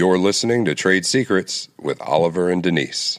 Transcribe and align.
You're 0.00 0.16
listening 0.16 0.64
to 0.64 0.74
Trade 0.74 1.04
Secrets 1.04 1.68
with 1.78 2.00
Oliver 2.00 2.48
and 2.48 2.62
Denise. 2.62 3.18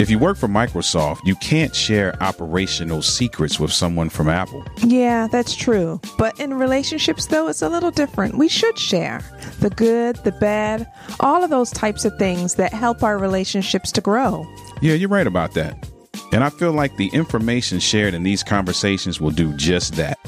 If 0.00 0.10
you 0.10 0.18
work 0.18 0.38
for 0.38 0.48
Microsoft, 0.48 1.18
you 1.24 1.36
can't 1.36 1.72
share 1.72 2.20
operational 2.20 3.00
secrets 3.00 3.60
with 3.60 3.72
someone 3.72 4.08
from 4.08 4.28
Apple. 4.28 4.64
Yeah, 4.78 5.28
that's 5.30 5.54
true. 5.54 6.00
But 6.18 6.40
in 6.40 6.54
relationships, 6.54 7.26
though, 7.26 7.46
it's 7.46 7.62
a 7.62 7.68
little 7.68 7.92
different. 7.92 8.36
We 8.36 8.48
should 8.48 8.76
share 8.76 9.22
the 9.60 9.70
good, 9.70 10.16
the 10.24 10.32
bad, 10.32 10.90
all 11.20 11.44
of 11.44 11.50
those 11.50 11.70
types 11.70 12.04
of 12.04 12.18
things 12.18 12.56
that 12.56 12.72
help 12.72 13.04
our 13.04 13.18
relationships 13.18 13.92
to 13.92 14.00
grow. 14.00 14.48
Yeah, 14.80 14.94
you're 14.94 15.08
right 15.08 15.26
about 15.26 15.52
that. 15.54 15.88
And 16.32 16.42
I 16.44 16.50
feel 16.50 16.72
like 16.72 16.96
the 16.96 17.08
information 17.08 17.80
shared 17.80 18.14
in 18.14 18.22
these 18.22 18.42
conversations 18.42 19.20
will 19.20 19.30
do 19.30 19.52
just 19.54 19.94
that. 19.96 20.18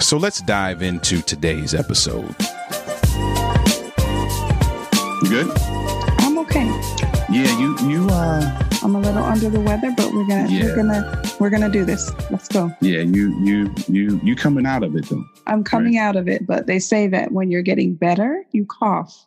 So 0.00 0.16
let's 0.16 0.40
dive 0.42 0.82
into 0.82 1.22
today's 1.22 1.74
episode. 1.74 2.34
You 5.22 5.28
good? 5.30 5.58
I'm 6.20 6.38
okay. 6.38 6.66
Yeah, 7.30 7.58
you 7.58 7.76
you 7.88 8.06
uh 8.10 8.64
I'm 8.82 8.94
a 8.94 9.00
little 9.00 9.22
under 9.24 9.48
the 9.50 9.60
weather, 9.60 9.92
but 9.96 10.12
we're 10.12 10.26
gonna 10.26 10.48
Yeah. 10.48 10.64
we're 10.66 10.76
gonna 10.76 11.22
we're 11.40 11.50
gonna 11.50 11.70
do 11.70 11.84
this. 11.84 12.10
Let's 12.30 12.48
go. 12.48 12.70
yeah, 12.80 13.00
you 13.00 13.36
you 13.44 13.74
you 13.88 14.20
you 14.22 14.36
coming 14.36 14.66
out 14.66 14.82
of 14.82 14.94
it 14.94 15.08
though. 15.08 15.24
I'm 15.46 15.64
coming 15.64 15.96
out 15.98 16.16
of 16.16 16.28
it, 16.28 16.46
but 16.46 16.66
they 16.66 16.78
say 16.78 17.08
that 17.08 17.32
when 17.32 17.50
you're 17.50 17.62
getting 17.62 17.94
better, 17.94 18.44
you 18.52 18.66
cough 18.66 19.26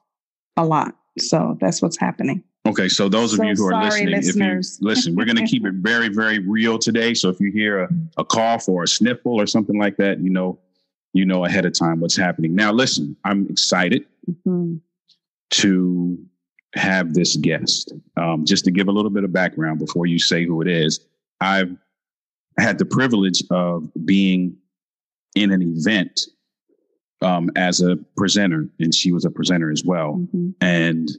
a 0.58 0.66
lot. 0.66 0.96
So 1.20 1.58
that's 1.60 1.82
what's 1.82 1.98
happening. 1.98 2.44
Okay, 2.68 2.88
so 2.88 3.10
those 3.10 3.34
of 3.34 3.38
So 3.38 3.44
you 3.46 3.56
who 3.56 3.66
are 3.68 3.72
sorry, 3.92 4.06
listening, 4.06 4.16
listeners. 4.16 4.76
if 4.78 4.82
you 4.82 4.88
listen, 4.90 5.16
we're 5.16 5.26
gonna 5.26 5.48
keep 5.48 5.66
it 5.66 5.74
very, 5.76 6.10
very 6.10 6.40
real 6.40 6.78
today. 6.78 7.14
So 7.14 7.30
if 7.30 7.40
you 7.40 7.52
hear 7.52 7.84
a, 7.84 7.90
a 8.18 8.26
cough 8.26 8.70
or 8.70 8.84
a 8.84 8.88
sniffle 8.88 9.34
or 9.40 9.48
something 9.48 9.80
like 9.80 9.98
that, 9.98 10.20
you 10.20 10.30
know, 10.30 10.60
you 11.14 11.26
know 11.26 11.44
ahead 11.46 11.66
of 11.66 11.74
time 11.78 12.00
what's 12.00 12.16
happening. 12.16 12.54
Now 12.54 12.72
listen, 12.72 13.16
I'm 13.26 13.48
excited 13.50 14.06
Mhm. 14.48 14.80
to 15.52 16.20
have 16.76 17.14
this 17.16 17.36
guest. 17.36 17.92
Um, 18.16 18.46
just 18.46 18.64
to 18.66 18.72
give 18.72 18.88
a 18.88 18.92
little 18.92 19.10
bit 19.12 19.24
of 19.24 19.34
background 19.34 19.80
before 19.80 20.06
you 20.06 20.20
say 20.20 20.46
who 20.46 20.62
it 20.62 20.68
is, 20.68 21.00
I've 21.42 21.76
had 22.60 22.78
the 22.78 22.86
privilege 22.86 23.44
of 23.50 23.90
being 24.06 24.56
in 25.36 25.52
an 25.52 25.62
event 25.64 26.22
um, 27.24 27.50
as 27.56 27.82
a 27.82 27.98
presenter, 28.16 28.70
and 28.80 28.94
she 28.94 29.12
was 29.12 29.26
a 29.26 29.32
presenter 29.32 29.72
as 29.72 29.84
well. 29.84 30.26
Mhm. 30.34 30.54
And 30.62 31.10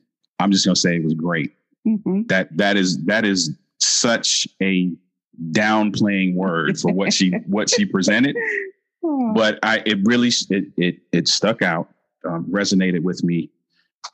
I'm 0.42 0.50
just 0.50 0.64
gonna 0.64 0.76
say 0.76 0.96
it 0.96 1.04
was 1.04 1.14
great. 1.14 1.52
Mhm. 1.86 2.28
That 2.28 2.56
that 2.56 2.76
is 2.76 3.04
that 3.04 3.24
is 3.24 3.50
such 3.78 4.46
a 4.60 4.92
downplaying 5.50 6.34
word 6.34 6.78
for 6.78 6.92
what 6.92 7.12
she 7.12 7.30
what 7.46 7.70
she 7.70 7.84
presented 7.84 8.36
Oh, 9.04 9.32
but 9.34 9.58
I 9.62 9.82
it 9.84 9.98
really 10.04 10.30
it 10.50 10.64
it 10.76 10.96
it 11.12 11.28
stuck 11.28 11.62
out, 11.62 11.88
um, 12.24 12.46
resonated 12.50 13.02
with 13.02 13.24
me, 13.24 13.50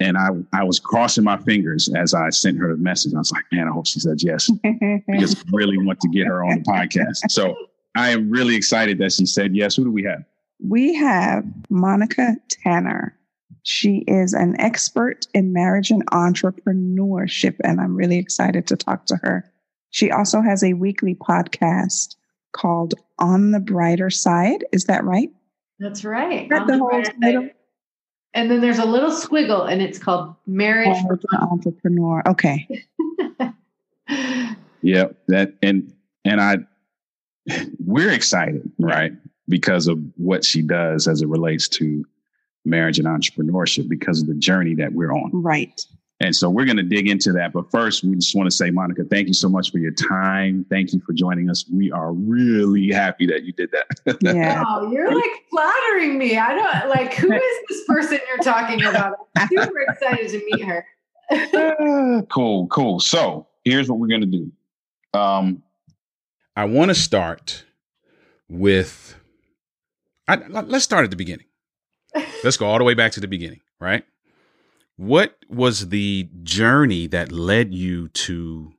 and 0.00 0.16
I 0.16 0.28
I 0.52 0.64
was 0.64 0.80
crossing 0.80 1.24
my 1.24 1.36
fingers 1.36 1.90
as 1.94 2.14
I 2.14 2.30
sent 2.30 2.58
her 2.58 2.68
the 2.74 2.82
message. 2.82 3.12
I 3.14 3.18
was 3.18 3.30
like, 3.30 3.44
man, 3.52 3.68
I 3.68 3.70
hope 3.70 3.86
she 3.86 4.00
said 4.00 4.22
yes 4.22 4.50
because 4.62 5.36
I 5.36 5.42
really 5.52 5.78
want 5.78 6.00
to 6.00 6.08
get 6.08 6.26
her 6.26 6.42
on 6.42 6.58
the 6.58 6.64
podcast. 6.64 7.30
So 7.30 7.54
I 7.96 8.10
am 8.10 8.30
really 8.30 8.56
excited 8.56 8.98
that 8.98 9.12
she 9.12 9.26
said 9.26 9.54
yes. 9.54 9.76
Who 9.76 9.84
do 9.84 9.90
we 9.92 10.04
have? 10.04 10.24
we 10.60 10.94
have 10.94 11.44
Monica 11.70 12.36
Tanner. 12.48 13.14
She 13.62 14.04
is 14.06 14.32
an 14.32 14.58
expert 14.60 15.26
in 15.34 15.52
marriage 15.52 15.90
and 15.90 16.06
entrepreneurship, 16.10 17.56
and 17.64 17.80
I'm 17.80 17.94
really 17.94 18.18
excited 18.18 18.66
to 18.68 18.76
talk 18.76 19.06
to 19.06 19.16
her. 19.22 19.50
She 19.90 20.10
also 20.10 20.40
has 20.40 20.62
a 20.62 20.74
weekly 20.74 21.14
podcast 21.14 22.16
called 22.52 22.94
On 23.18 23.50
the 23.50 23.60
Brighter 23.60 24.10
Side. 24.10 24.64
Is 24.72 24.84
that 24.84 25.04
right? 25.04 25.30
That's 25.78 26.04
right. 26.04 26.48
Got 26.48 26.62
On 26.62 26.66
the 26.66 26.72
the 26.74 26.78
whole 26.78 27.02
title? 27.22 27.48
And 28.34 28.50
then 28.50 28.60
there's 28.60 28.78
a 28.78 28.84
little 28.84 29.10
squiggle, 29.10 29.70
and 29.70 29.80
it's 29.80 29.98
called 29.98 30.34
marriage. 30.46 30.88
Marriage 31.04 31.24
and 31.32 31.50
entrepreneur. 31.50 32.22
Okay. 32.26 32.68
Yeah, 34.82 35.06
that 35.26 35.54
and 35.62 35.92
and 36.24 36.40
I 36.40 36.58
we're 37.84 38.10
excited, 38.10 38.70
right? 38.78 39.12
Because 39.48 39.88
of 39.88 39.98
what 40.16 40.44
she 40.44 40.62
does 40.62 41.08
as 41.08 41.22
it 41.22 41.28
relates 41.28 41.68
to 41.70 42.04
marriage 42.68 42.98
and 42.98 43.06
entrepreneurship 43.06 43.88
because 43.88 44.20
of 44.20 44.28
the 44.28 44.34
journey 44.34 44.74
that 44.74 44.92
we're 44.92 45.12
on. 45.12 45.30
Right. 45.32 45.80
And 46.20 46.34
so 46.34 46.50
we're 46.50 46.64
going 46.64 46.78
to 46.78 46.82
dig 46.82 47.08
into 47.08 47.32
that. 47.32 47.52
But 47.52 47.70
first, 47.70 48.02
we 48.02 48.14
just 48.16 48.34
want 48.34 48.50
to 48.50 48.56
say, 48.56 48.70
Monica, 48.70 49.04
thank 49.04 49.28
you 49.28 49.34
so 49.34 49.48
much 49.48 49.70
for 49.70 49.78
your 49.78 49.92
time. 49.92 50.66
Thank 50.68 50.92
you 50.92 51.00
for 51.00 51.12
joining 51.12 51.48
us. 51.48 51.64
We 51.72 51.92
are 51.92 52.12
really 52.12 52.90
happy 52.90 53.26
that 53.26 53.44
you 53.44 53.52
did 53.52 53.70
that. 53.70 54.18
Yeah. 54.20 54.64
oh, 54.68 54.90
you're 54.90 55.14
like 55.14 55.30
flattering 55.50 56.18
me. 56.18 56.36
I 56.36 56.54
don't 56.54 56.88
like 56.88 57.14
who 57.14 57.32
is 57.32 57.66
this 57.68 57.84
person 57.86 58.18
you're 58.28 58.38
talking 58.38 58.84
about? 58.84 59.28
I'm 59.36 59.48
super 59.48 59.80
excited 59.82 60.30
to 60.30 60.44
meet 60.44 60.64
her. 60.64 62.26
cool, 62.30 62.66
cool. 62.66 62.98
So 62.98 63.46
here's 63.64 63.88
what 63.88 64.00
we're 64.00 64.08
going 64.08 64.22
to 64.22 64.26
do. 64.26 64.52
Um, 65.18 65.62
I 66.56 66.64
want 66.64 66.88
to 66.88 66.96
start 66.96 67.64
with, 68.48 69.14
I, 70.26 70.36
let's 70.48 70.84
start 70.84 71.04
at 71.04 71.10
the 71.10 71.16
beginning. 71.16 71.46
Let's 72.44 72.56
go 72.56 72.66
all 72.66 72.78
the 72.78 72.84
way 72.84 72.94
back 72.94 73.12
to 73.12 73.20
the 73.20 73.28
beginning, 73.28 73.60
right? 73.80 74.04
What 74.96 75.36
was 75.48 75.88
the 75.88 76.28
journey 76.42 77.06
that 77.08 77.32
led 77.32 77.74
you 77.74 78.08
to 78.08 78.72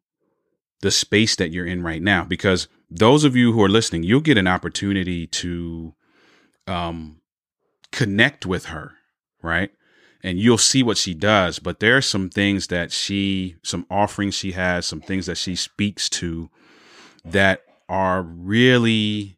the 0.81 0.91
space 0.91 1.35
that 1.35 1.51
you're 1.51 1.65
in 1.65 1.83
right 1.83 2.01
now? 2.01 2.23
Because 2.23 2.67
those 2.89 3.23
of 3.23 3.35
you 3.35 3.53
who 3.53 3.61
are 3.63 3.69
listening, 3.69 4.03
you'll 4.03 4.21
get 4.21 4.37
an 4.37 4.47
opportunity 4.47 5.27
to 5.27 5.93
um, 6.67 7.21
connect 7.91 8.45
with 8.45 8.65
her, 8.65 8.93
right? 9.41 9.71
And 10.23 10.39
you'll 10.39 10.57
see 10.57 10.83
what 10.83 10.97
she 10.97 11.13
does. 11.13 11.59
But 11.59 11.79
there 11.79 11.95
are 11.97 12.01
some 12.01 12.29
things 12.29 12.67
that 12.67 12.91
she, 12.91 13.55
some 13.63 13.85
offerings 13.89 14.35
she 14.35 14.53
has, 14.53 14.85
some 14.85 15.01
things 15.01 15.25
that 15.25 15.37
she 15.37 15.55
speaks 15.55 16.09
to 16.09 16.49
that 17.23 17.61
are 17.87 18.21
really 18.21 19.37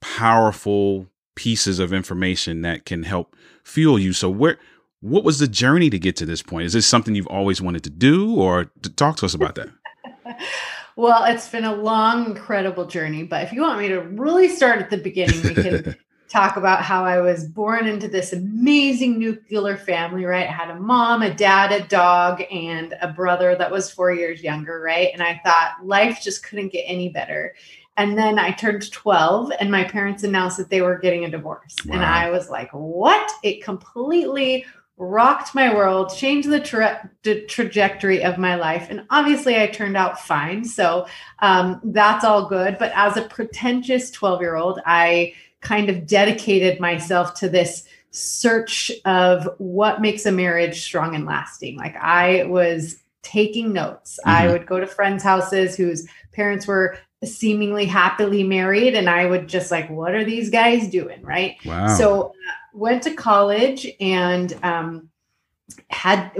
powerful 0.00 1.08
pieces 1.36 1.78
of 1.78 1.92
information 1.92 2.62
that 2.62 2.84
can 2.84 3.04
help 3.04 3.36
fuel 3.62 3.98
you. 3.98 4.12
So 4.12 4.28
where 4.28 4.58
what 5.00 5.22
was 5.22 5.38
the 5.38 5.46
journey 5.46 5.88
to 5.90 5.98
get 5.98 6.16
to 6.16 6.26
this 6.26 6.42
point? 6.42 6.66
Is 6.66 6.72
this 6.72 6.86
something 6.86 7.14
you've 7.14 7.26
always 7.28 7.62
wanted 7.62 7.84
to 7.84 7.90
do 7.90 8.34
or 8.34 8.72
to 8.82 8.90
talk 8.90 9.18
to 9.18 9.26
us 9.26 9.34
about 9.34 9.54
that? 9.54 9.68
Well, 10.96 11.24
it's 11.24 11.50
been 11.50 11.64
a 11.64 11.74
long, 11.74 12.24
incredible 12.24 12.86
journey. 12.86 13.22
But 13.22 13.44
if 13.44 13.52
you 13.52 13.60
want 13.60 13.78
me 13.78 13.88
to 13.88 14.00
really 14.00 14.48
start 14.48 14.80
at 14.80 14.88
the 14.88 14.96
beginning, 14.96 15.42
we 15.42 15.54
can 15.54 15.94
talk 16.30 16.56
about 16.56 16.82
how 16.82 17.04
I 17.04 17.20
was 17.20 17.44
born 17.44 17.86
into 17.86 18.08
this 18.08 18.32
amazing 18.32 19.18
nuclear 19.18 19.76
family, 19.76 20.24
right? 20.24 20.48
I 20.48 20.52
had 20.52 20.70
a 20.70 20.80
mom, 20.80 21.20
a 21.20 21.32
dad, 21.34 21.70
a 21.70 21.86
dog, 21.86 22.42
and 22.50 22.94
a 23.02 23.08
brother 23.08 23.54
that 23.56 23.70
was 23.70 23.90
four 23.90 24.10
years 24.10 24.42
younger, 24.42 24.80
right? 24.80 25.10
And 25.12 25.22
I 25.22 25.38
thought 25.44 25.84
life 25.84 26.22
just 26.22 26.42
couldn't 26.42 26.72
get 26.72 26.84
any 26.86 27.10
better. 27.10 27.54
And 27.96 28.16
then 28.18 28.38
I 28.38 28.50
turned 28.50 28.90
12 28.92 29.52
and 29.58 29.70
my 29.70 29.84
parents 29.84 30.22
announced 30.22 30.58
that 30.58 30.68
they 30.68 30.82
were 30.82 30.98
getting 30.98 31.24
a 31.24 31.30
divorce. 31.30 31.74
And 31.90 32.04
I 32.04 32.30
was 32.30 32.50
like, 32.50 32.70
what? 32.72 33.30
It 33.42 33.62
completely 33.64 34.66
rocked 34.98 35.54
my 35.54 35.74
world, 35.74 36.10
changed 36.14 36.48
the, 36.50 36.60
tra- 36.60 37.10
trajectory 37.48 38.22
of 38.22 38.38
my 38.38 38.54
life. 38.56 38.86
And 38.90 39.06
obviously, 39.10 39.60
I 39.60 39.66
turned 39.66 39.96
out 39.96 40.20
fine. 40.20 40.64
So 40.64 41.06
um, 41.40 41.80
that's 41.84 42.24
all 42.24 42.48
good. 42.48 42.78
But 42.78 42.92
as 42.94 43.16
a 43.16 43.22
pretentious 43.22 44.10
12 44.10 44.40
year 44.40 44.56
old, 44.56 44.80
I 44.86 45.34
kind 45.60 45.88
of 45.90 46.06
dedicated 46.06 46.80
myself 46.80 47.34
to 47.34 47.48
this 47.48 47.86
search 48.10 48.90
of 49.04 49.48
what 49.58 50.00
makes 50.00 50.24
a 50.26 50.32
marriage 50.32 50.82
strong 50.82 51.14
and 51.14 51.26
lasting. 51.26 51.76
Like 51.76 51.96
I 51.96 52.44
was 52.44 52.96
taking 53.22 53.72
notes. 53.72 54.18
I 54.24 54.46
Mhm. 54.46 54.52
would 54.52 54.66
go 54.66 54.78
to 54.80 54.86
friends' 54.86 55.24
houses 55.24 55.76
whose 55.76 56.06
parents 56.32 56.66
were 56.66 56.96
seemingly 57.24 57.86
happily 57.86 58.42
married 58.42 58.94
and 58.94 59.08
I 59.08 59.26
would 59.26 59.48
just 59.48 59.70
like 59.70 59.88
what 59.88 60.14
are 60.14 60.24
these 60.24 60.50
guys 60.50 60.88
doing, 60.88 61.22
right? 61.22 61.56
Wow. 61.64 61.88
So 61.96 62.22
uh, 62.28 62.52
went 62.74 63.02
to 63.04 63.14
college 63.14 63.86
and 64.00 64.52
um, 64.62 65.08
had 65.88 66.30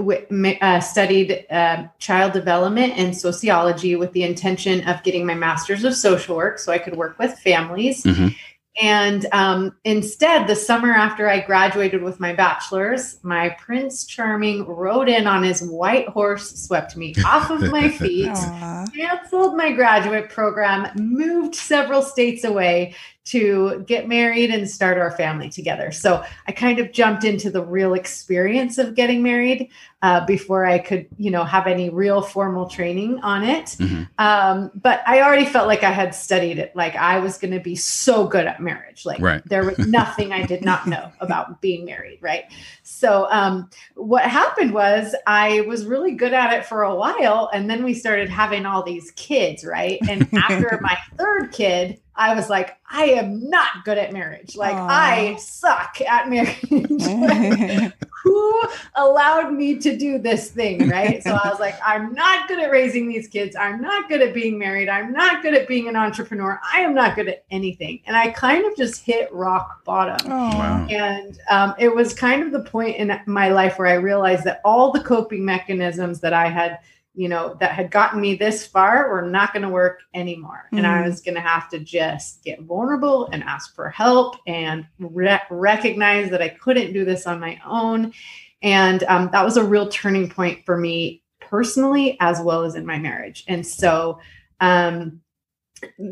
uh, 0.61 0.79
studied 0.79 1.45
uh, 1.49 1.87
child 1.99 2.33
development 2.33 2.93
and 2.95 3.17
sociology 3.17 3.95
with 3.95 4.13
the 4.13 4.23
intention 4.23 4.87
of 4.87 5.03
getting 5.03 5.25
my 5.25 5.33
master's 5.33 5.83
of 5.83 5.95
social 5.95 6.35
work 6.35 6.59
so 6.59 6.71
I 6.71 6.77
could 6.77 6.95
work 6.95 7.17
with 7.19 7.37
families. 7.39 8.03
Mhm. 8.03 8.35
And 8.79 9.25
um, 9.31 9.75
instead, 9.85 10.45
the 10.45 10.55
summer 10.55 10.91
after 10.91 11.27
I 11.27 11.39
graduated 11.39 12.03
with 12.03 12.19
my 12.19 12.33
bachelor's, 12.33 13.17
my 13.23 13.49
Prince 13.59 14.05
Charming 14.05 14.65
rode 14.67 15.09
in 15.09 15.25
on 15.25 15.41
his 15.41 15.63
white 15.63 16.07
horse, 16.09 16.51
swept 16.51 16.95
me 16.95 17.15
off 17.25 17.49
of 17.49 17.71
my 17.71 17.89
feet 17.97 18.29
Aw. 18.29 18.85
canceled 18.95 19.57
my 19.57 19.71
graduate 19.71 20.29
program, 20.29 20.91
moved 20.95 21.55
several 21.55 22.03
states 22.03 22.43
away 22.43 22.93
to 23.25 23.83
get 23.87 24.07
married 24.07 24.51
and 24.51 24.69
start 24.69 24.97
our 24.97 25.11
family 25.11 25.49
together. 25.49 25.91
So 25.91 26.23
I 26.47 26.51
kind 26.51 26.79
of 26.79 26.93
jumped 26.93 27.25
into 27.25 27.49
the 27.49 27.63
real 27.63 27.93
experience 27.93 28.77
of 28.77 28.95
getting 28.95 29.21
married 29.21 29.69
uh, 30.03 30.23
before 30.27 30.63
I 30.63 30.77
could, 30.77 31.07
you 31.17 31.31
know, 31.31 31.43
have 31.43 31.65
any 31.65 31.89
real 31.89 32.21
formal 32.21 32.69
training 32.69 33.19
on 33.21 33.43
it. 33.43 33.65
Mm-hmm. 33.79 34.03
Um, 34.19 34.71
but 34.75 35.01
I 35.07 35.21
already 35.21 35.45
felt 35.45 35.67
like 35.67 35.81
I 35.81 35.89
had 35.89 36.13
studied 36.13 36.59
it. 36.59 36.75
Like 36.75 36.95
I 36.95 37.17
was 37.17 37.39
going 37.39 37.53
to 37.53 37.59
be 37.59 37.75
so 37.75 38.27
good 38.27 38.45
at 38.45 38.61
marriage. 38.61 39.07
Like 39.07 39.19
Right. 39.19 39.41
there 39.45 39.65
was 39.65 39.79
nothing 39.87 40.31
I 40.31 40.45
did 40.45 40.63
not 40.63 40.85
know 40.85 41.11
about 41.19 41.61
being 41.61 41.83
married. 41.85 42.19
Right. 42.21 42.43
So 42.83 43.27
um, 43.31 43.71
what 43.95 44.23
happened 44.23 44.71
was 44.73 45.15
I 45.25 45.61
was 45.61 45.85
really 45.85 46.11
good 46.13 46.33
at 46.33 46.53
it 46.53 46.65
for 46.65 46.83
a 46.83 46.93
while, 46.95 47.49
and 47.51 47.67
then 47.67 47.83
we 47.83 47.95
started 47.95 48.29
having 48.29 48.67
all 48.67 48.83
these 48.83 49.09
kids. 49.11 49.65
Right. 49.65 49.97
And 50.07 50.29
after 50.35 50.77
my 50.81 50.95
third 51.17 51.51
kid, 51.51 51.99
I 52.15 52.35
was 52.35 52.49
like, 52.49 52.77
I 52.89 53.05
am 53.05 53.49
not 53.49 53.83
good 53.85 53.97
at 53.97 54.11
marriage. 54.13 54.55
Like 54.55 54.75
Aw. 54.75 54.87
I 54.89 55.35
suck 55.37 56.01
at 56.01 56.29
marriage. 56.29 57.93
who 58.23 58.61
allowed 58.95 59.53
me 59.53 59.77
to 59.77 59.95
do 59.97 60.17
this 60.17 60.49
thing 60.51 60.87
right? 60.89 61.21
So 61.23 61.31
i 61.43 61.49
was 61.49 61.59
like 61.59 61.75
i'm 61.85 62.13
not 62.13 62.47
good 62.47 62.59
at 62.59 62.71
raising 62.71 63.07
these 63.07 63.27
kids. 63.27 63.55
I'm 63.55 63.81
not 63.81 64.09
good 64.09 64.21
at 64.21 64.33
being 64.33 64.57
married. 64.57 64.89
I'm 64.89 65.11
not 65.13 65.41
good 65.41 65.53
at 65.53 65.67
being 65.67 65.87
an 65.87 65.95
entrepreneur. 65.95 66.59
I 66.73 66.81
am 66.81 66.93
not 66.93 67.15
good 67.15 67.27
at 67.27 67.43
anything. 67.51 68.01
And 68.05 68.15
i 68.15 68.29
kind 68.31 68.65
of 68.65 68.75
just 68.75 69.03
hit 69.03 69.31
rock 69.33 69.83
bottom. 69.85 70.17
Oh, 70.31 70.57
Wow. 70.57 70.87
and 70.89 71.39
um, 71.49 71.73
it 71.77 71.93
was 71.93 72.13
kind 72.13 72.43
of 72.43 72.51
the 72.51 72.61
point 72.61 72.95
in 72.97 73.19
my 73.25 73.49
life 73.49 73.77
where 73.77 73.87
I 73.87 73.93
realized 73.95 74.43
that 74.45 74.61
all 74.65 74.91
the 74.91 75.01
coping 75.01 75.43
mechanisms 75.45 76.19
that 76.21 76.33
I 76.33 76.47
had, 76.47 76.79
you 77.17 77.27
know, 77.27 77.57
that 77.59 77.71
had 77.71 77.89
gotten 77.89 78.21
me 78.21 78.35
this 78.35 78.65
far 78.65 79.09
were 79.09 79.23
not 79.23 79.51
going 79.51 79.63
to 79.63 79.69
work 79.69 80.01
anymore. 80.13 80.69
And 80.71 80.85
I 80.85 81.01
Mhm. 81.01 81.05
was 81.07 81.19
going 81.21 81.33
to 81.33 81.41
have 81.41 81.67
to 81.69 81.79
just 81.79 82.43
get 82.43 82.61
vulnerable 82.61 83.27
and 83.31 83.43
ask 83.43 83.75
for 83.75 83.89
help 83.89 84.35
and 84.45 84.85
re- 84.99 85.41
recognize 85.49 86.29
that 86.29 86.43
I 86.43 86.49
couldn't 86.49 86.93
do 86.93 87.03
this 87.03 87.25
on 87.25 87.39
my 87.39 87.59
own. 87.65 88.13
And 88.61 89.03
um, 89.05 89.29
that 89.31 89.43
was 89.43 89.57
a 89.57 89.63
real 89.63 89.89
turning 89.89 90.29
point 90.29 90.63
for 90.63 90.77
me 90.77 91.23
personally, 91.39 92.17
as 92.19 92.39
well 92.39 92.63
as 92.63 92.75
in 92.75 92.85
my 92.85 92.99
marriage. 92.99 93.43
And 93.47 93.65
so, 93.65 94.19
um, 94.59 95.21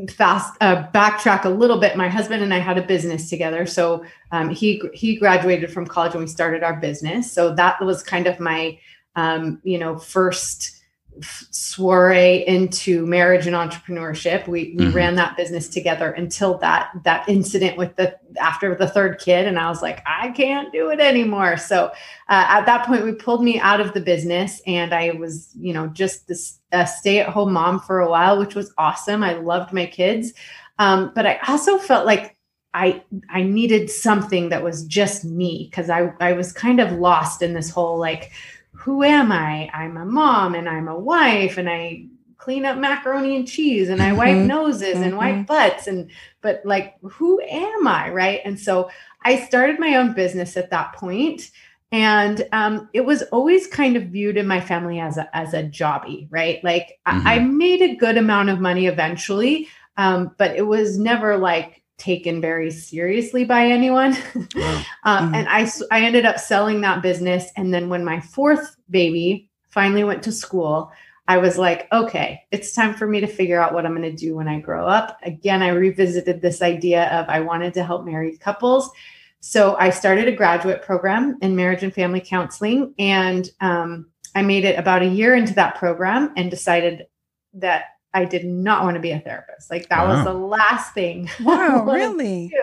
fast 0.09 0.53
uh, 0.61 0.87
backtrack 0.91 1.43
a 1.45 1.49
little 1.49 1.79
bit 1.79 1.97
my 1.97 2.07
husband 2.07 2.43
and 2.43 2.53
i 2.53 2.59
had 2.59 2.77
a 2.77 2.83
business 2.85 3.31
together 3.31 3.65
so 3.65 4.05
um, 4.31 4.49
he 4.51 4.79
he 4.93 5.15
graduated 5.15 5.71
from 5.71 5.87
college 5.87 6.13
and 6.13 6.21
we 6.21 6.27
started 6.27 6.61
our 6.61 6.75
business 6.75 7.31
so 7.31 7.53
that 7.55 7.81
was 7.83 8.03
kind 8.03 8.27
of 8.27 8.39
my 8.39 8.77
um, 9.15 9.59
you 9.63 9.79
know 9.79 9.97
first 9.97 10.74
soiree 11.21 12.45
into 12.47 13.05
marriage 13.05 13.47
and 13.47 13.55
entrepreneurship. 13.55 14.47
We, 14.47 14.73
we 14.77 14.85
Mhm. 14.85 14.93
ran 14.93 15.15
that 15.15 15.37
business 15.37 15.69
together 15.69 16.11
until 16.11 16.57
that 16.59 16.89
that 17.03 17.27
incident 17.29 17.77
with 17.77 17.95
the 17.95 18.15
after 18.39 18.75
the 18.75 18.87
third 18.87 19.17
kid 19.19 19.47
and 19.47 19.57
i 19.57 19.69
was 19.69 19.81
like 19.81 20.03
i 20.05 20.29
can't 20.29 20.71
do 20.73 20.89
it 20.89 20.99
anymore. 20.99 21.55
So 21.57 21.85
uh, 22.29 22.45
at 22.49 22.65
that 22.65 22.85
point 22.85 23.05
we 23.05 23.13
pulled 23.13 23.43
me 23.43 23.59
out 23.59 23.79
of 23.79 23.93
the 23.93 24.01
business 24.01 24.61
and 24.67 24.93
i 24.93 25.11
was 25.11 25.53
you 25.57 25.73
know 25.73 25.87
just 25.87 26.27
this 26.27 26.59
a 26.71 26.85
stay-at-home 26.85 27.53
mom 27.53 27.79
for 27.79 27.99
a 28.01 28.09
while 28.09 28.37
which 28.37 28.55
was 28.55 28.73
awesome. 28.77 29.23
I 29.23 29.33
loved 29.35 29.71
my 29.73 29.85
kids. 29.85 30.33
Um, 30.79 31.11
but 31.15 31.25
i 31.25 31.39
also 31.47 31.77
felt 31.77 32.05
like 32.05 32.35
i 32.73 33.01
i 33.29 33.41
needed 33.41 33.89
something 33.89 34.49
that 34.49 34.61
was 34.63 34.83
just 34.85 35.23
me 35.23 35.67
because 35.71 35.89
i 35.89 36.11
i 36.19 36.33
was 36.33 36.51
kind 36.51 36.81
of 36.81 36.91
lost 36.91 37.41
in 37.41 37.53
this 37.53 37.69
whole 37.69 37.97
like 37.97 38.31
who 38.77 39.03
am 39.03 39.31
i 39.31 39.69
i'm 39.73 39.97
a 39.97 40.05
mom 40.05 40.55
and 40.55 40.67
i'm 40.69 40.87
a 40.87 40.99
wife 40.99 41.57
and 41.57 41.69
i 41.69 42.05
clean 42.37 42.65
up 42.65 42.77
macaroni 42.77 43.35
and 43.35 43.47
cheese 43.47 43.89
and 43.89 44.01
i 44.01 44.11
wipe 44.13 44.37
Mhm. 44.37 44.45
noses 44.47 44.99
and 45.01 45.17
wipe 45.17 45.35
Mhm. 45.35 45.47
butts 45.47 45.87
and 45.87 46.11
but 46.41 46.61
like 46.65 46.95
who 47.01 47.41
am 47.49 47.87
i 47.87 48.09
right 48.09 48.41
and 48.45 48.59
so 48.59 48.89
i 49.23 49.37
started 49.37 49.79
my 49.79 49.95
own 49.95 50.13
business 50.13 50.57
at 50.57 50.69
that 50.71 50.93
point 50.93 51.49
and 51.91 52.45
um, 52.51 52.89
it 52.93 53.05
was 53.05 53.21
always 53.31 53.67
kind 53.67 53.95
of 53.95 54.03
viewed 54.07 54.35
in 54.37 54.47
my 54.47 54.59
family 54.59 54.99
as 54.99 55.17
a 55.17 55.33
as 55.37 55.53
a 55.53 55.63
jobby, 55.63 56.27
right? 56.29 56.61
Like 56.63 56.99
I, 57.05 57.35
I 57.35 57.39
made 57.39 57.81
a 57.81 57.95
good 57.95 58.17
amount 58.17 58.49
of 58.49 58.59
money 58.59 58.87
eventually, 58.87 59.69
um, 59.95 60.35
but 60.37 60.55
it 60.57 60.63
was 60.63 60.97
never 60.97 61.37
like 61.37 61.83
taken 61.97 62.41
very 62.41 62.71
seriously 62.71 63.45
by 63.45 63.65
anyone. 63.65 64.15
Wow. 64.55 64.83
Um, 65.03 65.33
Mhm. 65.33 65.35
And 65.35 65.49
I 65.49 65.69
I 65.91 66.01
ended 66.03 66.25
up 66.25 66.39
selling 66.39 66.81
that 66.81 67.03
business, 67.03 67.51
and 67.55 67.73
then 67.73 67.89
when 67.89 68.03
my 68.03 68.19
fourth 68.19 68.75
baby 68.89 69.49
finally 69.69 70.03
went 70.03 70.23
to 70.23 70.31
school. 70.31 70.91
I 71.27 71.37
was 71.37 71.57
like, 71.57 71.87
okay, 71.91 72.41
it's 72.51 72.73
time 72.73 72.93
for 72.93 73.07
me 73.07 73.19
to 73.19 73.27
figure 73.27 73.59
out 73.59 73.73
what 73.73 73.85
I'm 73.85 73.95
going 73.95 74.03
to 74.03 74.15
do 74.15 74.35
when 74.35 74.47
I 74.47 74.59
grow 74.59 74.87
up. 74.87 75.17
Again, 75.23 75.63
I 75.63 75.69
revisited 75.69 76.39
this 76.39 76.61
idea 76.61 77.07
of 77.07 77.27
I 77.27 77.39
wanted 77.39 77.73
to 77.73 77.83
help 77.83 78.05
married 78.05 78.39
couples. 78.39 78.91
So 79.39 79.75
I 79.77 79.89
started 79.89 80.27
a 80.27 80.35
graduate 80.35 80.83
program 80.83 81.37
in 81.41 81.55
marriage 81.55 81.83
and 81.83 81.93
family 81.93 82.21
counseling, 82.21 82.93
and 82.99 83.49
um, 83.59 84.07
I 84.35 84.43
made 84.43 84.65
it 84.65 84.77
about 84.77 85.01
a 85.01 85.07
year 85.07 85.35
into 85.35 85.53
that 85.55 85.75
program 85.75 86.31
and 86.37 86.49
decided 86.51 87.07
that 87.53 87.94
I 88.15 88.25
did 88.25 88.45
not 88.45 88.83
want 88.83 88.95
to 88.95 89.01
be 89.01 89.11
a 89.11 89.19
therapist. 89.19 89.69
Like 89.69 89.89
that 89.89 90.07
was 90.07 90.23
the 90.23 90.33
last 90.33 90.93
thing. 90.93 91.29
I 91.39 91.43
wow, 91.43 91.85
to 91.85 91.91
really? 91.91 92.47
do 92.47 92.61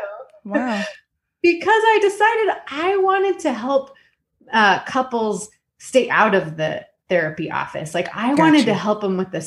Wow. 0.51 0.83
because 1.43 1.83
I 1.87 1.99
decided 2.03 2.63
I 2.69 2.97
wanted 2.97 3.39
to 3.41 3.53
help 3.53 3.95
uh, 4.53 4.83
couples 4.85 5.49
stay 5.79 6.09
out 6.11 6.35
of 6.35 6.57
the 6.57 6.85
therapy 7.09 7.51
office. 7.51 7.95
Like 7.95 8.09
I 8.17 8.35
wanted 8.35 8.65
to 8.65 8.75
help 8.75 9.01
them 9.03 9.17
with 9.17 9.31
the 9.31 9.41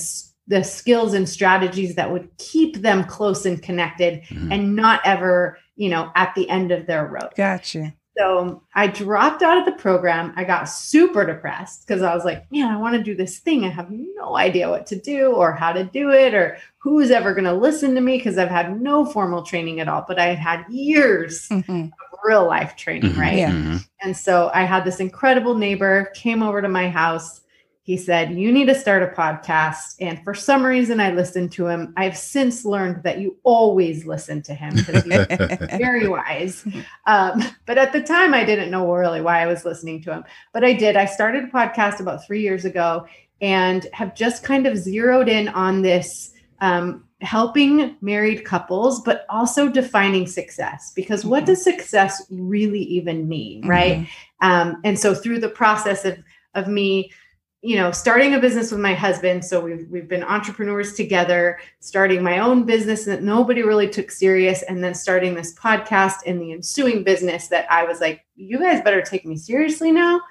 the 0.48 0.63
skills 0.63 1.16
and 1.16 1.28
strategies 1.28 1.96
that 1.96 2.12
would 2.12 2.30
keep 2.38 2.78
them 2.84 3.04
close 3.06 3.48
and 3.48 3.60
connected, 3.63 4.22
Mhm. 4.25 4.54
and 4.54 4.75
not 4.75 5.02
ever, 5.04 5.57
you 5.75 5.90
know, 5.90 6.12
at 6.16 6.36
the 6.36 6.48
end 6.52 6.72
of 6.72 6.86
their 6.86 7.04
rope. 7.07 7.34
Gotcha. 7.36 7.96
So 8.17 8.62
I 8.73 8.88
dropped 8.88 9.41
out 9.44 9.57
of 9.57 9.65
the 9.65 9.73
program. 9.73 10.31
I 10.38 10.44
got 10.45 10.65
super 10.65 11.25
depressed 11.25 11.85
because 11.85 12.01
I 12.01 12.15
was 12.15 12.23
like, 12.23 12.50
man, 12.51 12.71
I 12.71 12.77
want 12.77 12.95
to 12.95 13.03
do 13.03 13.15
this 13.15 13.39
thing. 13.39 13.65
I 13.65 13.69
have 13.69 13.89
no 13.91 14.38
idea 14.38 14.69
what 14.69 14.85
to 14.88 14.95
do 15.00 15.33
or 15.33 15.51
how 15.53 15.73
to 15.73 15.83
do 15.83 16.12
it 16.12 16.33
or 16.33 16.57
who's 16.77 17.12
ever 17.12 17.33
going 17.33 17.44
to 17.45 17.53
listen 17.53 17.94
to 17.95 18.01
me 18.01 18.17
because 18.17 18.38
I've 18.38 18.50
had 18.50 18.79
no 18.81 19.06
formal 19.06 19.44
training 19.44 19.79
at 19.81 19.88
all, 19.89 20.06
but 20.07 20.19
I 20.19 20.27
had 20.27 20.38
had 20.38 20.65
years 20.69 21.50
Mhm. 21.50 21.88
of 21.88 22.19
real 22.23 22.45
life 22.45 22.75
training, 22.75 23.12
Mhm. 23.12 23.19
right? 23.19 23.38
Yeah. 23.38 23.51
Mhm. 23.51 23.85
And 24.01 24.15
so 24.15 24.50
I 24.53 24.63
had 24.63 24.85
this 24.85 25.00
incredible 25.00 25.56
neighbor 25.56 26.11
came 26.15 26.41
over 26.41 26.61
to 26.61 26.69
my 26.69 26.89
house. 26.89 27.41
He 27.85 27.97
said, 27.97 28.31
"You 28.33 28.51
need 28.51 28.65
to 28.65 28.73
start 28.73 29.03
a 29.03 29.07
podcast." 29.15 29.95
And 30.01 30.21
for 30.23 30.33
some 30.33 30.65
reason 30.65 30.99
I 30.99 31.11
listened 31.11 31.51
to 31.53 31.67
him. 31.67 31.93
I've 31.95 32.17
since 32.17 32.65
learned 32.65 33.03
that 33.03 33.19
you 33.19 33.37
always 33.43 34.07
listen 34.07 34.41
to 34.41 34.55
him 34.55 34.73
because 34.75 35.03
he's 35.03 35.69
very 35.77 36.07
wise. 36.07 36.65
Um, 37.05 37.43
but 37.67 37.77
at 37.77 37.93
the 37.93 38.01
time, 38.01 38.33
I 38.33 38.43
didn't 38.43 38.71
know 38.71 38.91
really 38.91 39.21
why 39.21 39.41
I 39.43 39.45
was 39.45 39.65
listening 39.65 40.01
to 40.01 40.11
him. 40.11 40.23
But 40.51 40.63
I 40.63 40.73
did. 40.73 40.97
I 40.97 41.05
started 41.05 41.43
a 41.43 41.47
podcast 41.47 41.99
about 41.99 42.25
three 42.25 42.41
years 42.41 42.65
ago 42.65 43.05
and 43.39 43.85
have 43.93 44.15
just 44.15 44.43
kind 44.43 44.65
of 44.65 44.77
zeroed 44.77 45.29
in 45.29 45.47
on 45.49 45.83
this 45.83 46.33
um, 46.61 47.03
helping 47.21 47.95
married 48.01 48.45
couples, 48.45 49.01
but 49.04 49.27
also 49.30 49.69
defining 49.69 50.25
success. 50.25 50.92
Because 50.95 51.23
what 51.23 51.44
Mhm. 51.44 51.47
does 51.47 51.63
success 51.63 52.25
really 52.31 52.81
even 52.81 53.27
mean, 53.27 53.68
right? 53.68 54.07
Um, 54.42 54.81
and 54.83 54.97
so 54.97 55.13
through 55.13 55.39
the 55.39 55.49
process 55.49 56.04
of 56.04 56.18
of 56.56 56.68
me 56.68 57.11
you 57.66 57.76
know 57.76 57.90
starting 57.90 58.36
a 58.36 58.40
business 58.40 58.72
with 58.72 58.80
my 58.80 58.94
husband. 58.94 59.44
So 59.44 59.60
we've 59.60 59.88
we've 59.90 60.07
been 60.07 60.24
entrepreneurs 60.24 60.94
together 60.94 61.60
starting 61.80 62.22
my 62.22 62.38
own 62.38 62.64
business 62.64 63.06
that 63.06 63.24
nobody 63.24 63.64
really 63.64 63.90
took 63.90 64.12
serious 64.12 64.62
and 64.62 64.84
then 64.84 64.94
starting 64.94 65.34
this 65.34 65.56
podcast 65.56 66.18
and 66.28 66.40
the 66.40 66.52
ensuing 66.52 67.04
business 67.04 67.48
that 67.48 67.66
I 67.72 67.84
was 67.84 68.00
like 68.00 68.24
you 68.36 68.60
guys 68.60 68.84
better 68.84 69.02
take 69.02 69.26
me 69.26 69.36
seriously 69.36 69.92
now. 69.92 70.22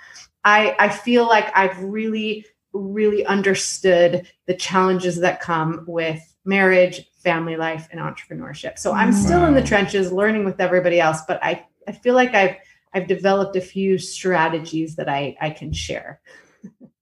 I 0.44 0.76
I 0.78 0.88
feel 0.88 1.26
like 1.26 1.50
I've 1.56 1.76
really 1.82 2.46
really 2.72 3.26
understood 3.26 4.28
the 4.46 4.54
challenges 4.54 5.18
that 5.18 5.40
come 5.40 5.84
with 5.88 6.20
marriage 6.44 7.02
family 7.16 7.56
life 7.56 7.88
and 7.90 8.00
entrepreneurship. 8.00 8.78
So 8.78 8.92
I'm 8.92 9.12
still 9.12 9.44
in 9.46 9.54
the 9.54 9.62
trenches 9.62 10.12
learning 10.12 10.44
with 10.44 10.60
everybody 10.60 11.00
else 11.00 11.22
but 11.26 11.42
I 11.42 11.66
I 11.88 11.92
feel 11.92 12.14
like 12.14 12.32
I've 12.32 12.56
I've 12.92 13.08
developed 13.08 13.56
a 13.56 13.60
few 13.60 13.98
strategies 13.98 14.94
that 14.94 15.08
I 15.08 15.36
I 15.40 15.50
can 15.50 15.72
share 15.72 16.20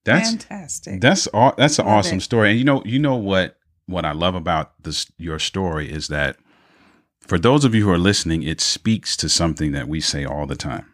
That's 0.05 0.31
Fantastic. 0.31 1.01
That's 1.01 1.27
all. 1.29 1.55
That's 1.57 1.79
an 1.79 1.87
Love 1.87 1.95
awesome 1.99 2.19
it. 2.19 2.23
story. 2.23 2.51
And 2.51 2.59
you 2.59 2.65
know, 2.65 2.83
you 2.85 2.99
know 2.99 3.17
what? 3.17 3.57
What 3.87 4.05
I 4.05 4.13
love 4.13 4.35
about 4.35 4.83
this 4.83 5.11
your 5.19 5.39
story 5.39 5.91
is 5.93 6.09
that 6.09 6.37
for 7.21 7.39
those 7.39 7.65
of 7.65 7.75
you 7.75 7.85
who 7.85 7.91
are 7.91 7.99
listening, 7.99 8.43
it 8.43 8.61
speaks 8.61 9.17
to 9.19 9.29
something 9.29 9.73
that 9.73 9.89
we 9.89 10.01
say 10.01 10.25
all 10.25 10.47
the 10.47 10.57
time. 10.57 10.87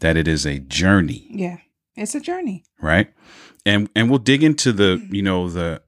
That 0.00 0.16
it 0.16 0.26
is 0.28 0.46
a 0.46 0.58
journey, 0.58 1.26
yeah. 1.30 1.58
It's 1.96 2.14
a 2.14 2.20
journey. 2.20 2.64
right? 2.80 3.12
And 3.66 3.88
and 3.94 4.08
we'll 4.08 4.18
dig 4.18 4.42
into 4.42 4.72
the 4.72 5.06
you 5.10 5.22
know 5.22 5.48
the 5.48 5.82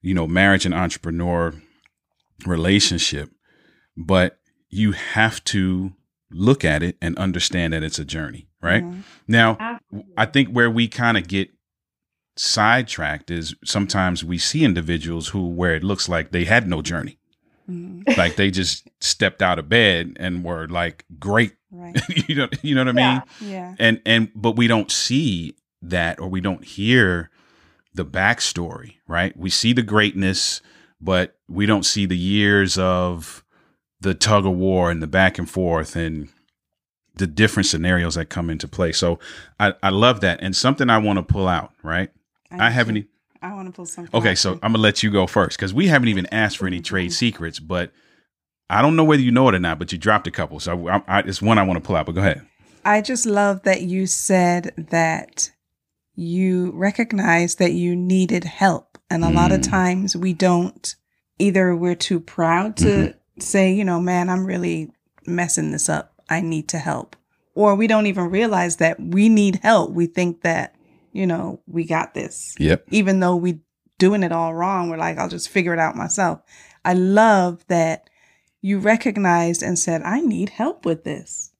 you 0.00 0.14
know 0.14 0.26
marriage 0.26 0.64
and 0.64 0.74
entrepreneur 0.74 1.54
relationship, 2.46 3.30
but 3.96 4.38
you 4.70 4.92
have 4.92 5.42
to 5.44 5.92
look 6.30 6.64
at 6.64 6.82
it 6.82 6.96
and 7.00 7.16
understand 7.18 7.72
that 7.72 7.82
it's 7.82 7.98
a 7.98 8.04
journey, 8.04 8.47
right? 8.62 8.82
Mhm. 8.84 9.02
Now, 9.26 9.78
I 10.16 10.26
think 10.26 10.48
where 10.50 10.70
we 10.70 10.88
kind 10.88 11.16
of 11.16 11.28
get 11.28 11.50
sidetracked 12.36 13.30
is 13.30 13.54
sometimes 13.64 14.24
we 14.24 14.38
see 14.38 14.64
individuals 14.64 15.28
who 15.28 15.48
where 15.48 15.74
it 15.74 15.82
looks 15.84 16.08
like 16.08 16.30
they 16.30 16.44
had 16.44 16.68
no 16.68 16.82
journey, 16.82 17.18
Mhm. 17.68 18.04
Mhm. 18.04 18.16
like 18.16 18.36
they 18.36 18.50
just 18.50 18.88
stepped 19.00 19.42
out 19.42 19.58
of 19.58 19.68
bed 19.68 20.16
and 20.20 20.44
were 20.44 20.66
like 20.68 21.04
great. 21.18 21.52
Right. 21.70 22.00
you 22.28 22.34
know, 22.34 22.48
you 22.62 22.74
know 22.74 22.82
what 22.84 22.88
I 22.88 22.92
mean? 22.92 23.22
Yeah. 23.40 23.48
Yeah. 23.48 23.74
And 23.78 24.00
and 24.06 24.30
but 24.34 24.52
we 24.56 24.66
don't 24.68 24.90
see 24.90 25.56
that 25.82 26.18
or 26.20 26.28
we 26.28 26.40
don't 26.40 26.64
hear 26.64 27.30
the 27.94 28.04
backstory, 28.06 28.94
right? 29.08 29.36
We 29.36 29.50
see 29.50 29.72
the 29.72 29.82
greatness, 29.82 30.60
but 31.00 31.36
we 31.48 31.66
don't 31.66 31.84
see 31.84 32.06
the 32.06 32.16
years 32.16 32.78
of 32.78 33.44
the 34.00 34.14
tug 34.14 34.46
of 34.46 34.54
war 34.54 34.90
and 34.90 35.02
the 35.02 35.06
back 35.08 35.38
and 35.38 35.50
forth 35.50 35.96
and 35.96 36.28
the 37.18 37.26
different 37.26 37.66
scenarios 37.66 38.14
that 38.14 38.26
come 38.26 38.50
into 38.50 38.66
play. 38.68 38.92
So 38.92 39.18
I, 39.60 39.74
I 39.82 39.90
love 39.90 40.20
that. 40.22 40.40
And 40.42 40.56
something 40.56 40.88
I 40.90 40.98
want 40.98 41.18
to 41.18 41.22
pull 41.22 41.48
out, 41.48 41.72
right? 41.82 42.10
I 42.50 42.70
haven't. 42.70 42.96
e- 42.98 43.06
I 43.42 43.52
want 43.54 43.68
to 43.68 43.72
pull 43.72 43.86
something. 43.86 44.18
Okay, 44.18 44.34
so. 44.34 44.54
I'm 44.54 44.72
gonna 44.72 44.78
let 44.78 45.02
you 45.02 45.10
go 45.10 45.26
first 45.26 45.56
because 45.58 45.72
we 45.74 45.86
haven't 45.88 46.08
even 46.08 46.26
asked 46.32 46.56
for 46.58 46.66
any 46.66 46.80
trade 46.80 47.12
secrets, 47.12 47.58
but 47.60 47.92
I 48.70 48.82
don't 48.82 48.96
know 48.96 49.04
whether 49.04 49.22
you 49.22 49.30
know 49.30 49.48
it 49.48 49.54
or 49.54 49.58
not. 49.60 49.78
But 49.78 49.92
you 49.92 49.98
dropped 49.98 50.26
a 50.26 50.30
couple, 50.30 50.58
so 50.60 50.88
I, 50.88 51.02
I, 51.06 51.18
it's 51.20 51.40
one 51.42 51.58
I 51.58 51.62
want 51.62 51.76
to 51.82 51.86
pull 51.86 51.94
out. 51.96 52.06
But 52.06 52.14
go 52.16 52.20
ahead. 52.20 52.44
I 52.84 53.00
just 53.02 53.26
love 53.26 53.62
that 53.64 53.82
you 53.82 54.06
said 54.06 54.72
that 54.90 55.50
you 56.14 56.72
recognize 56.72 57.56
that 57.56 57.72
you 57.72 57.94
needed 57.94 58.44
help. 58.44 58.98
And 59.10 59.24
a 59.24 59.30
lot 59.30 59.52
of 59.52 59.60
Mm. 59.60 59.70
times 59.70 60.16
we 60.16 60.32
don't, 60.32 60.94
either 61.38 61.76
we're 61.76 61.94
too 61.94 62.20
proud 62.20 62.76
to 62.78 62.88
Mm-hmm. 62.88 63.40
say, 63.40 63.72
you 63.72 63.84
know, 63.84 64.00
man, 64.00 64.28
I'm 64.28 64.44
really 64.44 64.90
messing 65.26 65.70
this 65.70 65.88
up. 65.88 66.17
I 66.28 66.40
need 66.40 66.68
to 66.68 66.78
help. 66.78 67.16
Or 67.54 67.74
we 67.74 67.86
don't 67.86 68.06
even 68.06 68.30
realize 68.30 68.76
that 68.76 69.00
we 69.00 69.28
need 69.28 69.56
help. 69.62 69.90
We 69.90 70.06
think 70.06 70.42
that, 70.42 70.74
you 71.12 71.26
know, 71.26 71.60
we 71.66 71.84
got 71.84 72.14
this. 72.14 72.54
Yep. 72.58 72.84
Even 72.90 73.20
though 73.20 73.34
we 73.36 73.60
doing 73.98 74.22
it 74.22 74.30
all 74.32 74.54
wrong, 74.54 74.88
we're 74.90 74.96
like, 74.96 75.18
I'll 75.18 75.28
just 75.28 75.48
figure 75.48 75.72
it 75.72 75.78
out 75.80 75.96
myself. 75.96 76.40
I 76.84 76.94
love 76.94 77.64
that 77.68 78.08
you 78.62 78.78
recognized 78.78 79.62
and 79.62 79.78
said, 79.78 80.02
I 80.02 80.20
need 80.20 80.50
help 80.50 80.84
with 80.84 81.04
this 81.04 81.52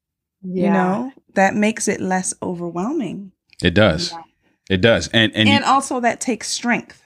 Yeah. 0.43 0.65
you 0.65 0.71
know 0.73 1.13
that 1.35 1.55
makes 1.55 1.87
it 1.89 2.01
less 2.01 2.35
overwhelming 2.43 3.33
It 3.63 3.75
does. 3.75 4.13
Yeah. 4.13 4.23
It 4.71 4.81
does. 4.81 5.09
And 5.09 5.33
and, 5.35 5.49
and, 5.49 5.65
you, 5.65 5.71
also 5.71 6.01
that 6.01 6.21
takes 6.21 6.49
strength 6.49 7.03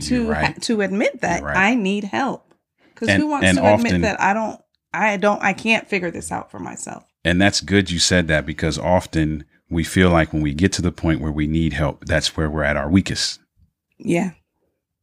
to 0.00 0.22
You're 0.22 0.30
right. 0.32 0.60
to 0.62 0.80
admit 0.80 1.20
that 1.20 1.42
right. 1.42 1.56
i 1.56 1.74
need 1.74 2.04
help 2.04 2.54
because 2.94 3.10
who 3.10 3.26
wants 3.26 3.46
and 3.46 3.58
to 3.58 3.64
often- 3.64 3.86
admit 3.86 4.02
that 4.02 4.20
i 4.20 4.32
don't 4.32 4.60
i 4.92 5.16
don't 5.16 5.42
i 5.42 5.52
can't 5.52 5.88
figure 5.88 6.10
this 6.10 6.30
out 6.32 6.50
for 6.50 6.58
myself 6.58 7.04
and 7.24 7.40
that's 7.40 7.60
good 7.60 7.90
you 7.90 7.98
said 7.98 8.28
that 8.28 8.46
because 8.46 8.78
often 8.78 9.44
we 9.68 9.84
feel 9.84 10.10
like 10.10 10.32
when 10.32 10.42
we 10.42 10.52
get 10.54 10.72
to 10.72 10.82
the 10.82 10.90
point 10.90 11.20
where 11.20 11.30
we 11.30 11.46
need 11.46 11.74
help, 11.74 12.04
that's 12.06 12.36
where 12.36 12.50
we're 12.50 12.64
at 12.64 12.76
our 12.76 12.90
weakest. 12.90 13.38
yeah 13.98 14.30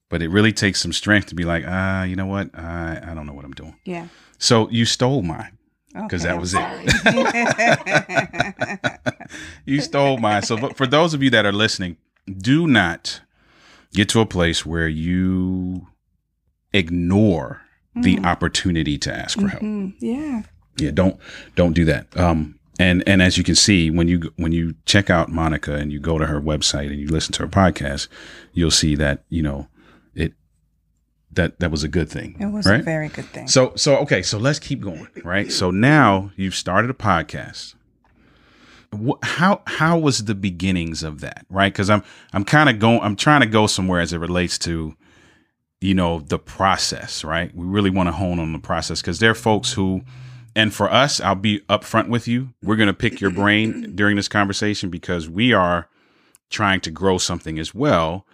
But 0.09 0.21
it 0.21 0.29
really 0.29 0.51
takes 0.51 0.81
some 0.81 0.91
strength 0.91 1.27
to 1.27 1.35
be 1.35 1.45
like, 1.45 1.63
ah, 1.65 2.03
you 2.03 2.17
know 2.17 2.25
what? 2.25 2.49
I 2.53 2.99
I 3.01 3.13
don't 3.13 3.25
know 3.27 3.33
what 3.33 3.45
I'm 3.45 3.53
doing. 3.53 3.75
yeah 3.85 4.07
So 4.39 4.67
you 4.69 4.83
stole 4.85 5.21
mine. 5.21 5.57
'Cause 6.09 6.23
that 6.23 6.33
I'm 6.35 6.41
was 6.41 6.53
it. 6.53 6.61
you 9.65 9.79
stole 9.81 10.17
mine. 10.17 10.41
So, 10.43 10.57
but 10.57 10.75
for 10.77 10.85
those 10.85 11.13
of 11.13 11.23
you 11.23 11.29
that 11.31 11.45
are 11.45 11.53
listening, 11.53 11.97
do 12.37 12.67
not 12.67 13.21
get 13.93 14.09
to 14.09 14.19
a 14.19 14.25
place 14.25 14.65
where 14.65 14.87
you 14.87 15.87
ignore 16.73 17.61
the 18.01 18.17
Mhm. 18.17 18.25
opportunity 18.25 18.97
to 18.99 19.13
ask 19.15 19.39
for 19.39 19.47
help. 19.47 19.63
Mhm. 19.63 19.93
yeah 19.99 20.43
Yeah, 20.77 20.91
don't 20.91 21.17
don't 21.55 21.73
do 21.73 21.85
that. 21.85 22.05
Um, 22.17 22.55
and 22.79 23.03
and 23.07 23.21
as 23.21 23.37
you 23.37 23.43
can 23.43 23.55
see, 23.55 23.89
when 23.89 24.07
you 24.07 24.31
when 24.35 24.51
you 24.51 24.75
check 24.85 25.09
out 25.09 25.29
Monica 25.31 25.73
and 25.75 25.91
you 25.91 25.99
go 25.99 26.17
to 26.19 26.25
her 26.27 26.39
website 26.39 26.87
and 26.91 26.99
you 26.99 27.07
listen 27.07 27.33
to 27.33 27.43
her 27.43 27.47
podcast, 27.49 28.07
you'll 28.53 28.69
see 28.71 28.95
that 28.95 29.23
you 29.29 29.41
know 29.41 29.67
it 30.13 30.33
that 31.33 31.59
that 31.59 31.71
was 31.71 31.83
a 31.83 31.87
good 31.87 32.09
thing. 32.09 32.35
it 32.39 32.45
was 32.51 32.65
right? 32.67 32.79
a 32.81 32.83
very 32.83 33.09
good 33.09 33.25
thing 33.25 33.47
So 33.47 33.73
so 33.75 33.97
okay, 33.97 34.21
so 34.21 34.37
let's 34.37 34.59
keep 34.59 34.81
going, 34.81 35.07
right? 35.23 35.51
So 35.51 35.71
now 35.71 36.31
you've 36.35 36.55
started 36.55 36.91
a 36.91 36.93
podcast. 36.93 37.73
How 39.21 39.61
how 39.67 39.97
was 39.99 40.25
the 40.25 40.35
beginnings 40.35 41.03
of 41.03 41.19
that, 41.21 41.45
right? 41.49 41.73
Because 41.73 41.89
I'm 41.89 42.03
I'm 42.33 42.45
kind 42.45 42.69
of 42.69 42.79
going 42.79 43.01
I'm 43.01 43.15
trying 43.15 43.41
to 43.41 43.47
go 43.47 43.67
somewhere 43.67 43.99
as 43.99 44.13
it 44.13 44.17
relates 44.19 44.57
to, 44.59 44.95
you 45.81 45.93
know, 45.93 46.19
the 46.19 46.39
process, 46.39 47.23
right? 47.23 47.53
We 47.55 47.65
really 47.65 47.89
want 47.89 48.07
to 48.07 48.13
hone 48.13 48.39
on 48.39 48.53
the 48.53 48.59
process 48.59 49.01
because 49.01 49.19
there 49.19 49.31
are 49.31 49.35
folks 49.35 49.73
who, 49.73 50.01
and 50.55 50.73
for 50.73 50.91
us, 50.91 51.21
I'll 51.21 51.35
be 51.35 51.59
upfront 51.69 52.09
with 52.09 52.27
you. 52.27 52.53
We're 52.63 52.75
gonna 52.77 52.93
pick 52.93 53.21
your 53.21 53.31
brain 53.31 53.91
during 53.95 54.15
this 54.15 54.27
conversation 54.27 54.89
because 54.89 55.29
we 55.29 55.53
are 55.53 55.89
trying 56.49 56.81
to 56.81 56.91
grow 56.91 57.17
something 57.17 57.59
as 57.59 57.75
well, 57.75 58.25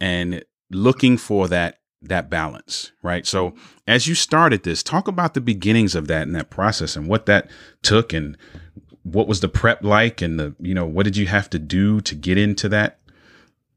and 0.00 0.44
looking 0.70 1.16
for 1.16 1.48
that 1.48 1.80
that 2.02 2.30
balance, 2.30 2.92
right? 3.02 3.26
So 3.26 3.54
as 3.86 4.06
you 4.06 4.14
started 4.14 4.62
this, 4.62 4.82
talk 4.82 5.06
about 5.06 5.34
the 5.34 5.40
beginnings 5.40 5.94
of 5.94 6.08
that 6.08 6.22
and 6.22 6.34
that 6.34 6.50
process 6.50 6.96
and 6.96 7.08
what 7.08 7.26
that 7.26 7.50
took 7.82 8.12
and 8.12 8.36
what 9.02 9.28
was 9.28 9.40
the 9.40 9.48
prep 9.48 9.82
like 9.84 10.22
and 10.22 10.38
the, 10.38 10.54
you 10.58 10.74
know, 10.74 10.86
what 10.86 11.04
did 11.04 11.16
you 11.16 11.26
have 11.26 11.50
to 11.50 11.58
do 11.58 12.00
to 12.02 12.14
get 12.14 12.38
into 12.38 12.68
that? 12.70 13.00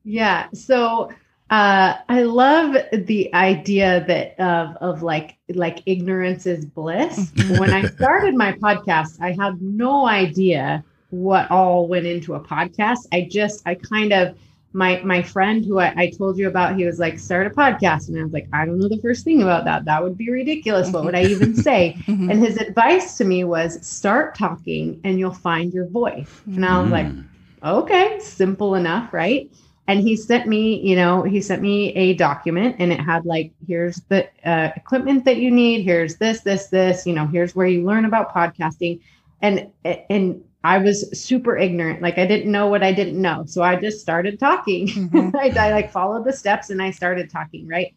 Yeah. 0.03 0.47
So 0.53 1.11
uh, 1.53 1.97
I 2.09 2.23
love 2.23 2.75
the 2.93 3.31
idea 3.35 4.03
that 4.07 4.39
of 4.39 4.75
of 4.77 5.03
like 5.03 5.37
like 5.49 5.83
ignorance 5.85 6.45
is 6.47 6.65
bliss. 6.65 7.31
when 7.59 7.71
I 7.71 7.83
started 7.85 8.33
my 8.35 8.53
podcast, 8.53 9.17
I 9.21 9.31
had 9.33 9.61
no 9.61 10.07
idea 10.07 10.83
what 11.11 11.51
all 11.51 11.87
went 11.87 12.07
into 12.07 12.33
a 12.33 12.39
podcast. 12.39 13.01
I 13.11 13.27
just 13.29 13.61
I 13.67 13.75
kind 13.75 14.13
of 14.13 14.35
my 14.75 14.99
my 15.03 15.21
friend 15.21 15.63
who 15.63 15.77
I, 15.79 15.93
I 15.95 16.09
told 16.09 16.39
you 16.39 16.47
about, 16.47 16.75
he 16.75 16.85
was 16.85 16.97
like, 16.97 17.19
start 17.19 17.45
a 17.45 17.51
podcast. 17.51 18.07
And 18.09 18.17
I 18.19 18.23
was 18.23 18.33
like, 18.33 18.47
I 18.51 18.65
don't 18.65 18.79
know 18.79 18.89
the 18.89 18.97
first 18.97 19.23
thing 19.23 19.43
about 19.43 19.65
that. 19.65 19.85
That 19.85 20.01
would 20.01 20.17
be 20.17 20.31
ridiculous. 20.31 20.89
What 20.91 21.05
would 21.05 21.13
I 21.15 21.23
even 21.25 21.55
say? 21.55 21.95
Mhm. 22.07 22.31
And 22.31 22.39
his 22.43 22.57
advice 22.57 23.15
to 23.19 23.25
me 23.25 23.43
was 23.43 23.71
start 23.85 24.33
talking 24.33 24.99
and 25.03 25.19
you'll 25.19 25.39
find 25.49 25.71
your 25.71 25.87
voice. 25.87 26.31
And 26.47 26.65
I 26.65 26.81
was 26.81 26.89
like, 26.89 27.05
Mm. 27.05 27.25
okay, 27.63 28.17
simple 28.19 28.73
enough, 28.73 29.13
right? 29.13 29.51
And 29.87 29.99
he 29.99 30.15
sent 30.15 30.47
me, 30.47 30.79
you 30.79 30.95
know, 30.95 31.23
he 31.23 31.41
sent 31.41 31.61
me 31.61 31.93
a 31.95 32.13
document 32.13 32.77
and 32.79 32.91
it 32.93 32.99
had 33.01 33.25
like, 33.25 33.51
here's 33.67 33.97
the 34.07 34.27
uh, 34.45 34.71
equipment 34.75 35.25
that 35.25 35.37
you 35.37 35.51
need. 35.51 35.83
Here's 35.83 36.15
this, 36.17 36.39
this, 36.41 36.67
this, 36.67 37.05
you 37.05 37.13
know, 37.13 37.27
here's 37.27 37.53
where 37.53 37.67
you 37.67 37.83
learn 37.85 38.05
about 38.05 38.33
podcasting. 38.33 39.01
And, 39.41 39.67
and 39.83 40.41
I 40.63 40.77
was 40.77 41.19
super 41.19 41.57
ignorant. 41.57 42.01
Like 42.01 42.17
I 42.17 42.25
didn't 42.25 42.49
know 42.51 42.67
what 42.67 42.81
I 42.81 42.93
didn't 42.93 43.21
know. 43.21 43.43
So 43.45 43.61
I 43.61 43.75
just 43.75 43.99
started 43.99 44.39
talking. 44.39 44.87
Mhm. 44.87 45.35
I, 45.39 45.49
I 45.67 45.71
like 45.73 45.91
followed 45.91 46.23
the 46.23 46.33
steps 46.33 46.69
and 46.69 46.81
I 46.81 46.91
started 46.91 47.29
talking, 47.29 47.67
right? 47.67 47.93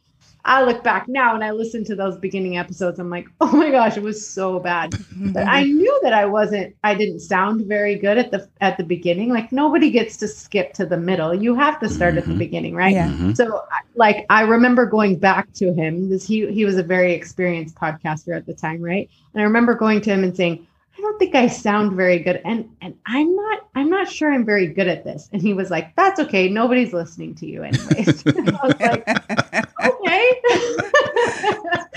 I 0.46 0.62
look 0.62 0.82
back 0.82 1.08
now 1.08 1.34
and 1.34 1.44
I 1.44 1.50
listen 1.50 1.84
to 1.84 1.96
those 1.96 2.16
beginning 2.16 2.56
episodes. 2.56 2.98
I'm 2.98 3.10
like, 3.10 3.26
oh 3.40 3.54
my 3.56 3.70
gosh, 3.70 3.96
it 3.96 4.02
was 4.02 4.26
so 4.26 4.58
bad 4.60 4.94
but 5.36 5.44
I 5.48 5.64
knew 5.78 6.00
that 6.02 6.12
I 6.12 6.24
wasn't 6.24 6.74
I 6.82 6.94
didn't 6.94 7.20
sound 7.20 7.66
very 7.66 7.96
good 7.96 8.18
at 8.18 8.30
the 8.30 8.48
at 8.60 8.76
the 8.76 8.84
beginning. 8.84 9.30
Like 9.30 9.52
nobody 9.52 9.90
gets 9.90 10.16
to 10.18 10.28
skip 10.28 10.72
to 10.74 10.86
the 10.86 10.96
middle. 10.96 11.34
You 11.34 11.54
have 11.54 11.78
to 11.80 11.88
start 11.88 12.16
at 12.16 12.24
the 12.24 12.32
Mhm. 12.34 12.38
beginning, 12.38 12.74
right? 12.74 12.94
Yeah. 12.94 13.08
Mhm. 13.08 13.36
So 13.36 13.62
like 13.94 14.24
I 14.30 14.42
remember 14.42 14.86
going 14.86 15.16
back 15.18 15.52
to 15.54 15.72
him 15.72 16.08
because 16.08 16.26
he 16.26 16.50
he 16.52 16.64
was 16.64 16.78
a 16.78 16.82
very 16.82 17.12
experienced 17.12 17.74
podcaster 17.76 18.34
at 18.36 18.46
the 18.46 18.54
time, 18.54 18.80
right? 18.80 19.08
And 19.34 19.40
I 19.42 19.44
remember 19.44 19.74
going 19.74 20.00
to 20.02 20.10
him 20.10 20.24
and 20.24 20.34
saying, 20.36 20.66
I 20.96 21.00
don't 21.02 21.18
think 21.18 21.34
I 21.34 21.46
sound 21.48 21.92
very 21.92 22.18
good 22.18 22.40
and 22.44 22.68
and 22.80 22.94
I'm 23.06 23.34
not 23.36 23.58
I'm 23.74 23.90
not 23.90 24.08
sure 24.10 24.32
I'm 24.32 24.46
very 24.46 24.66
good 24.68 24.88
at 24.88 25.04
this. 25.04 25.28
And 25.32 25.42
he 25.42 25.52
was 25.52 25.70
like, 25.70 25.94
That's 25.96 26.18
okay. 26.20 26.48
Nobody's 26.48 26.92
listening 26.92 27.34
to 27.36 27.46
you 27.46 27.62
anyways. 27.62 28.24
I 28.26 28.66
was 28.66 28.80
like, 28.80 29.65
okay. 30.06 30.40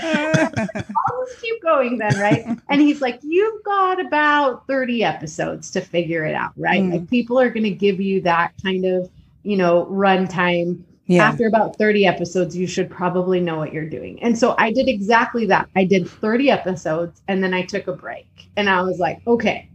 I'll 0.00 1.26
just 1.26 1.40
keep 1.40 1.62
going 1.62 1.98
then, 1.98 2.18
right? 2.18 2.46
And 2.68 2.80
he's 2.80 3.00
like, 3.00 3.20
You've 3.22 3.62
got 3.64 4.04
about 4.04 4.66
30 4.66 5.04
episodes 5.04 5.70
to 5.72 5.80
figure 5.80 6.24
it 6.24 6.34
out, 6.34 6.52
right? 6.56 6.82
Mm. 6.82 6.92
Like 6.92 7.10
people 7.10 7.38
are 7.38 7.50
going 7.50 7.64
to 7.64 7.70
give 7.70 8.00
you 8.00 8.20
that 8.22 8.52
kind 8.62 8.84
of, 8.84 9.10
you 9.42 9.56
know, 9.56 9.86
runtime. 9.86 10.82
yeah 11.06 11.24
After 11.24 11.46
about 11.46 11.76
30 11.76 12.06
episodes, 12.06 12.56
you 12.56 12.66
should 12.66 12.90
probably 12.90 13.40
know 13.40 13.56
what 13.56 13.72
you're 13.72 13.88
doing. 13.88 14.22
And 14.22 14.38
so 14.38 14.54
I 14.58 14.72
did 14.72 14.88
exactly 14.88 15.46
that. 15.46 15.68
I 15.76 15.84
did 15.84 16.08
30 16.08 16.50
episodes 16.50 17.22
and 17.28 17.42
then 17.42 17.54
I 17.54 17.62
took 17.62 17.88
a 17.88 17.92
break. 17.92 18.48
And 18.56 18.68
I 18.68 18.82
was 18.82 18.98
like, 18.98 19.20
okay, 19.26 19.68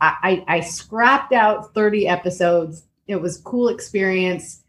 I, 0.00 0.44
I, 0.48 0.56
I 0.56 0.60
scrapped 0.60 1.32
out 1.32 1.74
30 1.74 2.08
episodes. 2.08 2.84
It 3.06 3.16
was 3.16 3.38
cool 3.38 3.68
experience. 3.68 4.62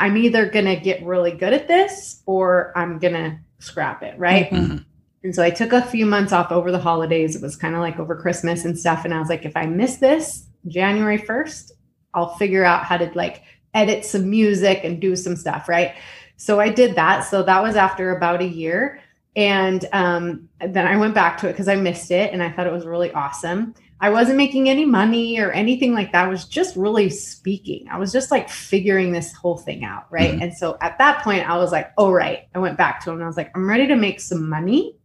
I'm 0.00 0.16
either 0.16 0.46
going 0.46 0.64
to 0.66 0.76
get 0.76 1.04
really 1.04 1.32
good 1.32 1.52
at 1.52 1.68
this 1.68 2.22
or 2.26 2.72
I'm 2.76 2.98
going 2.98 3.14
to 3.14 3.38
scrap 3.58 4.02
it, 4.02 4.18
right? 4.18 4.50
Mhm. 4.50 4.84
And 5.22 5.34
so 5.34 5.42
I 5.42 5.50
took 5.50 5.72
a 5.72 5.82
few 5.82 6.04
months 6.04 6.32
off 6.32 6.52
over 6.52 6.70
the 6.70 6.78
holidays. 6.78 7.34
It 7.34 7.42
was 7.42 7.56
kind 7.56 7.74
of 7.74 7.80
like 7.80 7.98
over 7.98 8.14
Christmas 8.14 8.64
and 8.64 8.78
stuff. 8.78 9.04
And 9.04 9.14
I 9.14 9.18
was 9.18 9.30
like, 9.30 9.46
if 9.46 9.56
I 9.56 9.64
miss 9.64 9.96
this 9.96 10.46
January 10.68 11.18
1st, 11.18 11.72
I'll 12.12 12.34
figure 12.36 12.64
out 12.64 12.84
how 12.84 12.98
to 12.98 13.10
like 13.14 13.42
edit 13.72 14.04
some 14.04 14.28
music 14.28 14.80
and 14.84 15.00
do 15.00 15.16
some 15.16 15.34
stuff. 15.34 15.68
Right. 15.68 15.94
So 16.36 16.60
I 16.60 16.68
did 16.68 16.94
that. 16.96 17.20
So 17.20 17.42
that 17.42 17.62
was 17.62 17.74
after 17.74 18.14
about 18.16 18.42
a 18.42 18.46
year. 18.46 19.00
And 19.36 19.84
um, 19.92 20.48
then 20.60 20.86
I 20.86 20.96
went 20.96 21.14
back 21.14 21.38
to 21.38 21.48
it 21.48 21.52
because 21.52 21.68
I 21.68 21.74
missed 21.74 22.10
it 22.10 22.32
and 22.32 22.42
I 22.42 22.50
thought 22.50 22.66
it 22.66 22.72
was 22.72 22.86
really 22.86 23.10
awesome. 23.12 23.74
I 24.04 24.10
wasn't 24.10 24.36
making 24.36 24.68
any 24.68 24.84
money 24.84 25.38
or 25.40 25.50
anything 25.52 25.94
like 25.94 26.12
that. 26.12 26.26
I 26.26 26.28
was 26.28 26.44
just 26.44 26.76
really 26.76 27.08
speaking. 27.10 27.86
I 27.90 27.98
was 27.98 28.12
just 28.12 28.30
like 28.30 28.48
figuring 28.48 29.12
this 29.12 29.32
whole 29.32 29.56
thing 29.56 29.84
out. 29.84 30.04
Right. 30.10 30.32
Mhm. 30.32 30.42
And 30.42 30.54
so 30.54 30.76
at 30.80 30.98
that 30.98 31.22
point, 31.24 31.48
I 31.48 31.56
was 31.56 31.72
like, 31.72 31.92
oh, 31.96 32.10
right. 32.10 32.40
I 32.54 32.58
went 32.58 32.76
back 32.76 33.02
to 33.04 33.10
him 33.10 33.16
and 33.16 33.24
I 33.24 33.26
was 33.26 33.36
like, 33.36 33.50
I'm 33.54 33.68
ready 33.68 33.86
to 33.86 33.96
make 33.96 34.20
some 34.20 34.48
money 34.48 34.96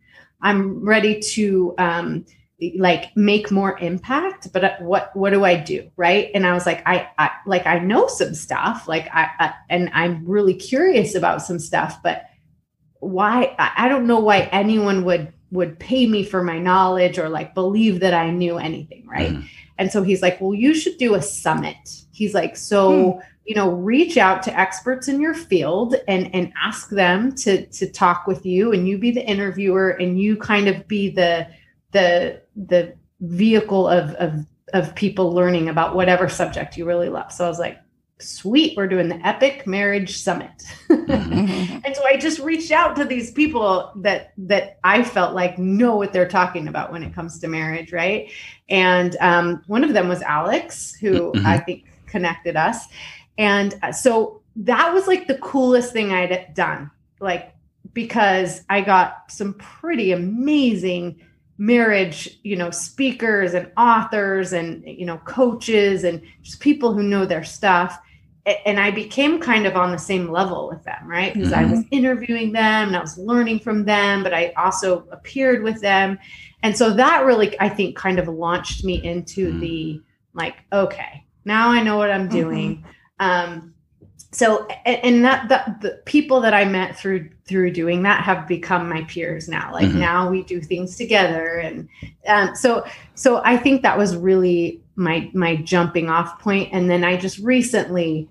I'm 0.42 0.86
ready 0.86 1.20
to 1.34 1.76
um, 1.78 2.26
like 2.78 3.16
make 3.16 3.52
more 3.52 3.78
impact 3.80 4.52
but 4.52 4.64
uh, 4.64 4.76
what 4.80 5.16
what 5.16 5.30
do 5.30 5.46
i 5.46 5.56
do 5.56 5.90
right 5.96 6.30
and 6.36 6.46
i 6.46 6.54
was 6.54 6.66
like 6.66 6.84
i, 6.86 7.08
I 7.18 7.32
like 7.46 7.66
i 7.66 7.80
know 7.80 8.08
some 8.08 8.36
stuff 8.36 8.86
like 8.86 9.08
I, 9.14 9.30
I, 9.40 9.54
and 9.70 9.90
i'm 9.94 10.26
really 10.26 10.56
curious 10.56 11.16
about 11.16 11.42
some 11.42 11.58
stuff 11.58 12.04
but 12.04 12.26
why 13.00 13.56
I 13.58 13.88
don't 13.88 14.08
know 14.08 14.20
why 14.20 14.50
anyone 14.52 15.06
would 15.06 15.32
would 15.52 15.80
pay 15.80 16.06
me 16.08 16.24
for 16.24 16.44
my 16.44 16.60
knowledge 16.60 17.18
or 17.18 17.30
like 17.30 17.54
believe 17.54 18.00
that 18.00 18.14
i 18.14 18.30
knew 18.30 18.58
anything 18.58 19.06
right 19.08 19.32
Mhm. 19.32 19.44
and 19.78 19.92
so 19.92 20.04
he's 20.04 20.22
like 20.22 20.40
well 20.40 20.54
you 20.54 20.74
should 20.74 20.98
do 20.98 21.16
a 21.16 21.22
summit 21.22 21.78
he's 22.12 22.34
like 22.34 22.56
so 22.58 23.22
you 23.46 23.56
know 23.56 23.72
reach 23.72 24.18
out 24.18 24.44
to 24.44 24.60
experts 24.60 25.08
in 25.08 25.20
your 25.20 25.34
field 25.34 25.96
and 26.08 26.34
and 26.36 26.54
ask 26.64 26.90
them 26.90 27.34
to 27.36 27.66
to 27.68 27.88
talk 27.90 28.28
with 28.28 28.46
you 28.46 28.72
and 28.74 28.88
you 28.88 28.98
be 28.98 29.12
the 29.12 29.26
interviewer 29.26 29.90
and 29.90 30.22
you 30.22 30.38
kind 30.38 30.68
of 30.68 30.88
be 30.88 31.10
the 31.10 31.48
the 31.92 32.42
the 32.56 32.94
vehicle 33.22 33.88
of 33.88 34.12
of 34.16 34.46
of 34.74 34.94
people 34.94 35.32
learning 35.34 35.68
about 35.68 35.96
whatever 35.96 36.30
subject 36.30 36.78
you 36.78 36.86
really 36.86 37.10
love. 37.10 37.32
So 37.32 37.44
I 37.44 37.50
was 37.50 37.58
like, 37.58 37.80
sweet, 38.20 38.76
we're 38.76 38.88
doing 38.88 39.08
the 39.08 39.26
Epic 39.28 39.66
Marriage 39.66 40.18
Summit. 40.18 40.64
Mhm. 40.90 41.82
and 41.86 41.96
so 41.96 42.06
I 42.06 42.18
just 42.18 42.40
reached 42.40 42.72
out 42.72 42.96
to 42.98 43.06
these 43.06 43.32
people 43.32 43.92
that 43.98 44.34
that 44.38 44.80
I 44.84 45.04
felt 45.04 45.34
like 45.34 45.58
know 45.58 45.96
what 45.96 46.14
they're 46.14 46.28
talking 46.28 46.68
about 46.68 46.92
when 46.92 47.04
it 47.04 47.14
comes 47.14 47.40
to 47.40 47.48
marriage, 47.48 47.92
right? 47.94 48.30
And 48.70 49.16
um, 49.22 49.64
one 49.68 49.84
of 49.84 49.94
them 49.94 50.08
was 50.08 50.22
Alex, 50.22 50.94
who 50.96 51.32
Mhm. 51.32 51.46
I 51.46 51.58
think 51.60 51.86
connected 52.08 52.56
us. 52.56 52.88
And 53.38 53.78
uh, 53.84 53.92
so 53.92 54.42
that 54.58 54.94
was 54.94 55.08
like 55.08 55.28
the 55.28 55.38
coolest 55.38 55.94
thing 55.94 56.12
I'd 56.12 56.54
done, 56.54 56.92
like 57.22 57.54
because 57.94 58.64
I 58.70 58.82
got 58.82 59.32
some 59.32 59.54
pretty 59.56 60.12
amazing 60.12 61.22
marriage 61.62 62.40
you 62.44 62.56
know 62.56 62.72
speakers 62.72 63.54
and 63.54 63.70
authors 63.76 64.54
and 64.54 64.82
you 64.86 65.06
know 65.06 65.18
coaches 65.26 66.06
and 66.06 66.22
just 66.42 66.62
people 66.62 66.94
who 66.94 67.04
know 67.04 67.26
their 67.26 67.44
stuff 67.44 68.00
and 68.66 68.80
i 68.80 68.90
became 68.90 69.40
kind 69.40 69.66
of 69.66 69.76
on 69.76 69.92
the 69.92 69.98
same 69.98 70.32
level 70.32 70.68
with 70.70 70.84
them 70.84 71.08
right? 71.08 71.34
Because 71.34 71.52
i 71.54 71.64
was 71.66 71.84
interviewing 71.92 72.52
them 72.52 72.88
and 72.88 72.96
i 72.96 73.00
was 73.00 73.18
learning 73.18 73.60
from 73.60 73.86
them 73.86 74.24
but 74.24 74.34
i 74.34 74.52
also 74.58 75.06
appeared 75.12 75.62
with 75.64 75.82
them. 75.82 76.18
And 76.64 76.76
so 76.76 76.94
that 76.94 77.26
really 77.26 77.60
i 77.60 77.70
think 77.70 77.96
kind 77.96 78.20
of 78.20 78.28
launched 78.28 78.84
me 78.84 79.04
into 79.04 79.52
Mhm. 79.54 79.60
the 79.60 80.02
like 80.34 80.58
okay 80.72 81.24
now 81.46 81.70
i 81.70 81.82
know 81.84 81.98
what 81.98 82.12
i'm 82.12 82.28
doing. 82.30 82.84
Um 83.20 83.74
so 84.32 84.68
and, 84.86 85.00
and 85.04 85.26
that 85.26 85.50
the, 85.50 85.90
the 85.90 85.96
people 86.06 86.40
that 86.42 86.54
i 86.54 86.64
met 86.64 86.96
through 86.98 87.30
through 87.46 87.72
doing 87.72 88.04
that 88.04 88.24
have 88.24 88.48
become 88.48 88.88
my 88.88 89.02
peers 89.06 89.48
now. 89.50 89.72
Like 89.74 89.88
Mhm. 89.90 89.96
now 89.96 90.30
we 90.30 90.44
do 90.44 90.62
things 90.62 90.96
together 90.98 91.58
and 91.60 91.88
um, 92.28 92.56
so 92.56 92.86
so 93.16 93.42
i 93.44 93.58
think 93.58 93.82
that 93.82 93.98
was 93.98 94.16
really 94.16 94.82
my 95.00 95.30
my 95.34 95.56
jumping 95.56 96.10
off 96.10 96.40
point 96.40 96.70
and 96.74 96.90
then 96.90 97.04
i 97.04 97.16
just 97.18 97.40
recently 97.40 98.28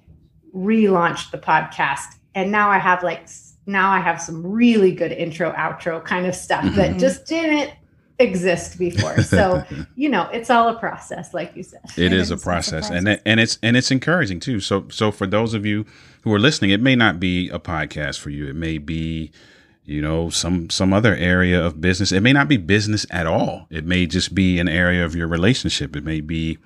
relaunched 0.55 1.31
the 1.31 1.39
podcast 1.39 2.05
and 2.35 2.51
now 2.53 2.71
i 2.71 2.79
have 2.79 3.03
like 3.03 3.27
now 3.67 3.91
i 3.91 3.99
have 3.99 4.21
some 4.21 4.47
really 4.47 4.93
good 4.93 5.13
intro 5.13 5.53
outro 5.53 6.05
kind 6.05 6.27
of 6.27 6.35
stuff 6.35 6.65
that 6.75 6.93
Mhm. 6.93 7.01
just 7.01 7.27
didn't 7.27 7.73
exist 8.21 8.79
before 8.79 9.23
so 9.23 9.63
you 9.95 10.09
know 10.09 10.29
it's 10.33 10.51
all 10.51 10.69
a 10.69 10.79
process 10.79 11.33
like 11.35 11.55
you 11.57 11.63
said 11.63 11.81
It 11.97 12.07
It 12.07 12.13
is 12.13 12.31
a 12.31 12.35
it's 12.35 12.43
a 12.43 12.45
process, 12.45 12.91
and 12.91 13.07
process. 13.07 13.21
it, 13.21 13.23
and 13.31 13.41
it's 13.41 13.59
and 13.63 13.77
it's 13.77 13.91
encouraging 13.91 14.41
too. 14.41 14.59
So 14.61 14.87
so 14.91 15.11
for 15.13 15.27
those 15.27 15.55
of 15.55 15.65
you 15.65 15.87
who 16.23 16.35
are 16.35 16.39
listening, 16.41 16.71
it 16.71 16.81
may 16.81 16.97
not 16.97 17.21
be 17.21 17.49
a 17.51 17.61
podcast 17.61 18.19
for 18.19 18.31
you. 18.31 18.49
It 18.49 18.57
may 18.57 18.79
be, 18.79 19.31
you 19.89 20.03
know, 20.03 20.29
some 20.29 20.69
some 20.71 20.93
other 20.93 21.15
area 21.15 21.65
of 21.65 21.81
business. 21.81 22.13
It 22.13 22.21
may 22.21 22.33
not 22.33 22.47
be 22.49 22.57
business 22.59 23.07
at 23.11 23.27
all. 23.27 23.67
It 23.71 23.85
may 23.87 24.07
just 24.07 24.35
be 24.35 24.59
an 24.59 24.69
area 24.69 25.05
of 25.05 25.17
your 25.17 25.27
relationship. 25.29 25.97
It 25.97 26.05
may 26.05 26.21
be 26.21 26.59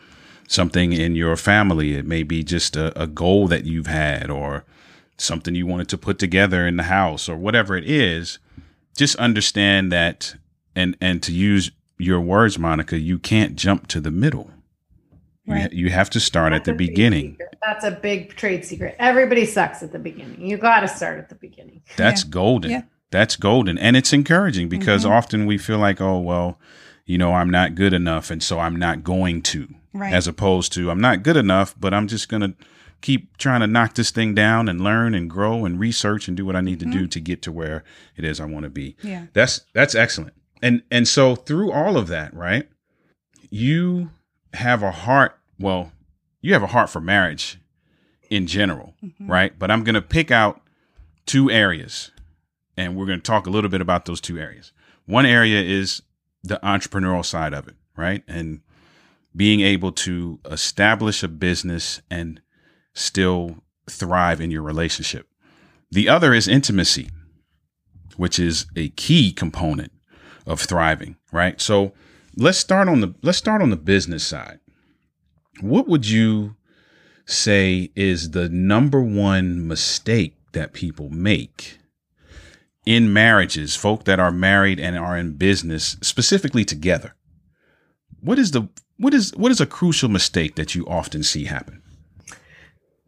something 0.48 0.92
in 0.92 1.14
your 1.14 1.36
family. 1.36 1.94
It 1.94 2.04
may 2.06 2.24
be 2.24 2.42
just 2.42 2.76
a, 2.76 3.00
a 3.00 3.06
goal 3.06 3.46
that 3.48 3.64
you've 3.64 3.86
had 3.86 4.28
or 4.30 4.64
something 5.18 5.54
you 5.54 5.66
wanted 5.66 5.88
to 5.90 5.98
put 5.98 6.18
together 6.18 6.66
in 6.66 6.76
the 6.76 6.82
house 6.84 7.28
or 7.28 7.36
whatever 7.36 7.76
it 7.76 7.88
is. 7.88 8.38
Just 8.96 9.14
understand 9.16 9.92
that, 9.92 10.34
and 10.74 10.96
and 11.00 11.22
to 11.22 11.32
use 11.32 11.70
your 11.98 12.20
words, 12.20 12.58
Monica, 12.58 12.98
you 12.98 13.18
can't 13.18 13.54
jump 13.54 13.86
to 13.88 14.00
the 14.00 14.10
middle. 14.10 14.50
You, 15.44 15.54
Right. 15.54 15.72
you 15.72 15.90
have 15.90 16.10
to 16.10 16.20
start 16.20 16.52
at 16.52 16.64
the 16.64 16.72
beginning. 16.72 17.32
secret. 17.32 17.56
That's 17.64 17.84
a 17.84 17.90
big 17.92 18.34
trade 18.36 18.64
secret. 18.64 18.96
Everybody 18.98 19.44
sucks 19.44 19.82
at 19.82 19.92
the 19.92 19.98
beginning. 19.98 20.40
You 20.40 20.56
got 20.56 20.80
to 20.80 20.88
start 20.88 21.18
at 21.18 21.28
the 21.28 21.34
beginning. 21.36 21.82
That's 21.96 22.24
Yeah. 22.24 22.30
golden. 22.30 22.70
Yeah. 22.70 22.82
That's 23.12 23.36
golden. 23.36 23.78
And 23.78 23.96
it's 23.96 24.12
encouraging 24.12 24.68
because 24.68 25.04
Mhm. 25.04 25.10
often 25.10 25.46
we 25.46 25.56
feel 25.58 25.78
like, 25.78 26.00
oh, 26.00 26.18
well, 26.18 26.58
you 27.06 27.18
know, 27.18 27.34
I'm 27.34 27.50
not 27.50 27.76
good 27.76 27.92
enough. 27.92 28.30
And 28.30 28.42
so 28.42 28.58
I'm 28.58 28.74
not 28.76 29.04
going 29.04 29.42
to, 29.42 29.72
Right. 29.92 30.12
as 30.12 30.26
opposed 30.26 30.72
to 30.72 30.90
I'm 30.90 31.00
not 31.00 31.22
good 31.22 31.36
enough, 31.36 31.74
but 31.78 31.92
I'm 31.94 32.08
just 32.08 32.28
going 32.28 32.40
to 32.40 32.54
keep 33.02 33.36
trying 33.36 33.60
to 33.60 33.66
knock 33.66 33.94
this 33.94 34.10
thing 34.10 34.34
down 34.34 34.68
and 34.68 34.80
learn 34.80 35.14
and 35.14 35.28
grow 35.28 35.64
and 35.64 35.78
research 35.78 36.26
and 36.28 36.36
do 36.36 36.46
what 36.46 36.56
I 36.56 36.60
need 36.60 36.78
to 36.80 36.86
do 36.86 37.06
to 37.08 37.20
get 37.20 37.42
to 37.42 37.52
where 37.52 37.82
it 38.16 38.24
is 38.24 38.40
I 38.40 38.44
want 38.46 38.62
to 38.64 38.70
be. 38.70 38.96
yeah. 39.02 39.26
That's 39.32 39.62
that's 39.74 39.94
excellent. 39.96 40.32
And 40.62 40.82
and 40.90 41.06
so 41.08 41.34
through 41.34 41.72
all 41.72 41.96
of 41.96 42.06
that, 42.08 42.32
right? 42.32 42.68
You 43.50 44.10
have 44.54 44.82
a 44.84 44.92
heart, 44.92 45.36
well, 45.58 45.92
you 46.40 46.52
have 46.52 46.62
a 46.62 46.68
heart 46.68 46.90
for 46.90 47.00
marriage 47.00 47.58
in 48.30 48.46
general, 48.46 48.94
Mhm. 49.04 49.28
right? 49.28 49.58
But 49.58 49.70
I'm 49.72 49.82
going 49.82 49.94
to 49.96 50.00
pick 50.02 50.30
out 50.30 50.62
two 51.26 51.50
areas 51.50 52.11
and 52.82 52.96
we're 52.96 53.06
going 53.06 53.18
to 53.18 53.22
talk 53.22 53.46
a 53.46 53.50
little 53.50 53.70
bit 53.70 53.80
about 53.80 54.04
those 54.04 54.20
two 54.20 54.38
areas. 54.38 54.72
One 55.06 55.26
area 55.26 55.60
is 55.60 56.02
the 56.42 56.60
entrepreneurial 56.62 57.24
side 57.24 57.54
of 57.54 57.68
it, 57.68 57.76
right? 57.96 58.22
And 58.28 58.60
being 59.34 59.60
able 59.60 59.92
to 59.92 60.40
establish 60.50 61.22
a 61.22 61.28
business 61.28 62.02
and 62.10 62.40
still 62.94 63.62
thrive 63.88 64.40
in 64.40 64.50
your 64.50 64.62
relationship. 64.62 65.28
The 65.90 66.08
other 66.08 66.34
is 66.34 66.48
intimacy, 66.48 67.10
which 68.16 68.38
is 68.38 68.66
a 68.76 68.90
key 68.90 69.32
component 69.32 69.92
of 70.46 70.60
thriving, 70.60 71.16
right? 71.32 71.60
So 71.60 71.92
let's 72.36 72.58
start 72.58 72.88
on 72.88 73.00
the 73.00 73.14
let's 73.22 73.38
start 73.38 73.62
on 73.62 73.70
the 73.70 73.76
business 73.76 74.24
side. 74.24 74.60
What 75.60 75.86
would 75.88 76.08
you 76.08 76.56
say 77.26 77.90
is 77.94 78.30
the 78.30 78.48
number 78.48 79.02
one 79.02 79.66
mistake 79.68 80.36
that 80.52 80.72
people 80.72 81.08
make 81.10 81.78
in 82.86 83.12
marriages, 83.12 83.76
folk 83.76 84.04
that 84.04 84.18
are 84.18 84.30
married 84.32 84.80
and 84.80 84.98
are 84.98 85.16
in 85.16 85.34
business 85.34 85.96
specifically 86.02 86.64
together? 86.64 87.14
What 88.20 88.38
is 88.38 88.50
the 88.52 88.68
what 88.98 89.14
is 89.14 89.32
what 89.36 89.50
is 89.52 89.60
a 89.60 89.66
crucial 89.66 90.08
mistake 90.08 90.54
that 90.56 90.74
you 90.74 90.86
often 90.86 91.22
see 91.22 91.44
happen? 91.44 91.82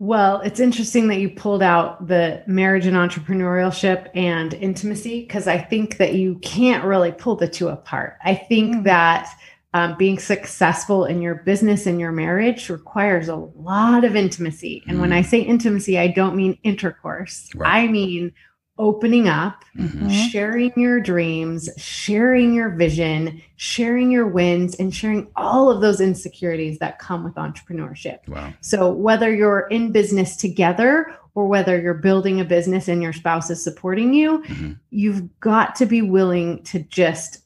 Well, 0.00 0.40
it's 0.40 0.60
interesting 0.60 1.08
that 1.08 1.20
you 1.20 1.30
pulled 1.30 1.62
out 1.62 2.08
the 2.08 2.42
marriage 2.46 2.84
and 2.84 2.96
entrepreneurship 2.96 4.08
and 4.14 4.52
intimacy 4.54 5.20
because 5.22 5.46
I 5.46 5.58
think 5.58 5.98
that 5.98 6.14
you 6.14 6.36
can't 6.40 6.84
really 6.84 7.12
pull 7.12 7.36
the 7.36 7.48
two 7.48 7.68
apart. 7.68 8.18
I 8.24 8.34
think 8.34 8.76
Mhm. 8.76 8.84
that 8.84 9.28
um, 9.72 9.96
being 9.98 10.20
successful 10.20 11.04
in 11.04 11.20
your 11.20 11.34
business 11.34 11.84
and 11.84 11.98
your 11.98 12.12
marriage 12.12 12.70
requires 12.70 13.26
a 13.28 13.34
lot 13.34 14.04
of 14.04 14.14
intimacy. 14.14 14.84
And 14.86 15.00
when 15.00 15.12
I 15.12 15.22
say 15.22 15.40
intimacy, 15.40 15.98
I 15.98 16.06
don't 16.06 16.36
mean 16.36 16.56
intercourse, 16.62 17.48
Right. 17.56 17.84
I 17.84 17.88
mean 17.88 18.30
opening 18.78 19.28
up, 19.28 19.64
Mhm. 19.76 20.10
sharing 20.10 20.72
your 20.76 21.00
dreams, 21.00 21.68
sharing 21.76 22.52
your 22.54 22.70
vision, 22.70 23.40
sharing 23.56 24.10
your 24.10 24.26
wins, 24.26 24.74
and 24.76 24.92
sharing 24.92 25.28
all 25.36 25.70
of 25.70 25.80
those 25.80 26.00
insecurities 26.00 26.78
that 26.80 26.98
come 26.98 27.22
with 27.22 27.34
entrepreneurship. 27.34 28.26
Wow. 28.28 28.52
So, 28.60 28.90
whether 28.92 29.32
you're 29.34 29.68
in 29.70 29.92
business 29.92 30.36
together 30.36 31.12
or 31.36 31.46
whether 31.46 31.80
you're 31.80 31.94
building 31.94 32.40
a 32.40 32.44
business 32.44 32.88
and 32.88 33.02
your 33.02 33.12
spouse 33.12 33.48
is 33.50 33.62
supporting 33.62 34.12
you, 34.12 34.42
Mhm. 34.48 34.78
you've 34.90 35.40
got 35.40 35.76
to 35.76 35.86
be 35.86 36.02
willing 36.02 36.62
to 36.64 36.80
just 36.80 37.42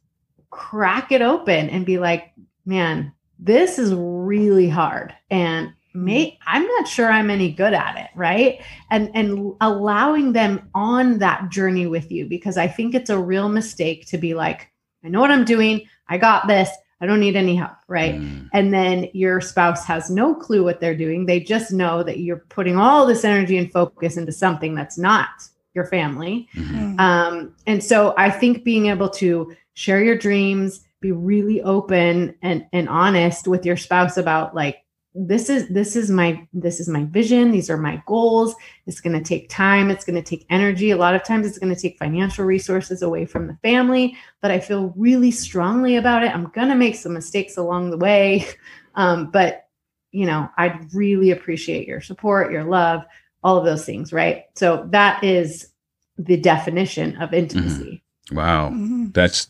crack 0.50 1.12
it 1.12 1.20
open 1.22 1.68
and 1.68 1.84
be 1.84 1.98
like, 1.98 2.32
man, 2.64 3.12
this 3.38 3.78
is 3.78 3.94
really 3.94 4.68
hard. 4.68 5.14
And 5.30 5.72
may 6.04 6.38
I'm 6.46 6.64
not 6.64 6.88
sure 6.88 7.10
I'm 7.10 7.30
any 7.30 7.50
good 7.52 7.74
at 7.74 7.96
it, 7.96 8.10
right? 8.14 8.60
And 8.90 9.10
and 9.14 9.54
allowing 9.60 10.32
them 10.32 10.68
on 10.74 11.18
that 11.18 11.50
journey 11.50 11.86
with 11.86 12.10
you 12.10 12.26
because 12.26 12.56
I 12.56 12.68
think 12.68 12.94
it's 12.94 13.10
a 13.10 13.18
real 13.18 13.48
mistake 13.48 14.06
to 14.08 14.18
be 14.18 14.34
like, 14.34 14.70
I 15.04 15.08
know 15.08 15.20
what 15.20 15.30
I'm 15.30 15.44
doing. 15.44 15.86
I 16.08 16.18
got 16.18 16.46
this. 16.48 16.70
I 17.00 17.06
don't 17.06 17.20
need 17.20 17.36
any 17.36 17.54
help, 17.54 17.76
right? 17.86 18.16
Mm. 18.16 18.48
and 18.52 18.74
then 18.74 19.08
your 19.12 19.40
spouse 19.40 19.84
has 19.84 20.10
no 20.10 20.34
clue 20.34 20.64
what 20.64 20.80
they're 20.80 20.96
doing. 20.96 21.26
They 21.26 21.38
just 21.38 21.70
know 21.72 22.02
that 22.02 22.18
you're 22.18 22.44
putting 22.48 22.76
all 22.76 23.06
this 23.06 23.24
energy 23.24 23.56
and 23.56 23.70
focus 23.70 24.16
into 24.16 24.32
something 24.32 24.74
that's 24.74 24.98
not 24.98 25.28
your 25.74 25.84
family. 25.84 26.48
Mhm. 26.56 26.96
Mhm. 26.96 27.00
Um, 27.00 27.54
and 27.68 27.84
so 27.84 28.14
I 28.16 28.30
think 28.30 28.64
being 28.64 28.86
able 28.86 29.10
to 29.10 29.54
share 29.74 30.02
your 30.02 30.16
dreams, 30.16 30.80
be 31.00 31.12
really 31.12 31.62
open 31.62 32.34
and, 32.42 32.66
and 32.72 32.88
honest 32.88 33.46
with 33.46 33.64
your 33.64 33.76
spouse 33.76 34.16
about 34.16 34.56
like 34.56 34.78
this 35.14 35.48
is 35.50 35.68
this 35.68 35.96
is 35.96 36.10
my 36.10 36.46
this 36.52 36.80
is 36.80 36.88
my 36.88 37.04
vision. 37.04 37.50
These 37.50 37.70
are 37.70 37.76
my 37.76 38.02
goals. 38.06 38.54
It's 38.86 39.00
going 39.00 39.18
to 39.18 39.24
take 39.24 39.48
time. 39.48 39.90
It's 39.90 40.04
going 40.04 40.22
to 40.22 40.22
take 40.22 40.46
energy. 40.50 40.90
A 40.90 40.96
lot 40.96 41.14
of 41.14 41.24
times 41.24 41.46
it's 41.46 41.58
going 41.58 41.74
to 41.74 41.80
take 41.80 41.98
financial 41.98 42.44
resources 42.44 43.02
away 43.02 43.26
from 43.26 43.46
the 43.46 43.56
family 43.62 44.16
but 44.40 44.50
i 44.52 44.60
feel 44.60 44.92
really 44.96 45.30
strongly 45.30 45.96
about 45.96 46.22
it. 46.22 46.32
I'm 46.34 46.48
going 46.50 46.68
to 46.68 46.74
make 46.76 46.94
some 46.94 47.14
mistakes 47.14 47.56
along 47.56 47.90
the 47.90 47.98
way. 47.98 48.46
Um, 48.94 49.30
but 49.30 49.68
you 50.10 50.26
know 50.26 50.48
i'd 50.58 50.92
really 50.92 51.30
appreciate 51.30 51.86
your 51.86 52.00
support 52.00 52.50
your 52.50 52.64
love 52.64 53.04
all 53.44 53.56
of 53.56 53.64
those 53.64 53.84
things 53.84 54.12
right? 54.12 54.44
So 54.56 54.88
that 54.90 55.22
is 55.22 55.68
the 56.16 56.36
definition 56.36 57.14
of 57.22 57.32
intimacy. 57.32 58.02
Wow. 58.32 58.70
Mhm. 58.70 59.14
That's 59.14 59.48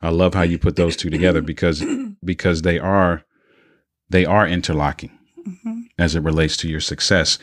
I 0.00 0.08
love 0.10 0.32
how 0.32 0.42
you 0.42 0.58
put 0.58 0.76
those 0.76 0.96
two 0.96 1.10
together 1.10 1.42
because 1.42 1.84
because 2.24 2.62
they 2.62 2.78
are 2.78 3.24
they 4.10 4.24
are 4.24 4.46
interlocking 4.46 5.10
Mhm. 5.46 5.84
as 5.98 6.14
it 6.16 6.20
relates 6.22 6.56
to 6.58 6.68
your 6.68 6.80
success. 6.80 7.38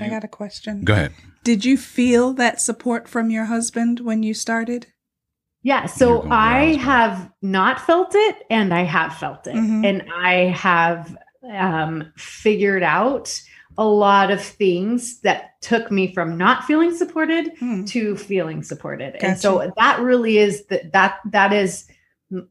I 0.00 0.08
got 0.08 0.24
a 0.24 0.28
question. 0.28 0.82
go 0.84 0.92
ahead. 0.94 1.12
Did 1.44 1.64
you 1.64 1.76
feel 1.76 2.32
that 2.34 2.60
support 2.60 3.06
from 3.08 3.30
your 3.30 3.44
husband 3.44 4.00
when 4.00 4.22
you 4.22 4.34
started? 4.34 4.86
Yeah, 5.62 5.86
so 5.86 6.22
I 6.30 6.62
I 6.62 6.66
was 6.68 6.76
going. 6.76 6.84
have 6.86 7.30
not 7.42 7.80
felt 7.80 8.12
it 8.14 8.36
and 8.50 8.72
I 8.74 8.82
have 8.84 9.14
felt 9.14 9.46
it. 9.46 9.54
Mhm. 9.54 9.86
And 9.86 10.02
I 10.12 10.32
have 10.56 11.16
um, 11.52 12.10
figured 12.16 12.82
out 12.82 13.38
a 13.76 13.84
lot 13.84 14.30
of 14.30 14.40
things 14.42 15.20
that 15.20 15.60
took 15.60 15.90
me 15.90 16.12
from 16.14 16.38
not 16.38 16.64
feeling 16.64 16.96
supported 16.96 17.52
Hmm. 17.58 17.84
to 17.84 18.16
feeling 18.16 18.62
supported. 18.62 19.12
Gotcha. 19.14 19.26
And 19.26 19.38
so 19.38 19.72
that 19.76 20.00
really 20.00 20.38
is 20.38 20.64
that 20.66 20.92
that 20.92 21.18
that 21.32 21.52
is 21.52 21.84
m- 21.90 21.93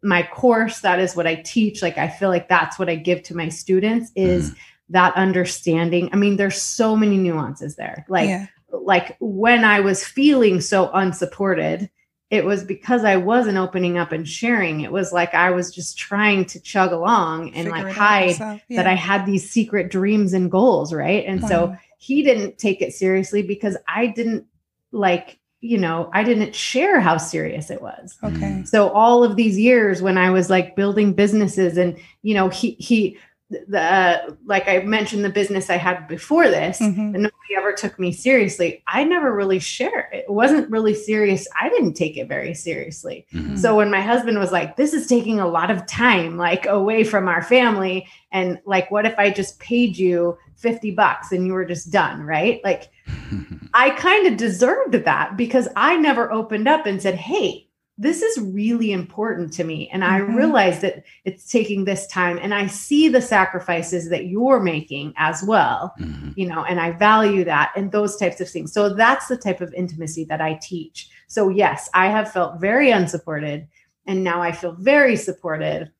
my 0.01 0.23
course, 0.23 0.81
that 0.81 0.99
is 0.99 1.15
what 1.15 1.27
I 1.27 1.35
teach. 1.35 1.81
Like 1.81 1.97
I 1.97 2.07
feel 2.07 2.29
like 2.29 2.47
that's 2.47 2.79
what 2.79 2.89
I 2.89 2.95
give 2.95 3.23
to 3.23 3.35
my 3.35 3.49
students 3.49 4.11
is 4.15 4.51
Mm-hmm. 4.51 4.59
that 4.89 5.15
understanding. 5.15 6.09
I 6.13 6.15
mean, 6.17 6.37
there's 6.37 6.61
so 6.61 6.95
many 6.95 7.17
nuances 7.17 7.75
there. 7.75 8.05
Like 8.07 8.29
yeah. 8.29 8.47
like 8.71 9.17
when 9.19 9.63
I 9.65 9.79
was 9.79 10.05
feeling 10.05 10.61
so 10.61 10.91
unsupported, 10.91 11.89
it 12.29 12.45
was 12.45 12.63
because 12.63 13.03
I 13.03 13.17
wasn't 13.17 13.57
opening 13.57 13.97
up 13.99 14.11
and 14.11 14.27
sharing. 14.27 14.81
It 14.81 14.91
was 14.91 15.13
like 15.13 15.35
I 15.35 15.51
was 15.51 15.71
just 15.71 15.99
trying 15.99 16.45
to 16.45 16.59
chug 16.59 16.91
along 16.91 17.53
and 17.53 17.67
Figure 17.67 17.71
like 17.71 17.93
hide 17.95 18.29
yourself. 18.29 18.61
that 18.71 18.87
I 18.87 18.95
had 18.95 19.25
these 19.25 19.49
secret 19.49 19.91
dreams 19.91 20.33
and 20.33 20.49
goals, 20.49 20.91
right? 20.91 21.23
And 21.27 21.45
so 21.45 21.75
he 21.99 22.23
didn't 22.23 22.57
take 22.57 22.81
it 22.81 22.93
seriously 22.93 23.43
because 23.43 23.77
I 23.87 24.07
didn't 24.07 24.47
like, 24.91 25.37
you 25.63 25.77
know, 25.77 26.09
I 26.11 26.23
didn't 26.23 26.53
share 26.53 26.99
how 26.99 27.15
serious 27.15 27.71
it 27.71 27.81
was. 27.81 28.17
Okay. 28.21 28.63
So 28.65 28.89
all 28.89 29.23
of 29.23 29.37
these 29.37 29.57
years 29.57 30.01
when 30.01 30.17
I 30.17 30.29
was 30.29 30.49
like 30.49 30.75
building 30.75 31.13
businesses 31.13 31.77
and 31.77 31.97
you 32.21 32.33
know, 32.33 32.49
he 32.49 32.71
he 32.79 33.17
the 33.49 33.79
uh, 33.79 34.31
like 34.45 34.67
I 34.67 34.79
mentioned 34.79 35.23
the 35.23 35.29
business 35.29 35.69
I 35.69 35.75
had 35.77 36.07
before 36.07 36.49
this, 36.49 36.79
Mhm. 36.79 36.97
and 36.97 37.13
nobody 37.13 37.55
ever 37.55 37.71
took 37.73 37.99
me 37.99 38.11
seriously. 38.11 38.83
I 38.87 39.03
never 39.03 39.33
really 39.35 39.59
shared. 39.59 40.05
It 40.11 40.25
wasn't 40.29 40.71
really 40.71 40.95
serious. 40.95 41.47
I 41.59 41.69
didn't 41.69 41.93
take 41.93 42.17
it 42.17 42.27
very 42.27 42.53
seriously. 42.55 43.27
Mhm. 43.33 43.59
So 43.59 43.75
when 43.75 43.91
my 43.91 44.01
husband 44.01 44.39
was 44.39 44.51
like, 44.51 44.75
"This 44.75 44.93
is 44.93 45.05
taking 45.07 45.39
a 45.39 45.47
lot 45.47 45.69
of 45.69 45.85
time, 45.85 46.37
like 46.37 46.65
away 46.65 47.03
from 47.03 47.27
our 47.27 47.43
family," 47.43 48.07
and 48.31 48.59
like, 48.65 48.89
what 48.89 49.05
if 49.05 49.13
I 49.19 49.29
just 49.29 49.59
paid 49.59 49.97
you 49.97 50.37
fifty 50.55 50.89
bucks 50.91 51.31
and 51.31 51.45
you 51.45 51.53
were 51.53 51.65
just 51.65 51.91
done, 51.91 52.23
right? 52.23 52.59
Like, 52.63 52.89
I 53.73 53.91
kind 53.91 54.25
of 54.27 54.37
deserved 54.37 54.93
that 54.93 55.35
because 55.37 55.67
I 55.75 55.97
never 55.97 56.31
opened 56.31 56.67
up 56.67 56.85
and 56.85 57.01
said, 57.01 57.15
"Hey." 57.15 57.67
This 57.97 58.23
is 58.23 58.39
really 58.41 58.91
important 58.91 59.53
to 59.53 59.63
me. 59.63 59.87
And 59.93 60.03
I 60.03 60.19
Mhm. 60.19 60.35
realize 60.35 60.81
that 60.81 61.03
it's 61.25 61.49
taking 61.51 61.85
this 61.85 62.07
time. 62.07 62.39
And 62.41 62.51
I 62.53 62.65
see 62.65 63.07
the 63.07 63.21
sacrifices 63.21 64.09
that 64.09 64.25
you're 64.25 64.59
making 64.59 65.13
as 65.17 65.43
well 65.43 65.93
Mhm. 65.99 66.33
you 66.35 66.47
know 66.47 66.63
and 66.63 66.79
i 66.79 66.89
value 66.91 67.43
that 67.43 67.71
and 67.75 67.91
those 67.91 68.17
types 68.17 68.41
of 68.41 68.49
things 68.49 68.73
so 68.73 68.93
that's 68.95 69.27
the 69.27 69.37
type 69.37 69.61
of 69.61 69.71
intimacy 69.75 70.23
that 70.25 70.41
i 70.41 70.57
teach 70.61 71.09
so 71.27 71.49
yes 71.49 71.87
i 71.93 72.07
have 72.07 72.31
felt 72.31 72.59
very 72.59 72.89
unsupported 72.89 73.67
and 74.07 74.23
now 74.23 74.41
i 74.41 74.51
feel 74.51 74.71
very 74.79 75.15
supported 75.15 75.91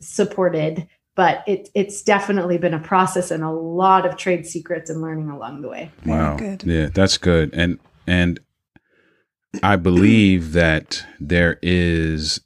supported 0.00 0.86
but 1.14 1.44
it, 1.46 1.68
it's 1.74 2.02
definitely 2.02 2.56
been 2.56 2.72
a 2.72 2.78
process 2.80 3.30
and 3.30 3.44
a 3.44 3.50
lot 3.50 4.06
of 4.06 4.16
trade 4.16 4.46
secrets 4.46 4.88
and 4.88 5.02
learning 5.02 5.28
along 5.28 5.60
the 5.60 5.68
way 5.68 5.90
Wow. 6.06 6.36
good. 6.36 6.62
Yeah, 6.64 6.86
that's 6.92 7.18
good. 7.18 7.50
And 7.52 7.78
and 8.06 8.40
I 9.62 9.76
believe 9.76 10.52
that 10.52 11.04
there 11.20 11.58
is 11.62 12.40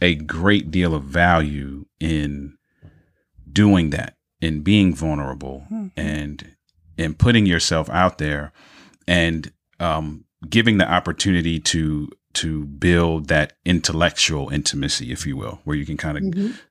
a 0.00 0.14
great 0.14 0.70
deal 0.70 0.94
of 0.94 1.04
value 1.04 1.86
in 2.00 2.56
doing 3.50 3.90
that, 3.90 4.16
in 4.40 4.60
being 4.60 4.94
vulnerable 4.94 5.66
Mhm. 5.70 5.90
and 5.96 6.56
in 6.96 7.14
putting 7.14 7.46
yourself 7.46 7.88
out 7.90 8.18
there 8.18 8.52
and 9.06 9.52
um, 9.78 10.24
giving 10.48 10.78
the 10.78 10.90
opportunity 10.90 11.58
to 11.60 12.08
to 12.34 12.66
build 12.66 13.28
that 13.28 13.54
intellectual 13.64 14.50
intimacy, 14.50 15.10
if 15.10 15.26
you 15.26 15.34
will, 15.38 15.60
where 15.64 15.74
you 15.76 15.86
can 15.86 15.96
kind 15.96 16.18
of 16.18 16.24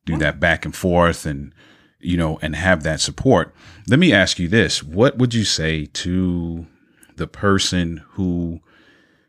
do 0.05 0.15
that 0.19 0.39
back 0.39 0.63
and 0.63 0.75
forth 0.75 1.25
and 1.25 1.53
you 1.99 2.15
know 2.17 2.37
and 2.43 2.55
have 2.55 2.83
that 2.83 3.01
support. 3.01 3.53
Let 3.87 3.97
me 3.99 4.13
ask 4.13 4.37
you 4.37 4.47
this. 4.47 4.83
What 4.83 5.17
would 5.17 5.33
you 5.33 5.43
say 5.43 5.85
to 5.85 6.67
the 7.15 7.25
person 7.27 8.03
who 8.11 8.59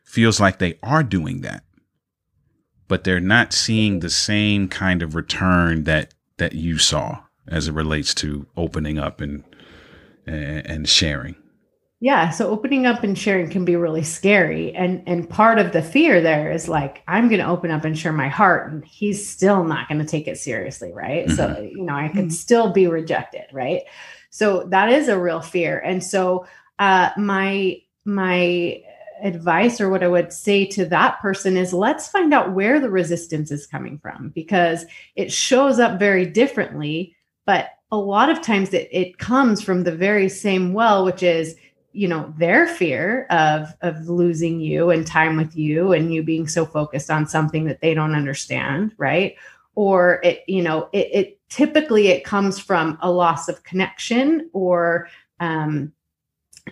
feels 0.07 0.40
like 0.40 0.59
they 0.59 0.79
are 0.83 1.03
doing 1.03 1.42
that 1.42 1.62
but 2.88 3.03
they're 3.05 3.21
not 3.21 3.53
seeing 3.53 3.99
the 4.01 4.09
same 4.11 4.69
kind 4.69 5.03
of 5.03 5.14
return 5.14 5.85
that 5.85 6.14
that 6.38 6.53
you 6.55 6.79
saw 6.79 7.19
as 7.49 7.69
it 7.69 7.73
relates 7.75 8.14
to 8.14 8.47
opening 8.57 8.99
up 8.99 9.21
and 9.21 9.42
and, 10.27 10.66
and 10.66 10.88
sharing. 10.88 11.35
Yeah 12.01 12.31
so 12.31 12.49
opening 12.51 12.87
up 12.87 13.03
and 13.03 13.19
sharing 13.19 13.49
can 13.51 13.64
be 13.64 13.75
really 13.75 14.03
scary 14.05 14.73
and 14.75 15.03
and 15.09 15.29
part 15.29 15.59
of 15.59 15.73
the 15.73 15.83
fear 15.83 16.21
there 16.21 16.53
is 16.53 16.69
like 16.69 17.03
i'm 17.09 17.29
going 17.29 17.40
to 17.40 17.47
open 17.49 17.71
up 17.71 17.85
and 17.85 17.99
share 17.99 18.12
my 18.12 18.29
heart 18.29 18.71
and 18.71 18.85
he's 18.85 19.29
still 19.29 19.64
not 19.64 19.88
going 19.88 19.99
to 20.01 20.05
take 20.07 20.29
it 20.29 20.38
seriously 20.38 20.92
right? 20.92 21.29
So 21.31 21.59
you 21.61 21.83
know 21.83 21.95
i 21.95 22.09
could 22.09 22.27
Mhm. 22.27 22.33
still 22.33 22.73
be 22.73 22.87
rejected 22.87 23.45
right? 23.53 23.83
So 24.31 24.64
that 24.71 24.92
is 24.92 25.09
a 25.09 25.19
real 25.19 25.40
fear 25.40 25.79
and 25.79 26.05
so 26.05 26.47
uh 26.79 27.11
my 27.16 27.79
my 28.05 28.83
advice 29.23 29.81
or 29.81 29.89
what 29.89 30.03
i 30.03 30.09
would 30.09 30.33
say 30.33 30.65
to 30.65 30.85
that 30.85 31.21
person 31.21 31.57
is 31.57 31.73
let's 31.73 32.09
find 32.09 32.35
out 32.35 32.53
where 32.53 32.81
the 32.81 32.91
resistance 32.91 33.51
is 33.51 33.67
coming 33.67 33.99
from 33.99 34.31
because 34.35 34.85
it 35.15 35.33
shows 35.33 35.79
up 35.79 35.99
very 35.99 36.27
differently 36.27 37.15
but 37.47 37.71
a 37.93 37.97
lot 37.97 38.29
of 38.29 38.43
times 38.43 38.75
it, 38.75 38.89
it 38.91 39.19
comes 39.19 39.63
from 39.63 39.85
the 39.85 39.95
very 39.95 40.29
same 40.29 40.73
well 40.73 41.05
which 41.05 41.23
is 41.23 41.57
you 41.97 42.07
know 42.07 42.33
their 42.37 42.67
fear 42.67 43.27
of 43.31 43.75
of 43.81 44.07
losing 44.07 44.61
you 44.61 44.91
and 44.91 45.07
time 45.07 45.37
with 45.37 45.57
you 45.57 45.93
and 45.93 46.13
you 46.13 46.23
being 46.23 46.47
so 46.47 46.67
focused 46.67 47.11
on 47.11 47.27
something 47.27 47.65
that 47.65 47.81
they 47.81 47.95
don't 47.95 48.15
understand 48.15 48.93
right? 48.99 49.35
Or 49.75 50.21
it 50.23 50.43
you 50.47 50.63
know 50.63 50.91
it, 50.93 51.09
it 51.13 51.41
typically 51.49 52.09
it 52.09 52.23
comes 52.23 52.59
from 52.59 52.99
a 53.01 53.11
loss 53.11 53.49
of 53.49 53.63
connection 53.63 54.51
or 54.53 55.09
um 55.41 55.93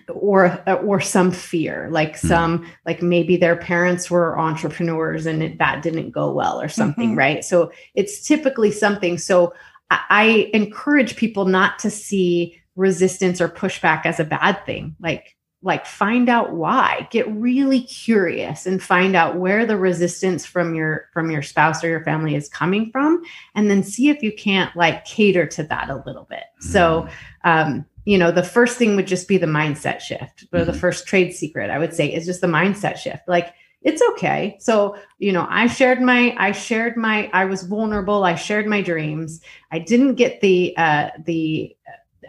or 0.09 0.63
or 0.83 1.01
some 1.01 1.31
fear 1.31 1.89
like 1.91 2.19
Hmm. 2.19 2.27
some 2.29 2.67
like 2.85 3.01
maybe 3.03 3.37
their 3.37 3.57
parents 3.57 4.11
were 4.11 4.39
entrepreneurs 4.39 5.27
and 5.27 5.43
it, 5.43 5.59
that 5.59 5.83
didn't 5.83 6.11
go 6.11 6.33
well 6.33 6.61
or 6.61 6.69
something 6.69 7.15
Mhm. 7.15 7.17
right? 7.19 7.45
So 7.45 7.71
it's 7.95 8.27
typically 8.27 8.71
something. 8.71 9.19
So 9.19 9.55
I, 9.91 10.01
I 10.11 10.51
encourage 10.53 11.17
people 11.17 11.45
not 11.45 11.79
to 11.81 11.91
see 11.91 12.61
resistance 12.77 13.41
or 13.41 13.49
pushback 13.49 14.05
as 14.05 14.19
a 14.19 14.25
bad 14.25 14.65
thing. 14.67 14.97
Like 15.01 15.37
like 15.63 15.87
find 15.87 16.29
out 16.29 16.53
why. 16.53 17.09
Get 17.11 17.27
really 17.33 17.81
curious 17.83 18.67
and 18.67 18.83
find 18.83 19.17
out 19.17 19.37
where 19.37 19.65
the 19.65 19.79
resistance 19.79 20.45
from 20.45 20.75
your 20.75 21.09
from 21.15 21.31
your 21.31 21.41
spouse 21.41 21.83
or 21.83 21.89
your 21.89 22.05
family 22.05 22.35
is 22.35 22.49
coming 22.51 22.91
from 22.91 23.23
and 23.55 23.71
then 23.71 23.83
see 23.83 24.11
if 24.11 24.23
you 24.23 24.33
can't 24.33 24.75
like 24.77 25.05
cater 25.07 25.47
to 25.47 25.63
that 25.63 25.89
a 25.89 26.03
little 26.05 26.27
bit. 26.29 26.45
So 26.61 27.09
um 27.45 27.87
you 28.05 28.19
know 28.19 28.31
the 28.31 28.43
first 28.43 28.77
thing 28.79 28.97
would 28.97 29.07
just 29.07 29.29
be 29.29 29.39
the 29.39 29.47
mindset 29.47 30.01
shift 30.01 30.45
or 30.53 30.65
the 30.65 30.73
Mhm. 30.73 30.77
first 30.81 31.07
trade 31.07 31.33
secret 31.33 31.71
i 31.71 31.79
would 31.79 31.95
say 31.95 32.07
is 32.13 32.27
just 32.27 32.41
the 32.41 32.47
mindset 32.47 32.97
shift. 32.99 33.23
Like 33.29 33.53
it's 33.83 34.01
okay. 34.13 34.57
So 34.61 34.97
you 35.19 35.33
know 35.33 35.47
i 35.51 35.67
shared 35.67 36.01
my 36.01 36.35
i 36.39 36.53
shared 36.53 36.97
my 36.97 37.29
i 37.33 37.45
was 37.45 37.63
vulnerable. 37.65 38.25
I 38.25 38.35
shared 38.35 38.67
my 38.67 38.81
dreams. 38.83 39.41
I 39.71 39.79
didn't 39.79 40.15
get 40.15 40.41
the 40.41 40.75
uh 40.77 41.11
the 41.25 41.77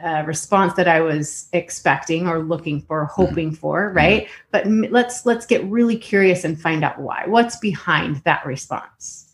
uh, 0.03 0.23
response 0.27 0.73
that 0.73 0.89
i 0.89 0.99
was 0.99 1.47
expecting 1.53 2.27
or 2.27 2.39
looking 2.39 2.81
for 2.81 3.05
hoping 3.05 3.51
for 3.53 3.93
right? 3.95 4.27
But 4.51 4.65
m- 4.65 4.87
let's 4.91 5.25
let's 5.25 5.45
get 5.45 5.63
really 5.71 5.95
curious 5.95 6.43
and 6.43 6.59
find 6.61 6.83
out 6.83 6.99
why. 6.99 7.23
What's 7.27 7.55
behind 7.55 8.17
that 8.25 8.45
response? 8.45 9.31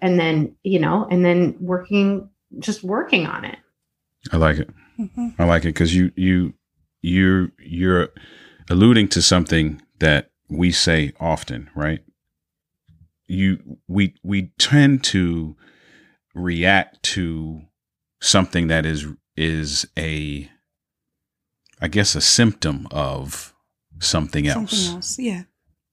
And 0.00 0.18
then 0.20 0.54
you 0.62 0.78
know 0.78 1.08
and 1.10 1.24
then 1.24 1.56
working 1.58 2.28
just 2.60 2.84
working 2.84 3.26
on 3.26 3.44
it. 3.44 3.58
I 4.32 4.36
like 4.36 4.58
it 4.58 4.70
Mhm. 4.98 5.34
I 5.38 5.44
like 5.44 5.64
it 5.64 5.68
because 5.68 5.94
you 5.94 6.12
you 6.16 6.54
you're 7.02 7.50
you're 7.58 8.08
alluding 8.70 9.08
to 9.08 9.22
something 9.22 9.82
that 9.98 10.30
we 10.48 10.70
say 10.72 11.12
often, 11.20 11.70
right? 11.74 12.00
You 13.26 13.78
we 13.88 14.14
we 14.22 14.52
tend 14.58 15.04
to 15.04 15.56
react 16.34 17.02
to 17.02 17.62
something 18.20 18.68
that 18.68 18.86
is 18.86 19.06
is 19.36 19.86
a 19.98 20.48
I 21.80 21.88
guess 21.88 22.14
a 22.14 22.20
symptom 22.20 22.86
of 22.90 23.54
something 24.00 24.46
else. 24.46 24.70
Something 24.70 24.96
else. 24.96 25.18
Yeah. 25.18 25.42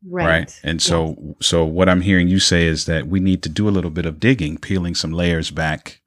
Right. 0.03 0.59
And 0.63 0.81
so 0.81 1.35
so 1.41 1.63
what 1.63 1.87
I'm 1.89 2.01
hearing 2.01 2.27
you 2.27 2.39
say 2.39 2.65
is 2.65 2.85
that 2.85 3.07
we 3.07 3.19
need 3.19 3.43
to 3.43 3.49
do 3.49 3.67
a 3.67 3.71
little 3.71 3.91
bit 3.91 4.05
of 4.05 4.19
digging, 4.19 4.57
peeling 4.57 4.95
some 4.95 5.11
layers 5.11 5.51
back, 5.51 6.00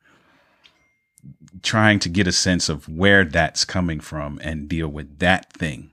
trying 1.65 1.99
to 2.01 2.09
get 2.09 2.29
a 2.29 2.33
sense 2.33 2.69
of 2.69 2.89
where 2.89 3.25
that's 3.25 3.65
coming 3.65 3.99
from 3.99 4.39
and 4.45 4.69
deal 4.69 4.89
with 4.89 5.19
that 5.19 5.53
thing. 5.53 5.91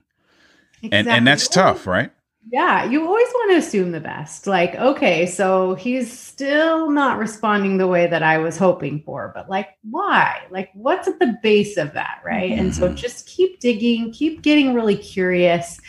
And 0.90 1.08
and 1.08 1.26
that's 1.26 1.48
tough, 1.48 1.86
right? 1.86 2.12
Yeah, 2.50 2.84
you 2.84 3.06
always 3.06 3.28
want 3.28 3.52
to 3.52 3.56
assume 3.58 3.92
the 3.92 4.00
best. 4.00 4.48
Like, 4.48 4.74
okay, 4.74 5.26
so 5.26 5.74
he's 5.74 6.12
still 6.12 6.90
not 6.90 7.18
responding 7.18 7.78
the 7.78 7.86
way 7.86 8.08
that 8.08 8.24
I 8.24 8.38
was 8.38 8.58
hoping 8.58 9.00
for, 9.06 9.30
but 9.32 9.48
like, 9.48 9.68
why? 9.88 10.42
Like, 10.50 10.70
what's 10.74 11.06
at 11.06 11.20
the 11.20 11.38
base 11.40 11.76
of 11.76 11.92
that? 11.94 12.20
Right. 12.24 12.50
And 12.58 12.74
so 12.74 12.88
Mhm. 12.90 12.96
just 12.96 13.26
keep 13.26 13.60
digging, 13.60 14.12
keep 14.12 14.42
getting 14.42 14.74
really 14.74 14.96
curious. 14.96 15.80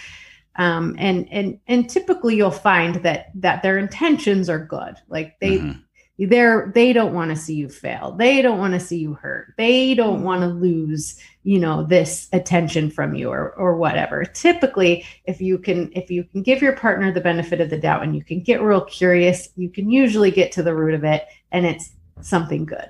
Um, 0.55 0.95
and 0.99 1.27
and 1.31 1.59
and 1.67 1.89
typically 1.89 2.35
you'll 2.35 2.51
find 2.51 2.95
that 3.03 3.31
that 3.35 3.63
their 3.63 3.79
intentions 3.79 4.47
are 4.49 4.63
good. 4.63 4.95
Like 5.09 5.39
they 5.41 5.57
Mhm. 5.57 5.81
They're 6.19 6.71
they 6.75 6.93
don't 6.93 7.13
want 7.13 7.31
to 7.31 7.35
see 7.35 7.55
you 7.55 7.67
fail. 7.69 8.11
They 8.11 8.41
don't 8.41 8.59
want 8.59 8.73
to 8.73 8.79
see 8.79 8.97
you 8.97 9.15
hurt. 9.15 9.53
They 9.57 9.95
don't 9.95 10.21
want 10.23 10.41
to 10.41 10.47
lose, 10.47 11.19
you 11.43 11.59
know, 11.59 11.83
this 11.83 12.29
attention 12.33 12.91
from 12.91 13.15
you 13.15 13.29
or 13.29 13.51
or 13.53 13.75
whatever. 13.75 14.23
Typically, 14.23 15.05
if 15.25 15.41
you 15.41 15.57
can 15.57 15.91
if 15.95 16.11
you 16.11 16.23
can 16.23 16.43
give 16.43 16.61
your 16.61 16.75
partner 16.75 17.11
the 17.11 17.21
benefit 17.21 17.61
of 17.61 17.69
the 17.71 17.79
doubt 17.79 18.03
and 18.03 18.15
you 18.15 18.23
can 18.23 18.41
get 18.41 18.61
real 18.61 18.81
curious, 18.81 19.49
you 19.55 19.69
can 19.69 19.89
usually 19.89 20.29
get 20.29 20.51
to 20.51 20.63
the 20.63 20.75
root 20.75 20.93
of 20.93 21.03
it 21.03 21.25
and 21.51 21.65
it's 21.65 21.91
something 22.21 22.65
good. 22.65 22.89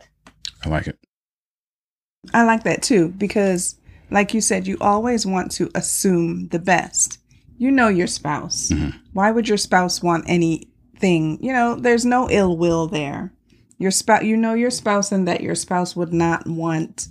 I 0.66 0.70
like 0.70 0.88
it. 0.88 0.98
I 2.34 2.44
like 2.44 2.64
that 2.64 2.82
too 2.84 3.10
because, 3.10 3.78
like 4.12 4.34
you 4.34 4.42
said, 4.42 4.68
you 4.68 4.78
always 4.82 5.26
want 5.26 5.52
to 5.54 5.72
assume 5.76 6.50
the 6.50 6.60
best. 6.60 7.20
You 7.58 7.72
know 7.72 7.88
your 7.88 8.08
spouse. 8.08 8.70
Mhm. 8.70 8.94
Why 9.14 9.32
would 9.32 9.48
your 9.48 9.58
spouse 9.58 10.04
want 10.04 10.26
anything? 11.04 11.44
You 11.44 11.54
know, 11.54 11.76
there's 11.76 12.06
no 12.06 12.30
ill 12.30 12.58
will 12.58 12.88
there. 12.88 13.34
Your 13.78 13.92
spouse, 13.92 14.24
you 14.24 14.38
know 14.38 14.54
your 14.54 14.70
spouse, 14.70 15.12
and 15.12 15.28
that 15.28 15.42
your 15.42 15.56
spouse 15.56 15.96
would 15.96 16.14
not 16.14 16.48
want 16.48 17.08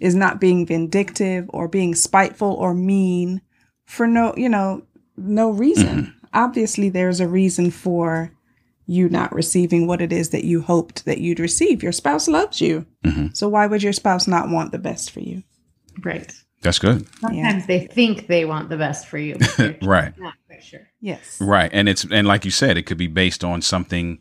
is 0.00 0.14
not 0.14 0.40
being 0.40 0.66
vindictive 0.66 1.46
or 1.48 1.68
being 1.68 1.94
spiteful 1.94 2.52
or 2.52 2.74
mean 2.74 3.40
for 3.86 4.06
no, 4.06 4.34
you 4.36 4.48
know, 4.48 4.82
no 5.16 5.50
reason. 5.50 6.14
Obviously, 6.32 6.88
there's 6.88 7.20
a 7.20 7.28
reason 7.28 7.70
for 7.70 8.32
you 8.86 9.08
not 9.08 9.32
receiving 9.32 9.86
what 9.86 10.02
it 10.02 10.12
is 10.12 10.30
that 10.30 10.44
you 10.44 10.60
hoped 10.60 11.04
that 11.06 11.18
you'd 11.18 11.40
receive. 11.40 11.82
Your 11.82 11.92
spouse 11.92 12.28
loves 12.28 12.60
you. 12.60 12.84
Mhm. 13.04 13.34
So 13.34 13.48
why 13.48 13.66
would 13.66 13.82
your 13.82 13.94
spouse 13.94 14.26
not 14.26 14.50
want 14.50 14.72
the 14.72 14.78
best 14.78 15.10
for 15.10 15.20
you? 15.20 15.42
Right. 16.02 16.34
That's 16.64 16.80
good. 16.80 17.06
Sometimes 17.20 17.66
they 17.66 17.86
think 17.86 18.26
they 18.26 18.44
want 18.44 18.68
the 18.70 18.76
best 18.76 19.06
for 19.06 19.18
you, 19.18 19.36
but 19.56 19.78
Right. 19.82 20.18
not 20.18 20.34
quite 20.48 20.64
sure. 20.64 20.88
Yes. 21.00 21.38
Right. 21.40 21.70
And 21.72 21.88
it's 21.88 22.04
and 22.10 22.26
like 22.26 22.44
you 22.44 22.50
said, 22.50 22.76
it 22.76 22.82
could 22.86 22.98
be 22.98 23.06
based 23.06 23.44
on 23.44 23.62
something 23.62 24.18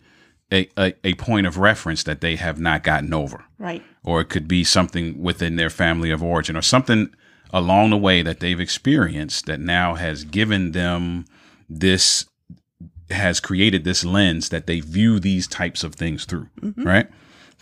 a, 0.51 0.69
a, 0.77 0.93
a 1.03 1.13
point 1.15 1.47
of 1.47 1.57
reference 1.57 2.03
that 2.03 2.21
they 2.21 2.35
have 2.35 2.59
not 2.59 2.83
gotten 2.83 3.13
over. 3.13 3.45
Right. 3.57 3.81
or 4.03 4.19
it 4.21 4.27
could 4.29 4.47
be 4.47 4.63
something 4.65 5.21
within 5.21 5.55
their 5.55 5.69
family 5.69 6.11
of 6.11 6.21
origin 6.21 6.57
or 6.57 6.61
something 6.61 7.09
along 7.53 7.91
the 7.91 7.97
way 7.97 8.21
that 8.21 8.41
they've 8.41 8.59
experienced 8.59 9.45
that 9.45 9.59
now 9.61 9.93
has 9.93 10.25
given 10.25 10.73
them 10.73 11.23
this 11.69 12.25
has 13.09 13.39
created 13.39 13.85
this 13.85 14.03
lens 14.03 14.49
that 14.49 14.67
they 14.67 14.81
view 14.81 15.17
these 15.19 15.47
types 15.47 15.83
of 15.83 15.95
things 15.95 16.25
through 16.25 16.49
mm-hmm. 16.59 16.83
right 16.83 17.07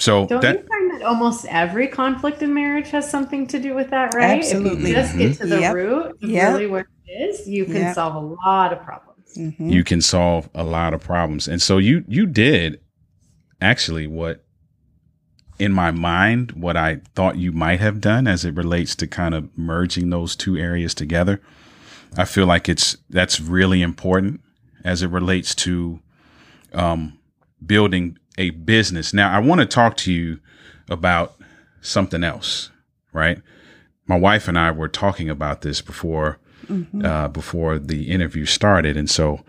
so 0.01 0.25
Don't 0.27 0.41
that 0.41 0.55
you 0.57 0.67
find 0.67 0.91
that 0.93 1.01
almost 1.03 1.45
every 1.45 1.87
conflict 1.87 2.41
in 2.41 2.53
marriage 2.53 2.89
has 2.89 3.09
something 3.09 3.45
to 3.47 3.59
do 3.59 3.73
with 3.75 3.89
that, 3.91 4.13
right? 4.15 4.39
Absolutely. 4.39 4.81
If 4.81 4.87
you 4.89 4.93
just 4.95 5.17
get 5.17 5.37
to 5.37 5.45
the 5.47 5.59
Yep. 5.59 5.73
root 5.75 6.05
of 6.23 6.29
Yep. 6.29 6.53
really 6.53 6.67
what 6.67 6.85
it 7.07 7.11
is, 7.29 7.47
you 7.47 7.65
can 7.65 7.75
Yep. 7.75 7.95
solve 7.95 8.15
a 8.15 8.19
lot 8.47 8.73
of 8.73 8.81
problems. 8.83 9.07
Mhm. 9.37 9.71
you 9.71 9.83
can 9.85 10.01
solve 10.01 10.49
a 10.53 10.61
lot 10.63 10.93
of 10.93 10.99
problems 11.01 11.47
and 11.47 11.61
so 11.61 11.77
you 11.77 12.03
you 12.09 12.25
did 12.25 12.81
actually 13.61 14.05
what 14.05 14.43
in 15.57 15.71
my 15.71 15.89
mind 15.89 16.51
what 16.51 16.75
i 16.75 16.99
thought 17.15 17.37
you 17.37 17.53
might 17.53 17.79
have 17.79 18.01
done 18.01 18.27
as 18.27 18.43
it 18.43 18.53
relates 18.55 18.93
to 18.93 19.07
kind 19.07 19.33
of 19.33 19.47
merging 19.57 20.09
those 20.09 20.35
two 20.35 20.57
areas 20.57 20.93
together 20.93 21.39
i 22.17 22.25
feel 22.25 22.45
like 22.45 22.67
it's 22.67 22.97
that's 23.09 23.39
really 23.39 23.81
important 23.81 24.41
as 24.83 25.01
it 25.01 25.07
relates 25.09 25.55
to 25.55 26.01
um, 26.73 27.17
building 27.65 28.17
a 28.41 28.49
business 28.49 29.13
now 29.13 29.31
i 29.31 29.39
want 29.39 29.61
to 29.61 29.65
talk 29.65 29.95
to 29.95 30.11
you 30.11 30.39
about 30.89 31.35
something 31.81 32.23
else 32.23 32.71
right 33.13 33.41
my 34.07 34.17
wife 34.17 34.47
and 34.47 34.57
i 34.57 34.71
were 34.71 34.89
talking 34.89 35.29
about 35.29 35.61
this 35.61 35.81
before 35.81 36.39
uh, 37.03 37.27
before 37.27 37.77
the 37.77 38.09
interview 38.09 38.45
started 38.45 38.95
and 38.95 39.09
so 39.09 39.43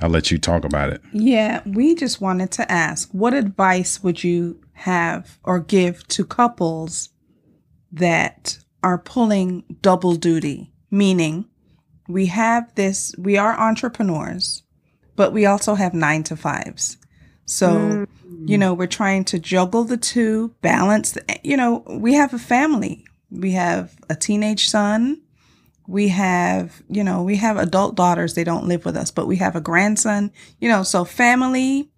I'll 0.00 0.10
let 0.10 0.30
you 0.30 0.38
talk 0.38 0.64
about 0.64 0.90
it. 0.90 1.00
Yeah, 1.12 1.62
we 1.64 1.94
just 1.94 2.20
wanted 2.20 2.50
to 2.52 2.70
ask 2.70 3.08
what 3.12 3.32
advice 3.32 4.02
would 4.02 4.22
you 4.22 4.60
have 4.74 5.38
or 5.42 5.58
give 5.58 6.06
to 6.08 6.24
couples 6.24 7.10
that 7.92 8.58
are 8.82 8.98
pulling 8.98 9.64
double 9.80 10.14
duty? 10.14 10.70
Meaning, 10.90 11.46
we 12.08 12.26
have 12.26 12.74
this, 12.74 13.14
we 13.18 13.36
are 13.36 13.58
entrepreneurs, 13.58 14.62
but 15.16 15.32
we 15.32 15.46
also 15.46 15.74
have 15.74 15.94
nine 15.94 16.22
to 16.24 16.36
fives. 16.36 16.98
So, 17.46 18.06
you 18.46 18.58
know, 18.58 18.74
we're 18.74 18.86
trying 18.86 19.24
to 19.24 19.38
juggle 19.38 19.84
the 19.84 19.96
two, 19.96 20.54
balance, 20.62 21.12
the, 21.12 21.40
you 21.42 21.56
know, 21.56 21.82
we 21.88 22.14
have 22.14 22.32
a 22.32 22.38
family. 22.38 23.04
We 23.30 23.52
have 23.52 23.96
a 24.08 24.14
teenage 24.14 24.68
son. 24.68 25.20
We 25.88 26.08
have, 26.08 26.82
you 26.88 27.04
know, 27.04 27.22
we 27.22 27.36
have 27.36 27.56
adult 27.56 27.94
daughters. 27.94 28.34
They 28.34 28.44
don't 28.44 28.66
live 28.66 28.84
with 28.84 28.96
us, 28.96 29.10
but 29.10 29.26
we 29.26 29.36
have 29.36 29.56
a 29.56 29.60
grandson, 29.60 30.32
you 30.60 30.68
know, 30.68 30.82
so 30.82 31.04
family, 31.04 31.90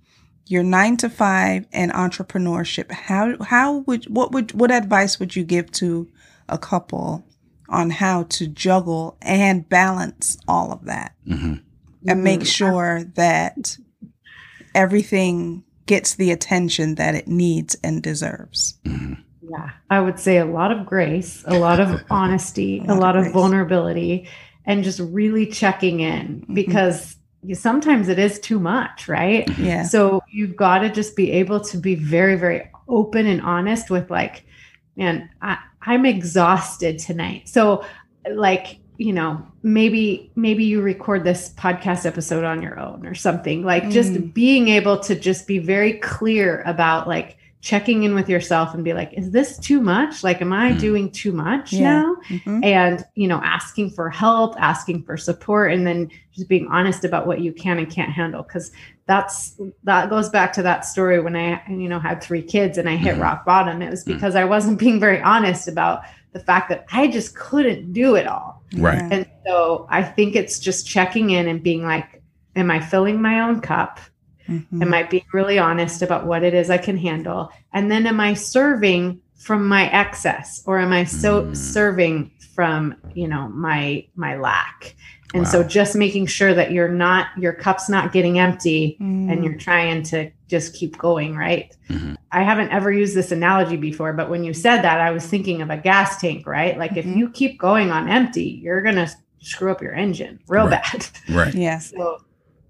your 0.47 0.63
nine 0.63 0.97
to 0.99 1.11
five 1.11 1.67
and 1.73 1.93
entrepreneurship. 1.93 2.91
How, 2.91 3.37
how 3.43 3.79
would, 3.79 4.05
what 4.05 4.33
would, 4.33 4.53
what 4.53 4.71
advice 4.71 5.19
would 5.19 5.37
you 5.37 5.45
give 5.45 5.71
to 5.73 6.09
a 6.49 6.59
couple 6.59 7.25
on 7.69 7.91
how 7.91 8.25
to 8.25 8.47
juggle 8.47 9.17
and 9.21 9.69
balance 9.69 10.39
all 10.49 10.73
of 10.73 10.85
that 10.87 11.15
hmm 11.27 11.55
and 12.07 12.23
make 12.23 12.47
sure 12.47 13.05
that 13.17 13.77
everything 14.75 15.65
gets 15.89 16.15
the 16.15 16.31
attention 16.31 16.95
that 16.95 17.15
it 17.17 17.27
needs 17.27 17.77
and 17.83 18.03
deserves? 18.03 18.79
Yeah, 18.85 19.71
I 19.91 20.01
would 20.01 20.21
say 20.21 20.37
a 20.39 20.45
lot 20.45 20.71
of 20.71 20.87
grace, 20.87 21.43
a 21.47 21.59
lot 21.59 21.81
of 21.81 22.03
honesty, 22.11 22.81
A 22.87 22.93
a 22.93 22.95
lot 22.95 23.01
lot 23.01 23.17
of 23.17 23.27
of 23.27 23.33
vulnerability, 23.33 24.29
and 24.67 24.85
just 24.85 25.01
really 25.01 25.47
checking 25.47 26.01
in 26.01 26.45
Mhm. 26.49 26.55
because 26.55 27.17
you, 27.43 27.55
sometimes 27.55 28.09
it 28.09 28.19
is 28.19 28.39
too 28.39 28.61
much, 28.61 29.09
right? 29.09 29.49
Yeah. 29.59 29.85
So 29.85 30.23
you've 30.31 30.57
got 30.57 30.81
to 30.81 30.91
just 30.91 31.17
be 31.17 31.33
able 31.33 31.61
to 31.61 31.79
be 31.79 31.95
very, 31.95 32.37
very 32.37 32.71
open 32.89 33.27
and 33.27 33.41
honest 33.41 33.91
with 33.91 34.11
like, 34.11 34.45
man, 34.97 35.29
I, 35.41 35.57
I'm 35.83 36.05
exhausted 36.05 36.99
tonight. 36.99 37.49
So 37.49 37.85
like, 38.35 38.81
you 38.99 39.13
know, 39.13 39.41
maybe, 39.63 40.31
maybe 40.35 40.65
you 40.65 40.83
record 40.83 41.23
this 41.25 41.55
podcast 41.57 42.05
episode 42.05 42.45
on 42.45 42.61
your 42.61 42.79
own 42.81 43.07
or 43.07 43.15
something 43.15 43.63
like 43.65 43.89
just 43.91 44.13
Mm. 44.13 44.35
being 44.35 44.69
able 44.69 44.99
to 45.01 45.15
just 45.15 45.47
be 45.47 45.59
very 45.59 45.95
clear 45.95 46.63
about 46.67 47.07
like 47.09 47.37
checking 47.61 48.05
in 48.05 48.15
with 48.15 48.29
yourself 48.29 48.73
and 48.75 48.85
be 48.85 48.93
like, 48.93 49.13
is 49.15 49.31
this 49.33 49.59
too 49.59 49.81
much? 49.81 50.23
Like, 50.23 50.41
am 50.41 50.53
I 50.53 50.73
Mm. 50.73 50.81
doing 50.81 51.11
too 51.11 51.33
much 51.33 51.73
Yeah. 51.73 52.03
now? 52.03 52.17
Mhm. 52.29 52.65
and 52.65 53.05
you 53.15 53.29
know 53.29 53.41
asking 53.45 53.91
for 53.91 54.11
help 54.11 54.55
asking 54.61 55.03
for 55.05 55.17
support 55.17 55.73
and 55.73 55.87
then 55.87 56.09
just 56.33 56.49
being 56.49 56.67
honest 56.69 57.05
about 57.05 57.27
what 57.27 57.41
you 57.41 57.53
can 57.53 57.79
and 57.79 57.89
can't 57.91 58.11
handle 58.11 58.43
because 58.43 58.71
that's 59.07 59.59
that 59.85 60.11
goes 60.11 60.29
back 60.29 60.53
to 60.53 60.63
that 60.63 60.85
story 60.85 61.21
when 61.21 61.35
i 61.37 61.61
you 61.69 61.89
know 61.89 61.99
had 61.99 62.21
three 62.23 62.43
kids 62.43 62.77
and 62.79 62.89
i 62.89 62.97
hit 62.97 63.17
Mhm. 63.17 63.23
rock 63.23 63.47
bottom 63.47 63.81
it 63.83 63.91
was 63.91 64.05
Mhm. 64.05 64.15
because 64.15 64.35
i 64.37 64.45
wasn't 64.45 64.79
being 64.79 65.01
very 65.01 65.21
honest 65.23 65.69
about 65.69 66.03
the 66.33 66.41
fact 66.41 66.69
that 66.69 66.85
i 66.93 67.07
just 67.07 67.35
couldn't 67.37 67.93
do 67.93 68.15
it 68.15 68.27
all 68.27 68.63
Right. 68.77 69.03
And 69.11 69.27
so 69.47 69.87
i 69.91 70.03
think 70.03 70.37
it's 70.37 70.59
just 70.59 70.87
checking 70.87 71.31
in 71.31 71.49
and 71.49 71.63
being 71.63 71.83
like 71.83 72.23
am 72.57 72.71
i 72.71 72.81
filling 72.81 73.21
my 73.23 73.41
own 73.41 73.61
cup 73.61 74.01
Mhm. 74.49 74.81
Am 74.81 74.95
I 74.95 75.03
being 75.03 75.27
really 75.35 75.59
honest 75.59 76.01
about 76.01 76.25
what 76.25 76.43
it 76.43 76.55
is 76.55 76.71
I 76.71 76.79
can 76.79 76.97
handle? 76.97 77.51
And 77.75 77.91
then 77.91 78.07
am 78.07 78.19
I 78.19 78.33
serving 78.33 79.21
from 79.37 79.69
my 79.69 79.91
excess 79.91 80.63
or 80.65 80.79
am 80.79 80.91
I 80.91 81.05
so 81.05 81.43
Mm. 81.43 81.55
serving 81.57 82.31
from, 82.63 82.97
you 83.15 83.29
know, 83.29 83.47
my 83.51 84.05
my 84.17 84.37
lack? 84.37 84.97
And 85.33 85.47
so 85.47 85.63
just 85.63 85.95
making 85.95 86.27
sure 86.27 86.53
that 86.55 86.73
you're 86.73 86.89
not 86.89 87.29
your 87.39 87.53
cup's 87.53 87.89
not 87.89 88.13
getting 88.13 88.41
empty 88.41 88.97
Mm. 89.01 89.31
and 89.31 89.45
you're 89.45 89.55
trying 89.59 90.03
to 90.05 90.33
just 90.49 90.75
keep 90.75 90.99
going, 90.99 91.37
right? 91.37 91.73
Mhm. 91.89 92.17
I 92.33 92.43
haven't 92.43 92.71
ever 92.71 92.91
used 92.91 93.15
this 93.15 93.31
analogy 93.31 93.77
before, 93.77 94.13
but 94.13 94.29
when 94.29 94.43
you 94.43 94.53
said 94.53 94.83
that, 94.83 95.01
I 95.01 95.13
was 95.13 95.25
thinking 95.25 95.63
of 95.63 95.71
a 95.71 95.77
gas 95.77 96.21
tank, 96.21 96.49
right? 96.49 96.77
Like 96.77 96.97
if 96.97 97.05
Mhm. 97.05 97.17
you 97.17 97.31
keep 97.31 97.61
going 97.61 97.93
on 97.93 98.09
empty, 98.09 98.59
you're 98.61 98.83
going 98.83 98.97
to 98.97 99.09
screw 99.39 99.71
up 99.71 99.81
your 99.81 99.95
engine 99.95 100.41
real 100.49 100.67
Right. 100.67 100.83
bad. 100.83 101.07
Right. 101.29 101.55
Yes. 101.55 101.93
So 101.97 102.17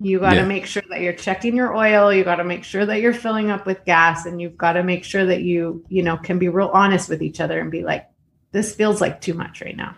you 0.01 0.18
got 0.20 0.35
to 0.35 0.40
Yeah. 0.40 0.44
make 0.44 0.66
sure 0.66 0.83
that 0.90 1.01
you're 1.01 1.14
checking 1.14 1.57
your 1.57 1.74
oil. 1.74 2.12
You 2.12 2.24
got 2.24 2.37
to 2.37 2.44
make 2.44 2.62
sure 2.64 2.85
that 2.85 3.01
you're 3.01 3.14
filling 3.14 3.51
up 3.51 3.64
with 3.64 3.83
gas, 3.87 4.27
and 4.27 4.38
you've 4.38 4.59
got 4.59 4.74
to 4.74 4.83
make 4.83 5.03
sure 5.05 5.24
that 5.24 5.40
you, 5.42 5.83
you 5.88 6.03
know, 6.03 6.18
can 6.18 6.38
be 6.38 6.48
real 6.51 6.70
honest 6.74 7.09
with 7.09 7.22
each 7.22 7.40
other 7.40 7.59
and 7.59 7.70
be 7.70 7.83
like, 7.83 8.05
this 8.52 8.74
feels 8.74 9.00
like 9.00 9.20
too 9.20 9.34
much 9.34 9.61
right 9.61 9.76
now. 9.76 9.96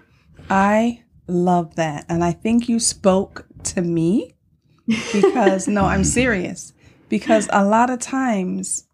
I 0.49 1.05
love 1.27 1.77
that. 1.77 2.05
And 2.09 2.25
I 2.25 2.33
think 2.33 2.69
you 2.69 2.81
spoke 2.81 3.47
to 3.65 3.83
me 3.83 4.35
because, 4.87 5.69
no, 5.69 5.85
I'm 5.85 6.05
serious. 6.19 6.73
Because 7.09 7.49
a 7.53 7.65
lot 7.65 7.91
of 7.91 7.99
times, 7.99 8.87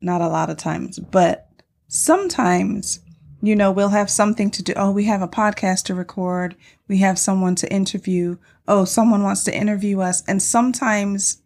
not 0.00 0.20
a 0.20 0.28
lot 0.28 0.50
of 0.50 0.56
times, 0.56 0.98
but 0.98 1.48
sometimes, 1.88 3.00
you 3.40 3.54
know, 3.54 3.70
we'll 3.70 3.90
have 3.90 4.10
something 4.10 4.50
to 4.52 4.62
do. 4.62 4.72
Oh, 4.76 4.90
we 4.90 5.04
have 5.04 5.22
a 5.22 5.28
podcast 5.28 5.84
to 5.84 5.94
record. 5.94 6.56
We 6.88 6.98
have 6.98 7.18
someone 7.18 7.54
to 7.56 7.72
interview. 7.72 8.36
Oh, 8.66 8.84
someone 8.84 9.22
wants 9.22 9.44
to 9.44 9.56
interview 9.56 10.00
us. 10.00 10.22
And 10.26 10.42
sometimes 10.42 11.42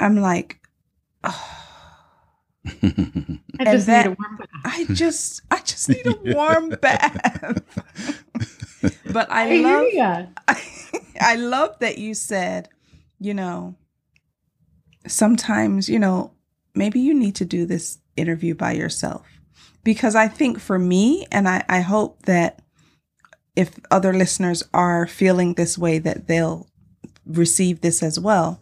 I'm 0.00 0.16
like, 0.16 0.60
oh, 1.22 1.63
I 2.66 2.70
And 3.58 3.68
just 3.70 3.86
that- 3.86 4.06
need 4.08 4.12
a 4.12 4.16
warm 4.18 4.36
bath. 4.38 4.48
I 4.64 4.84
just, 4.94 5.42
I 5.50 5.58
just 5.60 5.88
need 5.88 6.06
a 6.06 6.16
warm 6.34 6.68
bath. 6.70 7.62
but 9.12 9.30
I, 9.30 9.42
I 9.44 9.48
hear 9.48 9.62
love, 9.62 9.86
ya. 9.92 10.26
I 11.20 11.36
love 11.36 11.78
that 11.80 11.98
you 11.98 12.14
said, 12.14 12.68
you 13.20 13.34
know, 13.34 13.76
sometimes, 15.06 15.88
you 15.88 15.98
know, 15.98 16.32
maybe 16.74 17.00
you 17.00 17.14
need 17.14 17.34
to 17.36 17.44
do 17.44 17.66
this 17.66 17.98
interview 18.16 18.54
by 18.54 18.72
yourself. 18.72 19.26
Because 19.82 20.14
I 20.14 20.28
think 20.28 20.58
for 20.58 20.78
me, 20.78 21.26
and 21.30 21.48
I, 21.48 21.62
I 21.68 21.80
hope 21.80 22.22
that 22.22 22.62
if 23.54 23.78
other 23.90 24.12
listeners 24.14 24.62
are 24.72 25.06
feeling 25.06 25.54
this 25.54 25.76
way, 25.78 25.98
that 25.98 26.26
they'll 26.26 26.68
receive 27.26 27.80
this 27.82 28.02
as 28.02 28.18
well. 28.18 28.60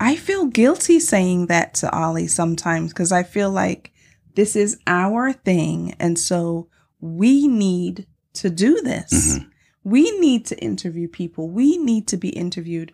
I 0.00 0.16
feel 0.16 0.46
guilty 0.46 1.00
saying 1.00 1.46
that 1.46 1.74
to 1.74 1.92
Ollie 1.96 2.28
sometimes 2.28 2.92
because 2.92 3.12
I 3.12 3.22
feel 3.22 3.50
like 3.50 3.92
this 4.34 4.54
is 4.54 4.78
our 4.86 5.32
thing. 5.32 5.94
And 5.98 6.18
so 6.18 6.68
we 7.00 7.48
need 7.48 8.06
to 8.34 8.50
do 8.50 8.80
this. 8.82 9.38
Mhm. 9.38 9.48
We 9.84 10.18
need 10.20 10.46
to 10.46 10.58
interview 10.62 11.08
people. 11.08 11.48
We 11.48 11.78
need 11.78 12.06
to 12.08 12.16
be 12.16 12.28
interviewed. 12.28 12.92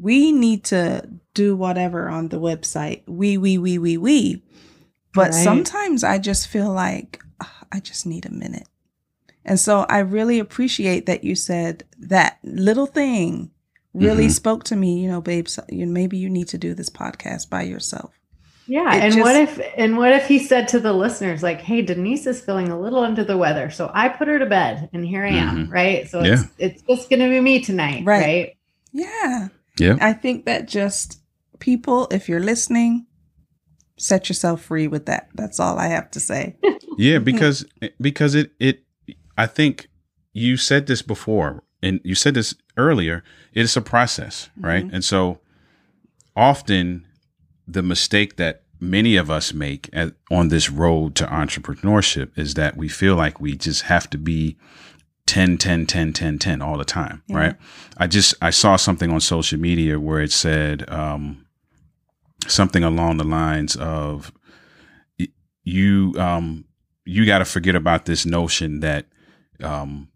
We 0.00 0.32
need 0.32 0.64
to 0.64 1.08
do 1.34 1.56
whatever 1.56 2.08
on 2.08 2.28
the 2.28 2.40
website. 2.40 3.02
We, 3.06 3.36
we, 3.36 3.58
we, 3.58 3.78
we, 3.78 3.96
we. 3.98 4.42
But 5.12 5.32
Right. 5.32 5.44
sometimes 5.44 6.04
I 6.04 6.18
just 6.18 6.46
feel 6.48 6.72
like 6.72 7.22
"Ah, 7.40 7.64
I 7.72 7.80
just 7.80 8.06
need 8.06 8.24
a 8.24 8.30
minute. 8.32 8.68
And 9.44 9.58
so 9.58 9.80
I 9.88 9.98
really 9.98 10.38
appreciate 10.38 11.06
that 11.06 11.24
you 11.24 11.34
said 11.34 11.84
that 11.98 12.38
little 12.44 12.86
thing 12.86 13.50
really 13.94 14.26
Mhm. 14.26 14.32
spoke 14.32 14.64
to 14.64 14.76
me. 14.76 15.00
You 15.02 15.08
know, 15.10 15.20
babes, 15.20 15.58
you 15.68 15.86
maybe 15.86 16.16
you 16.18 16.28
need 16.30 16.48
to 16.48 16.58
do 16.58 16.74
this 16.74 16.90
podcast 16.90 17.48
by 17.50 17.62
yourself. 17.62 18.12
Yeah, 18.66 18.94
It 18.94 19.14
and 19.14 19.22
what 19.22 19.34
if 19.34 19.58
and 19.78 19.96
what 19.96 20.12
if 20.12 20.26
he 20.28 20.38
said 20.38 20.68
to 20.68 20.78
the 20.80 20.92
listeners 20.92 21.42
like, 21.42 21.60
"Hey, 21.62 21.80
Denise 21.80 22.26
is 22.26 22.40
feeling 22.42 22.68
a 22.68 22.78
little 22.78 22.98
under 23.02 23.24
the 23.24 23.36
weather, 23.38 23.70
so 23.70 23.90
I 23.94 24.08
put 24.10 24.28
her 24.28 24.38
to 24.38 24.44
bed, 24.46 24.90
and 24.92 25.06
here 25.06 25.24
I 25.24 25.30
am." 25.30 25.68
Mhm. 25.68 25.72
Right, 25.72 26.08
so 26.08 26.20
it's 26.20 26.42
it's 26.58 26.82
just 26.82 27.08
going 27.08 27.20
to 27.20 27.28
be 27.30 27.40
me 27.40 27.60
tonight, 27.60 28.04
Right. 28.04 28.22
right? 28.24 28.52
Yeah. 28.92 29.48
Yeah. 29.78 29.96
I 30.00 30.12
think 30.12 30.44
that 30.44 30.68
just 30.68 31.20
people, 31.60 32.08
if 32.10 32.28
you're 32.28 32.40
listening, 32.44 33.06
set 33.96 34.28
yourself 34.28 34.62
free 34.62 34.86
with 34.86 35.06
that. 35.06 35.28
That's 35.34 35.58
all 35.58 35.78
I 35.78 35.86
have 35.88 36.10
to 36.12 36.20
say. 36.20 36.56
Yeah, 36.98 37.20
because 37.20 37.64
because 38.00 38.34
it 38.34 38.50
it 38.58 38.80
I 39.38 39.46
think 39.46 39.88
you 40.32 40.56
said 40.56 40.88
this 40.88 41.00
before 41.00 41.62
and 41.80 42.00
you 42.02 42.16
said 42.16 42.34
this 42.34 42.56
earlier, 42.78 43.22
it's 43.52 43.76
a 43.76 43.82
process, 43.82 44.48
right? 44.56 44.86
Mhm. 44.86 44.94
And 44.94 45.04
so 45.04 45.40
often 46.36 47.04
the 47.66 47.82
mistake 47.82 48.36
that 48.36 48.62
many 48.80 49.16
of 49.16 49.30
us 49.30 49.52
make 49.52 49.90
at, 49.92 50.14
on 50.30 50.48
this 50.48 50.70
road 50.70 51.14
to 51.16 51.26
entrepreneurship 51.26 52.30
is 52.38 52.54
that 52.54 52.76
we 52.76 52.88
feel 52.88 53.16
like 53.16 53.40
we 53.40 53.56
just 53.56 53.82
have 53.82 54.08
to 54.10 54.16
be 54.18 54.56
10 55.26 55.58
10 55.58 55.84
10 55.84 56.12
10 56.12 56.38
10 56.38 56.62
all 56.62 56.78
the 56.78 56.84
time, 56.84 57.22
Yeah. 57.26 57.36
right? 57.36 57.56
I 57.98 58.06
just 58.06 58.34
I 58.40 58.50
saw 58.50 58.76
something 58.76 59.10
on 59.10 59.20
social 59.20 59.58
media 59.58 59.98
where 60.00 60.20
it 60.22 60.32
said 60.32 60.88
um 60.88 61.44
something 62.46 62.84
along 62.84 63.16
the 63.18 63.24
lines 63.24 63.76
of 63.76 64.32
you 65.64 66.14
um 66.18 66.64
you 67.04 67.26
got 67.26 67.38
to 67.38 67.44
forget 67.44 67.74
about 67.74 68.06
this 68.06 68.24
notion 68.24 68.80
that 68.80 69.06
um 69.62 70.08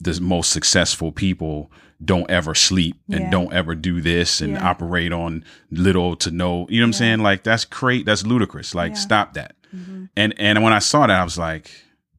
the 0.00 0.18
most 0.20 0.50
successful 0.50 1.12
people 1.12 1.70
don't 2.04 2.30
ever 2.30 2.54
sleep 2.54 2.96
and 3.10 3.20
Yeah. 3.22 3.30
don't 3.30 3.52
ever 3.52 3.74
do 3.74 4.00
this 4.00 4.40
and 4.40 4.52
Yeah. 4.52 4.68
operate 4.68 5.12
on 5.12 5.44
little 5.70 6.14
to 6.16 6.30
no 6.30 6.66
you 6.68 6.78
know 6.80 6.84
what 6.84 6.88
I'm 6.88 6.92
saying 6.92 7.20
like 7.20 7.42
that's 7.42 7.64
great 7.64 8.04
that's 8.06 8.26
ludicrous 8.26 8.74
like 8.74 8.96
stop 8.96 9.32
that 9.34 9.54
Mhm. 9.74 10.08
and 10.16 10.34
and 10.38 10.62
when 10.62 10.72
I 10.72 10.78
saw 10.78 11.06
that 11.06 11.18
I 11.20 11.24
was 11.24 11.38
like 11.38 11.70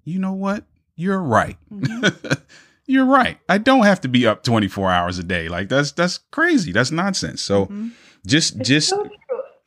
you 0.03 0.17
know 0.19 0.33
what 0.33 0.63
you're 0.95 1.21
right 1.21 1.57
Mhm. 1.71 2.39
you're 2.87 3.05
right 3.05 3.37
I 3.47 3.57
don't 3.59 3.83
have 3.83 4.01
to 4.01 4.07
be 4.07 4.25
up 4.25 4.43
24 4.43 4.89
hours 4.91 5.19
a 5.19 5.23
day 5.23 5.47
like 5.47 5.69
that's 5.69 5.91
that's 5.91 6.19
crazy 6.31 6.71
that's 6.71 6.91
nonsense 6.91 7.41
so 7.41 7.67
Mhm. 7.67 7.91
just 8.25 8.55
It's 8.55 8.67
just 8.69 8.89
so. 8.89 9.07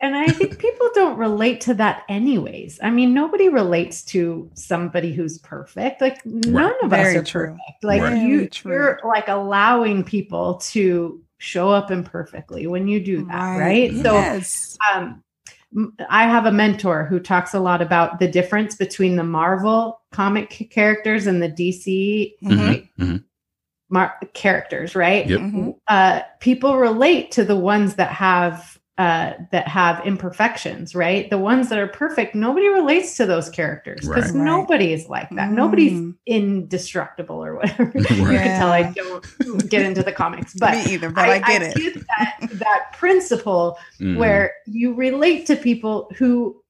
And 0.03 0.17
I 0.17 0.29
think 0.29 0.59
people 0.59 0.89
don't 0.95 1.19
relate 1.19 1.61
to 1.63 1.75
that 1.75 2.05
anyways. 2.09 2.81
I 2.83 2.91
mean, 2.91 3.13
nobody 3.13 3.49
relates 3.51 4.03
to 4.07 4.51
somebody 4.55 5.13
who's 5.13 5.39
perfect. 5.39 6.01
Like 6.01 6.25
none 6.25 6.73
of 6.83 6.91
Very 6.91 7.17
us 7.17 7.23
are 7.23 7.25
true. 7.25 7.47
perfect. 7.49 7.85
Like 7.85 8.01
Right. 8.03 8.23
you, 8.23 8.49
true. 8.49 8.73
you're 8.73 9.01
like 9.05 9.29
allowing 9.29 10.03
people 10.03 10.55
to 10.71 11.23
show 11.39 11.71
up 11.71 11.91
imperfectly 11.91 12.67
when 12.67 12.89
you 12.89 12.99
do 13.05 13.27
that, 13.27 13.59
right? 13.59 13.93
So 13.97 14.15
yes. 14.15 14.79
um, 14.95 15.23
m- 15.77 15.95
I 16.09 16.23
have 16.25 16.47
a 16.47 16.53
mentor 16.53 17.05
who 17.05 17.21
talks 17.21 17.53
a 17.53 17.61
lot 17.61 17.83
about 17.83 18.19
the 18.21 18.29
difference 18.29 18.77
between 18.77 19.17
the 19.17 19.25
Marvel 19.25 20.01
comic 20.13 20.69
characters 20.71 21.27
and 21.27 21.43
the 21.43 21.49
DC 21.49 22.35
Mhm. 22.43 22.89
Mhm. 22.99 23.25
mar- 23.91 24.19
characters, 24.33 24.95
right? 24.97 25.27
Yep. 25.27 25.41
Mhm. 25.41 25.75
Uh, 25.89 26.21
people 26.41 26.77
relate 26.79 27.31
to 27.33 27.45
the 27.45 27.57
ones 27.57 27.97
that 27.97 28.11
have 28.13 28.79
uh, 29.01 29.33
that 29.51 29.67
have 29.67 30.05
imperfections, 30.07 30.95
right? 30.95 31.31
The 31.31 31.39
ones 31.39 31.71
that 31.71 31.79
are 31.79 31.87
perfect, 31.87 32.35
nobody 32.35 32.69
relates 32.69 33.17
to 33.17 33.25
those 33.25 33.49
characters 33.49 34.01
because 34.07 34.33
Right. 34.33 34.35
Right. 34.35 34.45
nobody 34.45 34.93
is 34.93 35.09
like 35.09 35.31
that. 35.31 35.51
Nobody's 35.53 35.93
Mm. 35.93 36.15
indestructible 36.27 37.43
or 37.43 37.55
whatever. 37.57 37.85
Right. 37.95 38.11
You 38.11 38.27
can 38.27 38.59
tell 38.59 38.71
I 38.73 38.93
don't 38.93 39.71
get 39.71 39.83
into 39.87 40.03
the 40.03 40.13
comics, 40.13 40.53
but 40.55 40.75
Me 40.87 40.93
either, 40.95 41.09
but 41.09 41.29
I, 41.31 41.39
get 41.39 41.63
it. 41.63 41.95
that, 42.19 42.49
that 42.59 42.93
principle 42.93 43.79
Mhm. 44.01 44.19
where 44.19 44.53
you 44.67 44.93
relate 44.93 45.47
to 45.47 45.57
people 45.57 46.11
who 46.19 46.63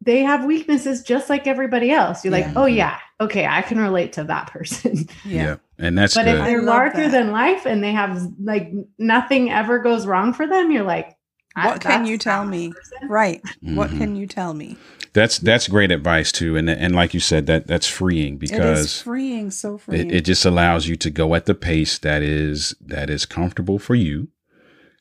they 0.00 0.20
have 0.20 0.44
weaknesses 0.46 1.02
just 1.02 1.28
like 1.28 1.46
everybody 1.46 1.90
else. 1.90 2.24
You're 2.24 2.32
like, 2.32 2.46
oh 2.54 2.66
yeah, 2.66 2.96
okay, 3.20 3.44
I 3.46 3.60
can 3.62 3.78
relate 3.80 4.12
to 4.14 4.24
that 4.24 4.46
person. 4.46 5.06
yeah. 5.26 5.56
and 5.78 5.98
that's 5.98 6.14
but 6.14 6.24
good 6.24 6.36
if 6.38 6.44
they're 6.46 6.62
larger 6.62 7.02
that. 7.02 7.10
than 7.10 7.32
life 7.32 7.66
and 7.66 7.82
they 7.84 7.92
have 7.92 8.26
like 8.42 8.70
nothing 8.98 9.50
ever 9.50 9.78
goes 9.80 10.06
wrong 10.06 10.32
for 10.32 10.46
them, 10.46 10.70
you're 10.70 10.84
like, 10.84 11.15
I- 11.56 11.66
What 11.68 11.80
can 11.80 12.06
you 12.06 12.18
tell 12.18 12.44
me? 12.44 12.72
person. 12.72 13.08
Right. 13.08 13.40
What 13.62 13.90
Mhm. 13.90 13.98
can 13.98 14.16
you 14.16 14.26
tell 14.26 14.54
me? 14.54 14.76
That's 15.14 15.38
that's 15.38 15.66
great 15.68 15.90
advice 15.90 16.30
too, 16.30 16.56
and 16.56 16.68
and 16.68 16.94
like 16.94 17.14
you 17.14 17.20
said, 17.20 17.46
that 17.46 17.66
that's 17.66 17.86
freeing 17.86 18.34
it 18.36 18.42
is 18.44 18.50
because 18.50 19.00
freeing, 19.02 19.50
so 19.50 19.78
freeing. 19.78 20.10
it, 20.10 20.16
it 20.16 20.20
just 20.26 20.44
allows 20.44 20.86
you 20.88 20.96
to 20.96 21.10
go 21.10 21.34
at 21.34 21.46
the 21.46 21.54
pace 21.54 21.96
that 21.98 22.22
is 22.22 22.74
that 22.82 23.08
is 23.08 23.24
comfortable 23.24 23.78
for 23.78 23.94
you. 23.94 24.28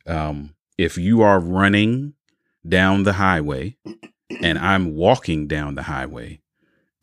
Um, 0.08 0.56
if 0.78 0.98
you 0.98 1.22
are 1.22 1.40
running 1.40 2.14
down 2.68 3.04
the 3.04 3.14
highway 3.14 3.76
and 4.42 4.58
I'm 4.58 4.96
walking 4.96 5.48
down 5.48 5.76
the 5.76 5.84
highway, 5.84 6.40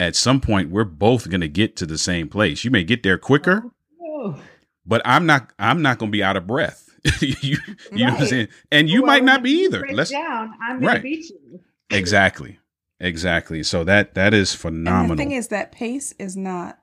at 0.00 0.16
some 0.16 0.40
point 0.40 0.70
we're 0.70 0.84
both 0.84 1.28
going 1.28 1.40
to 1.42 1.48
get 1.48 1.76
to 1.76 1.86
the 1.86 1.98
same 1.98 2.28
place. 2.28 2.64
You 2.64 2.70
may 2.70 2.82
get 2.84 3.02
there 3.02 3.18
quicker, 3.18 3.62
Oh. 4.02 4.40
but 4.86 5.02
I'm 5.04 5.26
not. 5.26 5.52
I'm 5.58 5.82
not 5.82 5.98
going 5.98 6.10
to 6.10 6.16
be 6.16 6.22
out 6.22 6.38
of 6.38 6.46
breath. 6.46 6.91
you 7.20 7.56
you 7.92 8.06
know 8.06 8.12
what 8.12 8.20
I'm 8.22 8.26
saying? 8.26 8.48
And 8.70 8.88
you 8.88 9.02
Well, 9.02 9.08
might 9.12 9.24
not 9.24 9.42
be 9.42 9.64
either. 9.64 9.86
Let's 9.90 10.10
down. 10.10 10.52
I'm 10.62 10.80
gonna 10.80 10.92
Right. 10.92 11.02
beat 11.02 11.30
you. 11.30 11.60
exactly, 11.90 12.58
exactly. 13.00 13.62
So 13.62 13.84
that 13.84 14.14
that 14.14 14.32
is 14.34 14.52
And 14.52 14.60
phenomenal. 14.60 15.16
the 15.16 15.22
thing 15.22 15.32
is 15.32 15.48
that 15.48 15.72
pace 15.72 16.14
is 16.18 16.36
not, 16.36 16.78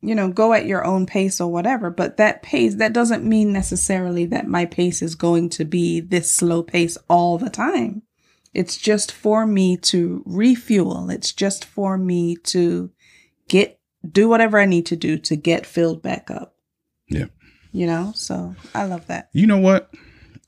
you 0.00 0.14
know, 0.14 0.28
go 0.28 0.52
at 0.52 0.66
your 0.66 0.84
own 0.84 1.04
pace 1.06 1.40
or 1.40 1.50
whatever. 1.50 1.90
But 1.90 2.16
that 2.18 2.42
pace, 2.42 2.76
that 2.76 2.92
doesn't 2.92 3.24
mean 3.24 3.52
necessarily 3.52 4.24
that 4.26 4.46
my 4.46 4.64
pace 4.66 5.02
is 5.02 5.14
going 5.16 5.48
to 5.50 5.64
be 5.64 5.98
this 6.00 6.30
slow 6.30 6.62
pace 6.62 6.96
all 7.08 7.38
the 7.38 7.50
time. 7.50 8.02
It's 8.54 8.76
just 8.76 9.10
for 9.12 9.46
me 9.46 9.76
to 9.78 10.22
refuel. 10.26 11.10
It's 11.10 11.32
just 11.32 11.64
for 11.64 11.98
me 11.98 12.36
to 12.44 12.90
get, 13.48 13.78
do 14.10 14.28
whatever 14.28 14.58
I 14.58 14.64
need 14.64 14.86
to 14.86 14.96
do 14.96 15.18
to 15.18 15.36
get 15.36 15.66
filled 15.66 16.02
back 16.02 16.30
up. 16.30 16.54
You 17.78 17.86
know, 17.86 18.12
so 18.16 18.56
I 18.74 18.86
love 18.86 19.06
that. 19.06 19.28
You 19.32 19.46
know 19.46 19.58
what? 19.58 19.94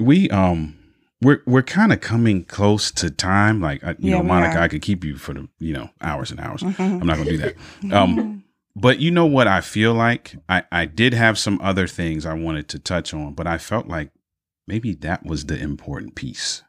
We 0.00 0.28
um 0.30 0.76
we're 1.22 1.42
we're 1.46 1.62
kind 1.62 1.92
of 1.92 2.00
coming 2.00 2.44
close 2.44 2.90
to 2.92 3.08
time. 3.08 3.60
Like 3.60 3.84
I, 3.84 3.90
you 3.90 4.10
Yeah, 4.10 4.16
know, 4.18 4.24
Monica, 4.24 4.58
are. 4.58 4.62
I 4.62 4.68
could 4.68 4.82
keep 4.82 5.04
you 5.04 5.16
for 5.16 5.34
the 5.34 5.48
you 5.60 5.72
know 5.72 5.90
hours 6.00 6.32
and 6.32 6.40
hours. 6.40 6.62
Mhm. 6.62 7.00
I'm 7.00 7.06
not 7.06 7.18
gonna 7.18 7.30
do 7.30 7.36
that. 7.38 7.54
Um, 7.92 8.42
but 8.74 8.98
you 8.98 9.12
know 9.12 9.26
what? 9.26 9.46
I 9.46 9.60
feel 9.60 9.94
like 9.94 10.34
I 10.48 10.64
I 10.72 10.86
did 10.86 11.14
have 11.14 11.38
some 11.38 11.60
other 11.62 11.86
things 11.86 12.26
I 12.26 12.34
wanted 12.34 12.66
to 12.70 12.80
touch 12.80 13.14
on, 13.14 13.34
but 13.34 13.46
I 13.46 13.58
felt 13.58 13.86
like 13.86 14.10
maybe 14.66 14.94
that 14.96 15.24
was 15.24 15.46
the 15.46 15.56
important 15.56 16.16
piece, 16.16 16.64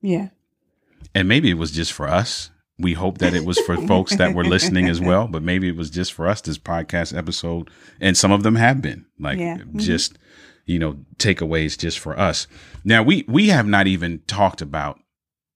yeah. 0.00 0.28
and 1.14 1.28
maybe 1.28 1.50
it 1.50 1.58
was 1.58 1.72
just 1.72 1.92
for 1.92 2.08
us. 2.08 2.50
We 2.78 2.92
hope 2.92 3.18
that 3.18 3.32
it 3.34 3.44
was 3.46 3.58
for 3.60 3.76
folks 3.86 4.16
that 4.16 4.34
were 4.34 4.44
listening 4.44 4.86
as 4.88 5.00
well, 5.10 5.26
but 5.28 5.42
maybe 5.42 5.68
it 5.68 5.76
was 5.76 5.88
just 5.88 6.12
for 6.12 6.26
us 6.28 6.40
this 6.42 6.58
podcast 6.58 7.16
episode. 7.16 7.70
And 8.00 8.16
some 8.16 8.32
of 8.32 8.42
them 8.42 8.56
have 8.56 8.82
been 8.82 9.06
like 9.18 9.38
Yeah. 9.38 9.56
Mhm. 9.58 9.80
just, 9.80 10.18
you 10.66 10.78
know, 10.78 10.98
takeaways 11.18 11.78
just 11.78 11.98
for 11.98 12.18
us. 12.18 12.46
Now 12.84 13.02
we 13.02 13.24
we 13.28 13.48
have 13.48 13.66
not 13.66 13.86
even 13.86 14.20
talked 14.26 14.60
about 14.60 15.00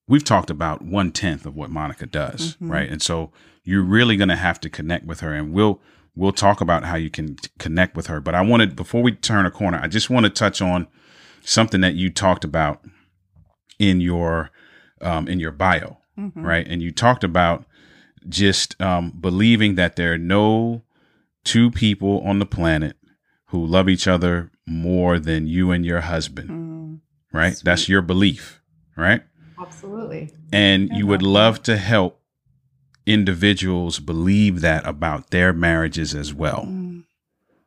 we've 0.09 0.25
talked 0.25 0.51
about 0.51 0.83
one 0.83 1.13
tenth 1.13 1.45
of 1.47 1.55
what 1.55 1.71
Monica 1.71 2.07
does, 2.07 2.57
Mhm. 2.57 2.71
right? 2.71 2.89
And 2.91 3.03
so 3.03 3.33
you're 3.65 3.83
really 3.85 4.17
gonna 4.17 4.37
have 4.37 4.59
to 4.61 4.71
connect 4.71 5.05
with 5.05 5.21
her 5.21 5.35
and 5.35 5.53
we'll 5.53 5.81
we'll 6.17 6.33
talk 6.33 6.61
about 6.63 6.85
how 6.85 6.97
you 6.97 7.11
can 7.11 7.37
t- 7.37 7.49
connect 7.59 7.97
with 7.97 8.07
her. 8.09 8.21
But 8.21 8.35
I 8.35 8.41
wanted 8.41 8.75
before 8.77 9.03
we 9.03 9.13
turn 9.13 9.45
a 9.47 9.51
corner, 9.51 9.79
I 9.81 9.89
just 9.89 10.09
want 10.11 10.25
to 10.25 10.31
touch 10.31 10.61
on 10.63 10.87
something 11.43 11.81
that 11.83 11.95
you 11.95 12.09
talked 12.11 12.45
about 12.45 12.83
in 13.79 14.01
your 14.01 14.51
um, 15.03 15.29
in 15.29 15.39
your 15.39 15.53
bio, 15.53 15.99
Mhm. 16.21 16.33
right? 16.45 16.67
And 16.69 16.83
you 16.83 16.91
talked 16.93 17.25
about 17.25 17.65
just 18.29 18.81
um, 18.81 19.13
believing 19.19 19.75
that 19.77 19.97
there 19.97 20.13
are 20.13 20.19
no 20.19 20.83
two 21.45 21.71
people 21.71 22.21
on 22.21 22.39
the 22.39 22.47
planet 22.47 22.97
who 23.47 23.65
love 23.67 23.89
each 23.89 24.07
other 24.07 24.51
more 24.67 25.19
than 25.19 25.47
you 25.47 25.71
and 25.71 25.85
your 25.85 26.03
husband, 26.03 26.51
Mm. 26.51 26.99
right? 27.33 27.61
That's 27.65 27.89
your 27.89 28.03
belief, 28.03 28.61
right? 28.97 29.23
Absolutely. 29.59 30.33
And 30.53 30.91
I 30.93 30.97
you 30.99 31.07
would 31.07 31.23
love 31.23 31.63
to 31.65 31.77
help 31.77 32.21
individuals 33.07 33.99
believe 33.99 34.61
that 34.61 34.87
about 34.87 35.31
their 35.31 35.53
marriages 35.53 36.15
as 36.15 36.33
well. 36.35 36.67
Mm. 36.69 37.05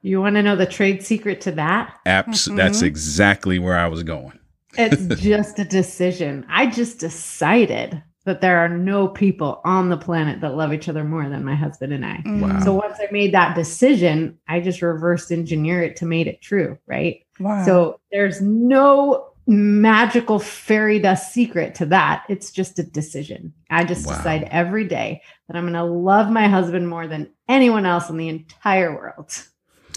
You 0.02 0.22
want 0.22 0.36
to 0.36 0.44
know 0.44 0.56
the 0.56 0.66
trade 0.66 1.04
secret 1.04 1.42
to 1.42 1.52
that? 1.54 1.98
Abs- 2.06 2.48
Mhm. 2.48 2.58
That's 2.58 2.82
exactly 2.82 3.58
where 3.60 3.78
I 3.78 3.88
was 3.88 4.04
going. 4.04 4.38
It's 4.78 5.06
just 5.22 5.60
a 5.60 5.66
decision. 5.66 6.46
I 6.50 6.68
just 6.68 7.00
decided 7.00 8.04
that 8.26 8.40
there 8.42 8.60
are 8.60 8.70
no 8.70 9.08
people 9.08 9.60
on 9.66 9.90
the 9.90 9.98
planet 9.98 10.40
that 10.42 10.56
love 10.56 10.74
each 10.74 10.88
other 10.88 11.04
more 11.04 11.28
than 11.28 11.44
my 11.44 11.56
husband 11.56 11.92
and 11.92 12.06
I. 12.06 12.18
Mm. 12.26 12.40
Wow. 12.42 12.60
So 12.62 12.74
once 12.74 12.98
I 13.00 13.08
made 13.12 13.34
that 13.34 13.56
decision, 13.56 14.38
I 14.48 14.62
just 14.62 14.82
reverse 14.82 15.30
engineer 15.32 15.84
it 15.84 15.98
to 15.98 16.06
make 16.06 16.28
it 16.28 16.42
true, 16.42 16.78
right? 16.88 17.26
Wow. 17.40 17.66
So 17.66 18.00
there's 18.12 18.42
no 18.42 19.30
magical 19.46 20.40
fairy 20.40 21.00
dust 21.00 21.34
secret 21.34 21.76
to 21.76 21.86
that. 21.88 22.24
It's 22.30 22.50
just 22.50 22.80
a 22.80 22.84
decision. 22.84 23.54
I 23.70 23.84
just 23.84 24.08
Wow. 24.08 24.16
decide 24.16 24.48
every 24.52 24.86
day 24.88 25.22
that 25.48 25.58
I'm 25.58 25.64
going 25.64 25.74
to 25.74 25.84
love 25.84 26.30
my 26.32 26.48
husband 26.48 26.88
more 26.88 27.08
than 27.08 27.30
anyone 27.50 27.86
else 27.86 28.10
in 28.10 28.16
the 28.16 28.30
entire 28.30 28.96
world. 28.96 29.38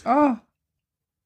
oh, 0.04 0.40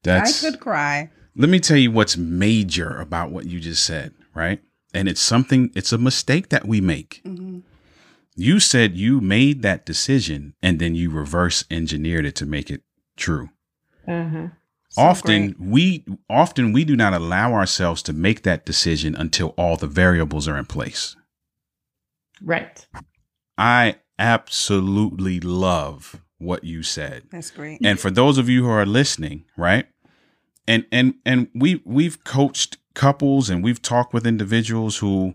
That's 0.02 0.44
I 0.44 0.50
could 0.50 0.60
cry. 0.60 1.10
let 1.34 1.48
me 1.48 1.60
tell 1.60 1.78
you 1.78 1.90
what's 1.90 2.18
major 2.18 3.00
about 3.00 3.30
what 3.30 3.46
you 3.46 3.58
just 3.58 3.84
said, 3.86 4.12
right? 4.34 4.60
And 4.92 5.08
it's 5.08 5.20
something, 5.20 5.70
it's 5.74 5.92
a 5.92 5.98
mistake 5.98 6.48
that 6.48 6.66
we 6.66 6.80
make. 6.80 7.22
Mhm. 7.24 7.62
You 8.36 8.58
said 8.60 8.96
you 8.96 9.20
made 9.20 9.62
that 9.62 9.84
decision 9.86 10.54
and 10.62 10.78
then 10.78 10.94
you 10.94 11.10
reverse 11.10 11.64
engineered 11.70 12.24
it 12.26 12.34
to 12.36 12.46
make 12.46 12.70
it 12.70 12.82
true. 13.16 13.50
Uh-huh. 14.08 14.48
So 14.90 15.02
often 15.02 15.52
great. 15.52 15.60
we 15.60 16.04
often 16.28 16.72
we 16.72 16.84
do 16.84 16.96
not 16.96 17.12
allow 17.14 17.52
ourselves 17.52 18.02
to 18.04 18.12
make 18.12 18.42
that 18.42 18.64
decision 18.66 19.14
until 19.14 19.48
all 19.56 19.76
the 19.76 19.86
variables 19.86 20.48
are 20.48 20.56
in 20.58 20.64
place. 20.66 21.14
Right. 22.42 22.86
I 23.58 23.96
absolutely 24.18 25.38
love 25.40 26.20
what 26.38 26.64
you 26.64 26.82
said. 26.82 27.24
That's 27.30 27.50
great. 27.50 27.80
and 27.84 28.00
for 28.00 28.10
those 28.10 28.38
of 28.38 28.48
you 28.48 28.64
who 28.64 28.70
are 28.70 28.86
listening 28.86 29.44
right 29.56 29.86
and 30.66 30.86
and 30.90 31.14
and 31.26 31.48
we 31.54 31.82
we've 31.84 32.24
coached 32.24 32.78
couples 32.94 33.48
and 33.50 33.62
we've 33.62 33.80
talked 33.82 34.12
with 34.12 34.26
individuals 34.26 34.98
who 34.98 35.34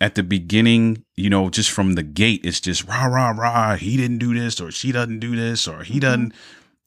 at 0.00 0.14
the 0.14 0.22
beginning 0.22 1.04
you 1.14 1.30
know 1.30 1.48
just 1.48 1.70
from 1.70 1.92
the 1.94 2.02
gate 2.02 2.40
it's 2.44 2.60
just 2.60 2.84
rah 2.86 3.06
rah 3.06 3.30
rah 3.30 3.76
he 3.76 3.96
didn't 3.96 4.18
do 4.18 4.34
this 4.34 4.60
or 4.60 4.70
she 4.70 4.92
doesn't 4.92 5.20
do 5.20 5.34
this 5.36 5.66
or 5.68 5.82
he 5.84 5.98
doesn't. 6.00 6.32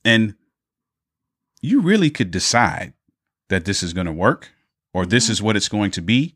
And 0.05 0.35
you 1.61 1.81
really 1.81 2.09
could 2.09 2.31
decide 2.31 2.93
that 3.49 3.65
this 3.65 3.83
is 3.83 3.93
going 3.93 4.05
to 4.07 4.13
work 4.13 4.51
or 4.93 5.05
this 5.05 5.29
is 5.29 5.41
what 5.41 5.55
it's 5.55 5.69
going 5.69 5.91
to 5.91 6.01
be 6.01 6.35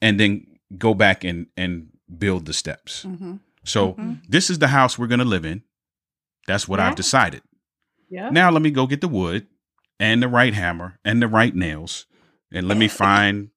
and 0.00 0.18
then 0.20 0.46
go 0.78 0.94
back 0.94 1.24
and 1.24 1.46
and 1.56 1.88
build 2.18 2.46
the 2.46 2.52
steps. 2.52 3.02
Hmm 3.02 3.36
so 3.62 3.92
Mhm. 3.92 4.22
this 4.26 4.48
is 4.48 4.58
the 4.58 4.68
house 4.68 4.98
we're 4.98 5.06
going 5.06 5.18
to 5.18 5.24
live 5.24 5.44
in. 5.44 5.62
That's 6.46 6.66
what 6.66 6.80
Yeah. 6.80 6.88
i've 6.88 6.96
decided. 6.96 7.42
Yeah. 8.08 8.30
now 8.30 8.50
let 8.50 8.62
me 8.62 8.70
go 8.70 8.86
get 8.86 9.00
the 9.02 9.08
wood 9.08 9.46
and 10.00 10.22
the 10.22 10.28
right 10.28 10.54
hammer 10.54 10.98
and 11.04 11.20
the 11.22 11.28
right 11.28 11.54
nails 11.54 12.06
and 12.52 12.68
let 12.68 12.76
me 12.76 12.88
find 12.88 13.50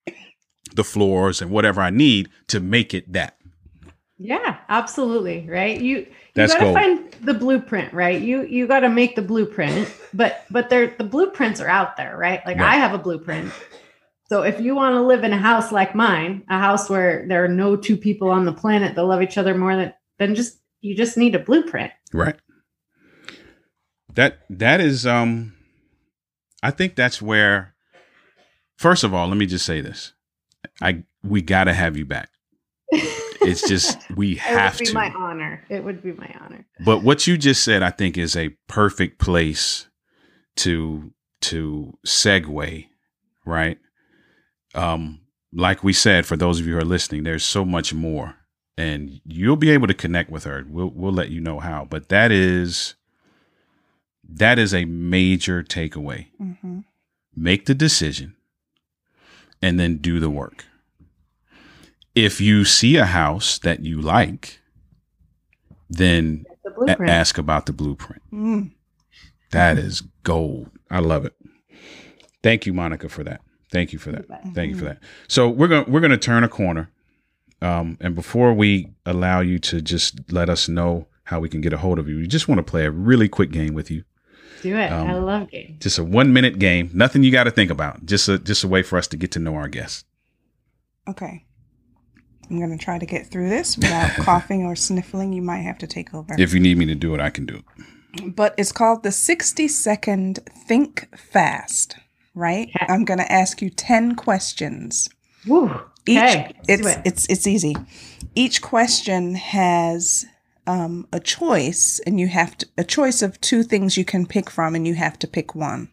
the 0.76 0.84
floors 0.84 1.42
and 1.42 1.52
whatever 1.52 1.82
I 1.82 1.90
need 1.90 2.30
to 2.48 2.60
make 2.60 2.94
it 2.94 3.12
that. 3.14 3.38
Yeah, 4.18 4.58
absolutely. 4.70 5.50
Right. 5.50 5.80
You 5.82 5.98
you 5.98 6.48
gotta 6.48 6.60
gold. 6.60 6.76
find 6.76 7.12
the 7.22 7.34
blueprint, 7.34 7.94
right? 7.94 8.22
You 8.22 8.44
you 8.44 8.68
gotta 8.68 8.90
make 8.90 9.16
the 9.16 9.22
blueprint, 9.22 9.92
but 10.14 10.46
but 10.50 10.70
they're 10.70 10.96
the 10.98 11.04
blueprints 11.04 11.60
are 11.60 11.68
out 11.68 11.98
there, 11.98 12.16
right? 12.18 12.46
Like 12.46 12.58
Right. 12.58 12.74
I 12.74 12.76
have 12.78 12.94
a 12.94 12.98
blueprint. 12.98 13.52
So 14.30 14.44
if 14.44 14.60
you 14.62 14.76
want 14.76 14.94
to 14.96 15.02
live 15.02 15.24
in 15.24 15.34
a 15.34 15.38
house 15.38 15.72
like 15.72 15.94
mine, 15.94 16.44
a 16.50 16.58
house 16.58 16.90
where 16.90 17.26
there 17.28 17.44
are 17.44 17.50
no 17.50 17.76
two 17.76 17.98
people 17.98 18.30
on 18.30 18.46
the 18.46 18.54
planet 18.54 18.96
that 18.96 19.04
love 19.04 19.22
each 19.22 19.38
other 19.38 19.56
more 19.56 19.76
than 19.76 19.94
then 20.20 20.36
just 20.36 20.58
you 20.82 20.96
just 20.96 21.18
need 21.18 21.36
a 21.36 21.40
blueprint. 21.40 21.92
Right. 22.14 22.36
That 24.14 24.40
that 24.50 24.80
is 24.80 25.06
um 25.06 25.54
I 26.62 26.72
think 26.72 26.96
that's 26.96 27.22
where 27.22 27.73
first 28.78 29.04
of 29.04 29.14
all, 29.14 29.28
let 29.28 29.38
me 29.38 29.46
just 29.46 29.66
say 29.66 29.82
this. 29.82 30.14
I 30.82 31.04
we 31.24 31.42
got 31.42 31.66
to 31.66 31.74
have 31.74 31.98
you 31.98 32.06
back. 32.06 32.30
It's 33.46 33.68
just 33.68 34.00
we 34.16 34.36
have 34.36 34.76
it 34.76 34.80
would 34.80 34.80
be 34.80 34.86
to. 34.86 34.94
my 34.94 35.10
honor. 35.18 35.66
It 35.70 35.84
would 35.84 36.02
be 36.02 36.14
my 36.14 36.34
honor. 36.40 36.66
But 36.86 37.04
what 37.04 37.28
you 37.28 37.38
just 37.38 37.62
said, 37.62 37.84
I 37.84 37.90
think, 37.90 38.18
is 38.18 38.38
a 38.38 38.56
perfect 38.70 39.20
place 39.20 39.90
to 40.58 41.12
to 41.42 41.98
segue, 42.08 42.88
right? 43.46 43.78
Um, 44.74 45.20
like 45.52 45.84
we 45.84 45.92
said, 45.92 46.26
for 46.26 46.38
those 46.38 46.62
of 46.62 46.66
you 46.68 46.74
who 46.74 46.80
are 46.80 46.86
listening, 46.86 47.24
there's 47.24 47.44
so 47.44 47.66
much 47.66 47.94
more, 47.94 48.36
and 48.78 49.20
you'll 49.26 49.58
be 49.58 49.72
able 49.72 49.88
to 49.88 49.94
connect 49.94 50.30
with 50.30 50.46
her. 50.46 50.66
We'll 50.66 50.92
we'll 50.96 51.12
let 51.12 51.30
you 51.30 51.42
know 51.42 51.60
how. 51.60 51.84
But 51.84 52.08
that 52.08 52.32
is 52.32 52.96
that 54.28 54.58
is 54.58 54.74
a 54.74 54.86
major 54.86 55.64
takeaway. 55.64 56.28
hmm 56.38 56.80
Make 57.36 57.66
the 57.66 57.76
decision, 57.76 58.36
and 59.64 59.80
then 59.80 59.98
do 59.98 60.20
the 60.20 60.30
work. 60.30 60.66
If 62.14 62.40
you 62.40 62.64
see 62.66 62.98
a 62.98 63.06
house 63.06 63.58
that 63.60 63.80
you 63.84 64.00
like, 64.02 64.60
then 65.90 66.46
The 66.64 66.98
a- 67.02 67.10
ask 67.10 67.38
about 67.38 67.66
the 67.66 67.74
blueprint. 67.74 68.22
Mm. 68.32 68.72
That 69.52 69.78
is 69.78 70.02
gold. 70.24 70.70
I 70.92 71.00
love 71.00 71.26
it. 71.26 71.34
Thank 72.44 72.66
you, 72.66 72.74
Monica, 72.74 73.10
for 73.10 73.24
that. 73.24 73.42
Thank 73.72 73.94
you 73.94 74.00
for 74.00 74.12
that. 74.12 74.26
Thank 74.54 74.72
you 74.72 74.78
for 74.78 74.86
that. 74.86 75.00
So 75.28 75.50
we're 75.50 75.68
gonna 75.68 75.86
we're 75.90 76.02
gonna 76.02 76.18
turn 76.18 76.44
a 76.44 76.50
corner. 76.50 76.92
Um, 77.62 77.98
and 78.02 78.14
before 78.14 78.54
we 78.54 78.92
allow 79.06 79.40
you 79.40 79.58
to 79.60 79.82
just 79.82 80.32
let 80.32 80.50
us 80.50 80.68
know 80.68 81.08
how 81.24 81.40
we 81.40 81.48
can 81.50 81.62
get 81.62 81.72
a 81.74 81.78
hold 81.78 81.98
of 81.98 82.10
you, 82.10 82.18
we 82.18 82.28
just 82.28 82.48
want 82.50 82.60
to 82.60 82.64
play 82.64 82.86
a 82.86 82.92
really 82.92 83.30
quick 83.30 83.52
game 83.52 83.74
with 83.74 83.90
you. 83.90 84.04
Do 84.64 84.76
it. 84.78 84.92
um, 84.92 85.08
I 85.08 85.14
love 85.14 85.52
games. 85.52 85.82
Just 85.84 86.00
a 86.00 86.04
one 86.04 86.34
minute 86.34 86.58
game. 86.58 86.90
Nothing 86.94 87.22
you 87.24 87.32
got 87.32 87.44
to 87.44 87.52
think 87.52 87.70
about. 87.70 88.06
Just 88.06 88.28
a 88.28 88.40
just 88.40 88.64
a 88.64 88.68
way 88.68 88.82
for 88.82 88.98
us 88.98 89.08
to 89.10 89.18
get 89.18 89.32
to 89.34 89.40
know 89.40 89.56
our 89.56 89.68
guests. 89.68 90.04
Okay. 91.08 91.46
I'm 92.50 92.58
going 92.58 92.78
to 92.78 92.84
try 92.84 92.98
to 93.00 93.06
get 93.06 93.28
through 93.28 93.50
this 93.50 93.78
without 93.78 94.12
coughing 94.18 94.64
or 94.66 94.76
sniffling. 94.76 95.34
You 95.34 95.42
might 95.42 95.60
have 95.62 95.78
to 95.80 95.88
take 95.88 96.14
over. 96.14 96.36
If 96.38 96.54
you 96.54 96.60
need 96.60 96.78
me 96.78 96.86
to 96.88 96.96
do 96.96 97.14
it, 97.14 97.22
I 97.22 97.30
can 97.30 97.46
do 97.46 97.56
it. 98.16 98.36
but 98.36 98.54
it's 98.58 98.72
called 98.72 99.04
the 99.04 99.12
60 99.12 99.68
second 99.68 100.40
think 100.68 101.08
fast, 101.18 101.96
right? 102.36 102.70
Okay. 102.76 102.86
I'm 102.92 103.06
going 103.06 103.20
to 103.20 103.32
ask 103.32 103.62
you 103.62 103.70
10 103.70 104.16
questions. 104.16 105.10
Woo. 105.48 105.72
Each 106.06 106.18
Okay, 106.18 106.54
it's 106.68 106.82
do 106.82 106.88
it. 106.90 107.02
it's 107.06 107.30
it's 107.30 107.48
easy. 107.48 107.76
Each 108.36 108.62
question 108.62 109.36
has 109.36 110.26
um, 110.68 111.08
a 111.12 111.20
choice, 111.20 112.00
and 112.06 112.20
you 112.20 112.28
have 112.28 112.58
to 112.58 112.68
a 112.78 112.84
choice 112.84 113.22
of 113.22 113.40
two 113.42 113.64
things 113.64 113.98
you 113.98 114.06
can 114.06 114.26
pick 114.26 114.50
from, 114.50 114.76
and 114.76 114.88
you 114.88 114.96
have 114.96 115.20
to 115.20 115.28
pick 115.28 115.56
one. 115.56 115.92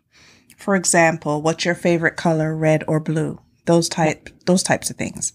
For 0.57 0.77
example, 0.77 1.43
what's 1.43 1.65
your 1.65 1.75
favorite 1.75 2.17
color, 2.17 2.57
red 2.57 2.85
or 2.87 3.01
blue? 3.01 3.41
Those 3.67 3.89
type 3.89 4.29
those 4.47 4.63
types 4.63 4.91
of 4.91 4.97
things. 4.97 5.33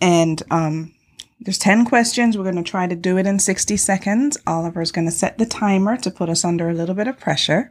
And 0.00 0.42
um, 0.50 0.94
there's 1.40 1.58
ten 1.58 1.84
questions. 1.84 2.36
We're 2.36 2.50
going 2.50 2.62
to 2.62 2.70
try 2.70 2.86
to 2.86 2.96
do 2.96 3.18
it 3.18 3.26
in 3.26 3.38
sixty 3.38 3.76
seconds. 3.76 4.36
Oliver's 4.46 4.92
going 4.92 5.06
to 5.06 5.12
set 5.12 5.38
the 5.38 5.46
timer 5.46 5.96
to 5.98 6.10
put 6.10 6.28
us 6.28 6.44
under 6.44 6.68
a 6.68 6.74
little 6.74 6.94
bit 6.94 7.08
of 7.08 7.18
pressure, 7.18 7.70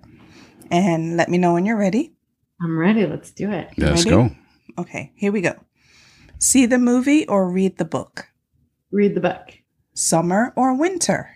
and 0.72 1.18
let 1.18 1.30
me 1.30 1.38
know 1.38 1.54
when 1.54 1.66
you're 1.66 1.78
ready. 1.78 2.14
I'm 2.62 2.78
ready. 2.78 3.06
Let's 3.06 3.32
do 3.32 3.52
it. 3.52 3.72
Let's 3.78 4.06
Ready? 4.06 4.10
go. 4.10 4.36
Okay, 4.78 5.12
here 5.16 5.32
we 5.32 5.42
go. 5.42 5.56
See 6.40 6.66
the 6.66 6.78
movie 6.78 7.28
or 7.28 7.50
read 7.50 7.78
the 7.78 7.86
book? 7.86 8.28
Read 8.92 9.16
the 9.16 9.22
book. 9.22 9.58
Summer 9.96 10.54
or 10.56 10.74
winter? 10.74 11.30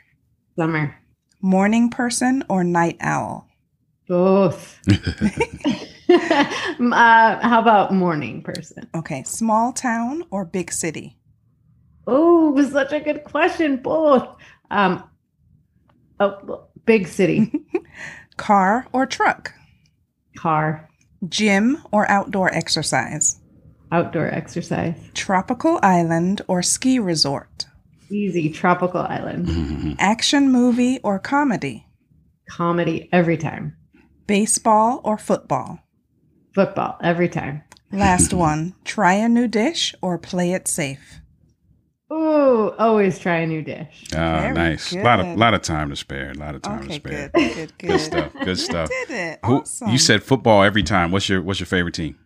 Summer. 0.55 0.95
Morning 1.41 1.91
person 1.91 2.43
or 2.49 2.64
night 2.64 2.97
owl? 2.99 3.47
Both. 4.08 4.80
uh, 6.10 7.39
how 7.47 7.60
about 7.62 7.93
morning 7.93 8.41
person? 8.41 8.89
Okay, 8.95 9.22
small 9.24 9.74
town 9.74 10.24
or 10.32 10.43
big 10.43 10.72
city? 10.72 11.18
Oh, 12.08 12.51
was 12.51 12.72
such 12.72 12.93
a 12.93 12.99
good 12.99 13.26
question. 13.26 13.78
Both. 13.78 14.28
Um, 14.72 15.03
oh, 16.20 16.68
big 16.86 17.08
city. 17.08 17.51
Car 18.38 18.88
or 18.91 19.05
truck? 19.05 19.53
Car. 20.36 20.89
Gym 21.28 21.84
or 21.91 22.10
outdoor 22.10 22.51
exercise? 22.55 23.39
Outdoor 23.91 24.28
exercise. 24.28 24.95
Tropical 25.14 25.80
island 25.84 26.41
or 26.47 26.64
ski 26.64 26.97
resort? 26.97 27.66
Easy. 28.10 28.49
Tropical 28.49 29.01
island. 29.01 29.95
Action 29.99 30.51
movie 30.51 30.99
or 31.03 31.20
comedy? 31.20 31.86
Comedy 32.49 33.10
every 33.12 33.38
time. 33.38 33.76
Baseball 34.28 35.01
or 35.03 35.18
football? 35.18 35.80
Football 36.53 36.97
every 37.01 37.30
time. 37.30 37.64
Last 37.91 38.34
one. 38.34 38.76
Try 38.86 39.14
a 39.14 39.30
new 39.30 39.47
dish 39.47 39.93
or 40.01 40.18
play 40.18 40.53
it 40.53 40.68
safe? 40.68 41.22
Ooh, 42.12 42.72
always 42.80 43.20
try 43.20 43.38
a 43.39 43.47
new 43.47 43.62
dish. 43.62 44.05
Ah, 44.14 44.39
Very 44.41 44.53
nice. 44.53 44.93
A 44.93 45.01
lot 45.03 45.20
of 45.20 45.26
good. 45.26 45.38
lot 45.38 45.53
of 45.53 45.62
time 45.62 45.89
to 45.89 45.95
spare. 45.97 46.32
A 46.32 46.36
lot 46.36 46.55
of 46.55 46.62
time 46.62 46.80
Okay, 46.80 46.88
to 46.88 46.93
spare. 46.93 47.30
good, 47.34 47.53
good, 47.55 47.78
good. 47.78 47.88
Good 47.89 47.99
stuff. 47.99 48.32
Good 48.45 48.60
stuff. 48.60 48.89
Did 48.89 49.10
it. 49.12 49.39
Who 49.45 49.60
Awesome. 49.60 49.89
you 49.89 49.97
said 49.97 50.24
football 50.24 50.64
every 50.64 50.84
time. 50.84 51.12
What's 51.12 51.28
your 51.28 51.41
what's 51.41 51.60
your 51.60 51.68
favorite 51.68 51.95
team? 51.95 52.18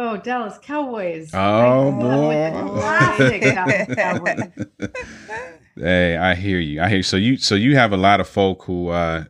Oh, 0.00 0.16
Dallas 0.16 0.58
Cowboys. 0.62 1.30
Oh, 1.34 1.38
I 1.38 1.90
grew 1.90 3.50
up 3.50 3.66
with 3.66 3.88
the 3.88 3.94
boy. 3.94 3.94
Cowboys. 3.96 4.90
Hey, 5.80 6.16
I 6.16 6.34
hear 6.34 6.58
you. 6.58 6.82
I 6.82 6.88
hear 6.88 6.96
you. 6.96 7.02
So 7.04 7.16
you 7.16 7.36
so 7.36 7.54
you 7.54 7.76
have 7.76 7.92
a 7.92 7.96
lot 7.96 8.18
of 8.18 8.28
folk 8.28 8.64
who 8.64 8.88
uh 8.88 9.24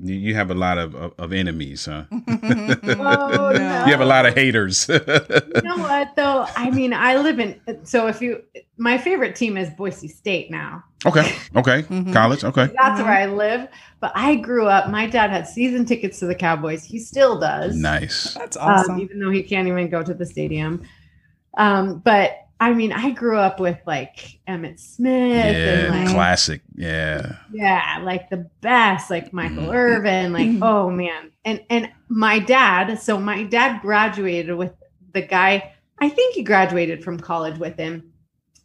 you, 0.00 0.14
you 0.14 0.34
have 0.34 0.50
a 0.50 0.54
lot 0.54 0.76
of, 0.78 0.94
of, 0.94 1.14
of 1.18 1.32
enemies, 1.32 1.86
huh? 1.86 2.04
Oh, 2.10 3.50
You 3.52 3.92
have 3.92 4.00
a 4.00 4.04
lot 4.04 4.26
of 4.26 4.34
haters. 4.34 4.88
You 5.54 5.62
know 5.62 5.78
what 5.78 6.14
though? 6.16 6.46
I 6.56 6.70
mean, 6.70 6.92
I 6.92 7.16
live 7.16 7.38
in 7.38 7.60
so 7.84 8.06
if 8.08 8.20
you 8.20 8.42
my 8.76 8.98
favorite 8.98 9.36
team 9.36 9.56
is 9.56 9.70
Boise 9.70 10.08
State 10.08 10.50
now. 10.50 10.82
okay. 11.06 11.34
Okay. 11.56 11.82
Mhm. 11.88 12.12
College. 12.12 12.44
Okay. 12.44 12.68
That's 12.76 13.00
where 13.00 13.12
I 13.12 13.26
live. 13.26 13.68
But 14.00 14.12
I 14.14 14.34
grew 14.36 14.66
up. 14.66 14.90
My 14.90 15.06
dad 15.06 15.30
had 15.30 15.46
season 15.46 15.84
tickets 15.84 16.18
to 16.18 16.26
the 16.26 16.34
Cowboys. 16.34 16.84
He 16.84 16.98
still 16.98 17.38
does. 17.38 17.76
Nice. 17.76 18.34
That's 18.34 18.56
um, 18.56 18.62
awesome. 18.68 19.00
even 19.00 19.20
though 19.20 19.30
he 19.30 19.42
can't 19.42 19.68
even 19.68 19.88
go 19.88 20.02
to 20.02 20.12
the 20.12 20.26
stadium. 20.26 20.82
Um, 21.56 22.00
but 22.00 22.43
I 22.60 22.72
mean, 22.72 22.92
I 22.92 23.10
grew 23.10 23.36
up 23.36 23.58
with 23.60 23.78
like 23.86 24.38
Emmitt 24.48 24.78
Smith 24.78 25.54
Yeah. 25.56 25.94
and 25.94 26.06
like 26.06 26.14
Classic. 26.14 26.62
Yeah. 26.76 27.36
yeah, 27.52 28.00
like 28.02 28.30
the 28.30 28.48
best, 28.60 29.10
like 29.10 29.32
Michael 29.32 29.64
Mhm. 29.66 29.74
Irvin, 29.74 30.32
like 30.32 30.46
Mhm. 30.48 30.60
oh 30.62 30.90
man, 30.90 31.30
and 31.44 31.60
and 31.68 31.90
my 32.08 32.38
dad. 32.38 32.98
So 33.00 33.18
my 33.18 33.42
dad 33.42 33.80
graduated 33.82 34.54
with 34.56 34.72
the 35.12 35.22
guy. 35.22 35.72
I 36.00 36.08
think 36.08 36.34
he 36.34 36.42
graduated 36.42 37.02
from 37.04 37.18
college 37.18 37.58
with 37.58 37.76
him 37.76 38.04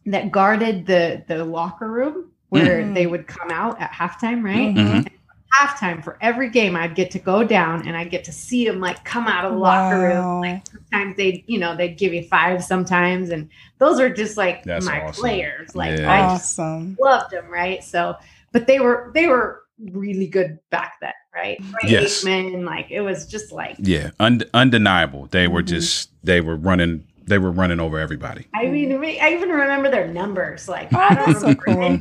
that 0.05 0.31
guarded 0.31 0.85
the 0.85 1.23
the 1.27 1.43
locker 1.43 1.89
room 1.91 2.31
where 2.49 2.81
Mhm. 2.83 2.93
they 2.95 3.05
would 3.07 3.27
come 3.27 3.51
out 3.51 3.79
at 3.81 3.91
halftime, 3.91 4.43
right? 4.43 4.73
Mhm. 4.75 5.07
Halftime 5.53 6.03
for 6.03 6.17
every 6.21 6.49
game, 6.49 6.75
I'd 6.75 6.93
get 6.95 7.11
to 7.11 7.19
go 7.19 7.43
down 7.43 7.87
and 7.87 7.97
I'd 7.97 8.11
get 8.11 8.23
to 8.25 8.31
see 8.31 8.65
them 8.67 8.79
like 8.79 9.03
come 9.03 9.27
out 9.27 9.45
of 9.45 9.53
the 9.53 9.57
locker 9.57 9.99
room. 9.99 10.41
Like 10.41 10.63
Sometimes 10.67 11.17
they'd, 11.17 11.43
you 11.47 11.57
know, 11.59 11.75
they'd 11.75 11.97
give 11.97 12.13
you 12.13 12.23
five 12.23 12.63
sometimes, 12.63 13.29
and 13.31 13.49
those 13.79 13.99
are 13.99 14.09
just 14.09 14.37
like 14.37 14.63
That's 14.63 14.85
my 14.85 15.01
awesome. 15.03 15.21
players. 15.21 15.75
Like 15.75 15.97
Yeah. 15.99 16.11
I 16.11 16.35
just 16.37 16.59
awesome. 16.59 16.97
loved 17.01 17.31
them, 17.31 17.49
right? 17.49 17.83
So, 17.83 18.15
but 18.51 18.67
they 18.67 18.79
were 18.79 19.11
they 19.15 19.27
were 19.27 19.63
really 19.91 20.27
good 20.27 20.59
back 20.69 20.95
then, 21.01 21.13
right? 21.33 21.57
Ray 21.83 21.89
Yes. 21.89 22.23
Aikman, 22.23 22.63
like 22.65 22.91
it 22.91 23.01
was 23.01 23.25
just 23.25 23.51
like 23.51 23.75
Yeah. 23.79 24.11
Und- 24.19 24.45
undeniable. 24.53 25.27
They 25.31 25.47
were 25.47 25.63
Mhm. 25.63 25.67
just 25.67 26.11
they 26.23 26.41
were 26.41 26.55
running 26.55 27.05
they 27.25 27.37
were 27.37 27.51
running 27.51 27.79
over 27.79 27.99
everybody. 27.99 28.47
I 28.55 28.65
mean, 28.67 28.91
I 28.91 29.33
even 29.33 29.49
remember 29.49 29.89
their 29.91 30.07
numbers. 30.07 30.67
Like 30.67 30.89
Oh, 30.93 30.97
I 30.99 31.13
don't 31.15 31.25
that's 31.27 31.41
so 31.41 31.55
cool. 31.55 31.99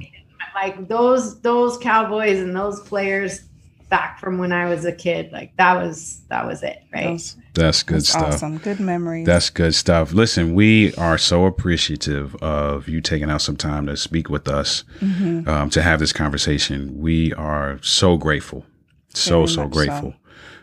Anything. 0.57 0.79
Like 0.81 0.89
those 0.89 1.41
those 1.41 1.79
Cowboys 1.79 2.39
and 2.39 2.55
those 2.55 2.81
players 2.81 3.43
back 3.91 4.21
from 4.21 4.37
when 4.37 4.53
I 4.53 4.69
was 4.69 4.85
a 4.85 4.93
kid. 4.93 5.33
Like 5.33 5.57
that 5.57 5.75
was 5.83 6.21
that 6.29 6.47
was 6.47 6.63
it, 6.63 6.83
right? 6.93 7.07
That's, 7.13 7.37
That's 7.55 7.83
good 7.83 7.97
that's 7.99 8.09
stuff. 8.11 8.35
awesome. 8.35 8.59
Good 8.59 8.81
memories. 8.81 9.27
That's 9.27 9.51
good 9.51 9.75
stuff. 9.75 10.13
Listen, 10.13 10.55
we 10.55 10.95
are 10.95 11.17
so 11.19 11.47
appreciative 11.47 12.35
of 12.37 12.89
you 12.89 13.01
taking 13.01 13.31
out 13.31 13.41
some 13.43 13.57
time 13.57 13.87
to 13.87 13.97
speak 13.97 14.29
with 14.29 14.47
us, 14.49 14.85
Mhm. 15.01 15.47
um, 15.49 15.71
to 15.71 15.83
have 15.83 16.01
this 16.01 16.13
conversation. 16.13 16.99
We 16.99 17.33
are 17.35 17.79
so 17.83 18.17
grateful, 18.17 18.67
so 19.15 19.41
Very 19.41 19.49
so 19.49 19.63
much 19.65 19.73
grateful 19.73 20.15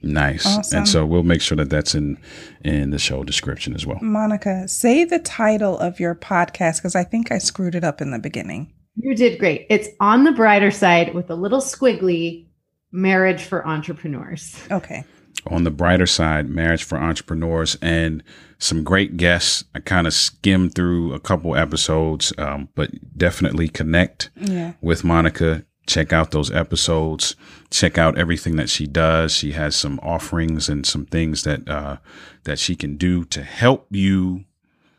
Nice. 0.04 0.46
Awesome. 0.46 0.78
And 0.78 0.88
so 0.88 1.04
we'll 1.06 1.22
make 1.22 1.40
sure 1.40 1.56
that 1.56 1.70
that's 1.70 1.94
in 1.94 2.18
in 2.64 2.90
the 2.90 2.98
show 2.98 3.24
description 3.24 3.74
as 3.74 3.86
well. 3.86 3.98
Monica, 4.02 4.68
say 4.68 5.04
the 5.04 5.18
title 5.18 5.78
of 5.78 5.98
your 6.00 6.14
podcast 6.14 6.76
because 6.78 6.94
I 6.94 7.04
think 7.04 7.32
I 7.32 7.38
screwed 7.38 7.74
it 7.74 7.84
up 7.84 8.00
in 8.00 8.10
the 8.10 8.18
beginning. 8.18 8.72
You 8.96 9.14
did 9.16 9.38
great. 9.38 9.66
It's 9.70 9.88
on 10.00 10.24
the 10.24 10.32
brighter 10.32 10.70
side 10.70 11.14
with 11.14 11.28
a 11.30 11.34
little 11.34 11.60
squiggly 11.60 12.46
marriage 12.92 13.42
for 13.42 13.66
entrepreneurs. 13.66 14.56
Okay. 14.70 15.04
on 15.48 15.64
the 15.64 15.70
brighter 15.70 16.06
side, 16.06 16.48
marriage 16.48 16.84
for 16.84 16.96
entrepreneurs, 16.96 17.76
and 17.82 18.22
some 18.58 18.82
great 18.82 19.18
guests. 19.18 19.64
I 19.74 19.80
kind 19.80 20.06
of 20.06 20.14
skimmed 20.14 20.74
through 20.74 21.12
a 21.12 21.20
couple 21.20 21.54
episodes, 21.54 22.32
um, 22.38 22.68
but 22.74 22.90
definitely 23.18 23.68
connect 23.68 24.30
Yeah. 24.40 24.72
with 24.80 25.04
Monica. 25.04 25.66
Check 25.86 26.12
out 26.12 26.30
those 26.30 26.50
episodes. 26.50 27.36
Check 27.70 27.98
out 27.98 28.16
everything 28.16 28.56
that 28.56 28.70
she 28.70 28.86
does. 28.86 29.34
She 29.34 29.52
has 29.52 29.76
some 29.76 30.00
offerings 30.02 30.68
and 30.68 30.86
some 30.86 31.04
things 31.06 31.42
that 31.42 31.68
uh, 31.68 31.98
that 32.44 32.58
she 32.58 32.74
can 32.74 32.96
do 32.96 33.24
to 33.26 33.42
help 33.42 33.86
you. 33.90 34.44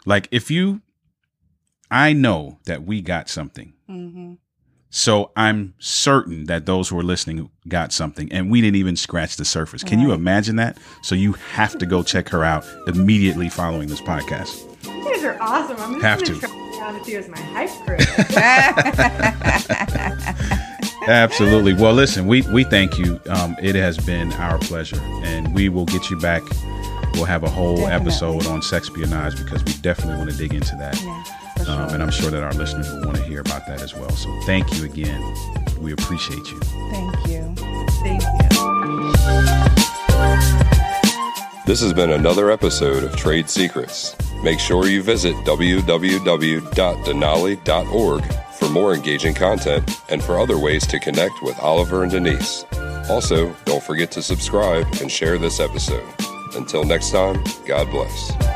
Like 0.05 0.27
if 0.31 0.51
you, 0.51 0.81
I 1.89 2.13
know 2.13 2.59
that 2.65 2.83
we 2.83 3.01
got 3.01 3.29
something. 3.29 3.73
Mm-hmm. 3.89 4.33
So 4.91 5.31
I'm 5.35 5.73
certain 5.79 6.45
that 6.45 6.65
those 6.65 6.87
who 6.89 6.97
are 6.99 7.03
listening 7.03 7.49
got 7.67 7.91
something, 7.91 8.31
and 8.31 8.49
we 8.49 8.61
didn't 8.61 8.77
even 8.77 8.95
scratch 8.95 9.35
the 9.35 9.43
surface. 9.43 9.83
Can 9.83 9.99
you 9.99 10.13
imagine 10.13 10.55
that? 10.55 10.77
So 11.01 11.15
you 11.15 11.33
have 11.33 11.77
to 11.79 11.85
go 11.85 12.01
check 12.01 12.29
her 12.29 12.45
out 12.45 12.65
immediately 12.87 13.49
following 13.49 13.89
this 13.89 13.99
podcast. 13.99 14.55
You 14.85 15.03
guys 15.03 15.23
are 15.25 15.37
awesome. 15.41 15.75
I'm 15.79 15.93
just 15.99 16.03
Have 16.05 16.23
to. 16.23 16.39
try 16.39 16.49
down 16.79 16.93
with 16.93 17.09
you 17.09 17.17
as 17.17 17.27
my 17.27 17.39
hype 17.39 17.71
crew. 17.85 17.97
Absolutely. 21.07 21.73
Well, 21.73 21.93
listen, 21.93 22.25
we 22.27 22.41
we 22.43 22.63
thank 22.63 22.97
you. 22.97 23.19
Um, 23.29 23.55
it 23.61 23.75
has 23.75 23.97
been 23.97 24.31
our 24.33 24.57
pleasure, 24.59 24.99
and 25.23 25.53
we 25.53 25.67
will 25.69 25.85
get 25.85 26.09
you 26.09 26.17
back 26.19 26.41
we'll 27.15 27.25
have 27.25 27.43
a 27.43 27.49
whole 27.49 27.77
Definitely. 27.77 28.07
episode 28.11 28.45
on 28.47 28.59
sexpionage 28.61 29.37
because 29.43 29.63
we 29.63 29.73
definitely 29.81 30.17
want 30.17 30.29
to 30.31 30.37
dig 30.37 30.53
into 30.53 30.75
that. 30.75 30.95
Yeah, 31.01 31.23
for 31.63 31.71
Um, 31.71 31.89
and 31.93 32.03
I'm 32.03 32.11
sure 32.11 32.29
that 32.29 32.43
our 32.43 32.53
listeners 32.53 32.87
will 32.91 33.05
want 33.05 33.17
to 33.17 33.23
hear 33.23 33.39
about 33.41 33.65
that 33.67 33.81
as 33.81 33.93
well. 33.95 34.09
So 34.11 34.29
thank 34.45 34.71
you 34.77 34.83
again. 34.85 35.21
We 35.79 35.93
appreciate 35.93 36.37
you. 36.37 36.59
Thank 36.91 37.27
you. 37.27 37.55
Thank 38.03 38.21
you. 38.21 38.29
This 41.65 41.81
has 41.81 41.93
been 41.93 42.11
another 42.11 42.51
episode 42.51 43.03
of 43.03 43.15
Trade 43.15 43.49
Secrets. 43.49 44.15
Make 44.43 44.59
sure 44.59 44.85
you 44.87 45.01
visit 45.01 45.35
www.denali.org 45.37 48.23
for 48.59 48.69
more 48.69 48.93
engaging 48.93 49.33
content 49.33 49.89
and 50.09 50.23
for 50.23 50.39
other 50.39 50.57
ways 50.57 50.85
to 50.87 50.99
connect 50.99 51.41
with 51.41 51.57
Oliver 51.59 52.03
and 52.03 52.11
Denise. 52.11 52.65
Also, 53.09 53.55
don't 53.65 53.83
forget 53.83 54.11
to 54.11 54.21
subscribe 54.21 54.87
and 55.01 55.11
share 55.11 55.37
this 55.37 55.59
episode. 55.59 56.07
Until 56.55 56.83
next 56.83 57.11
time, 57.11 57.43
God 57.67 57.89
bless. 57.91 58.54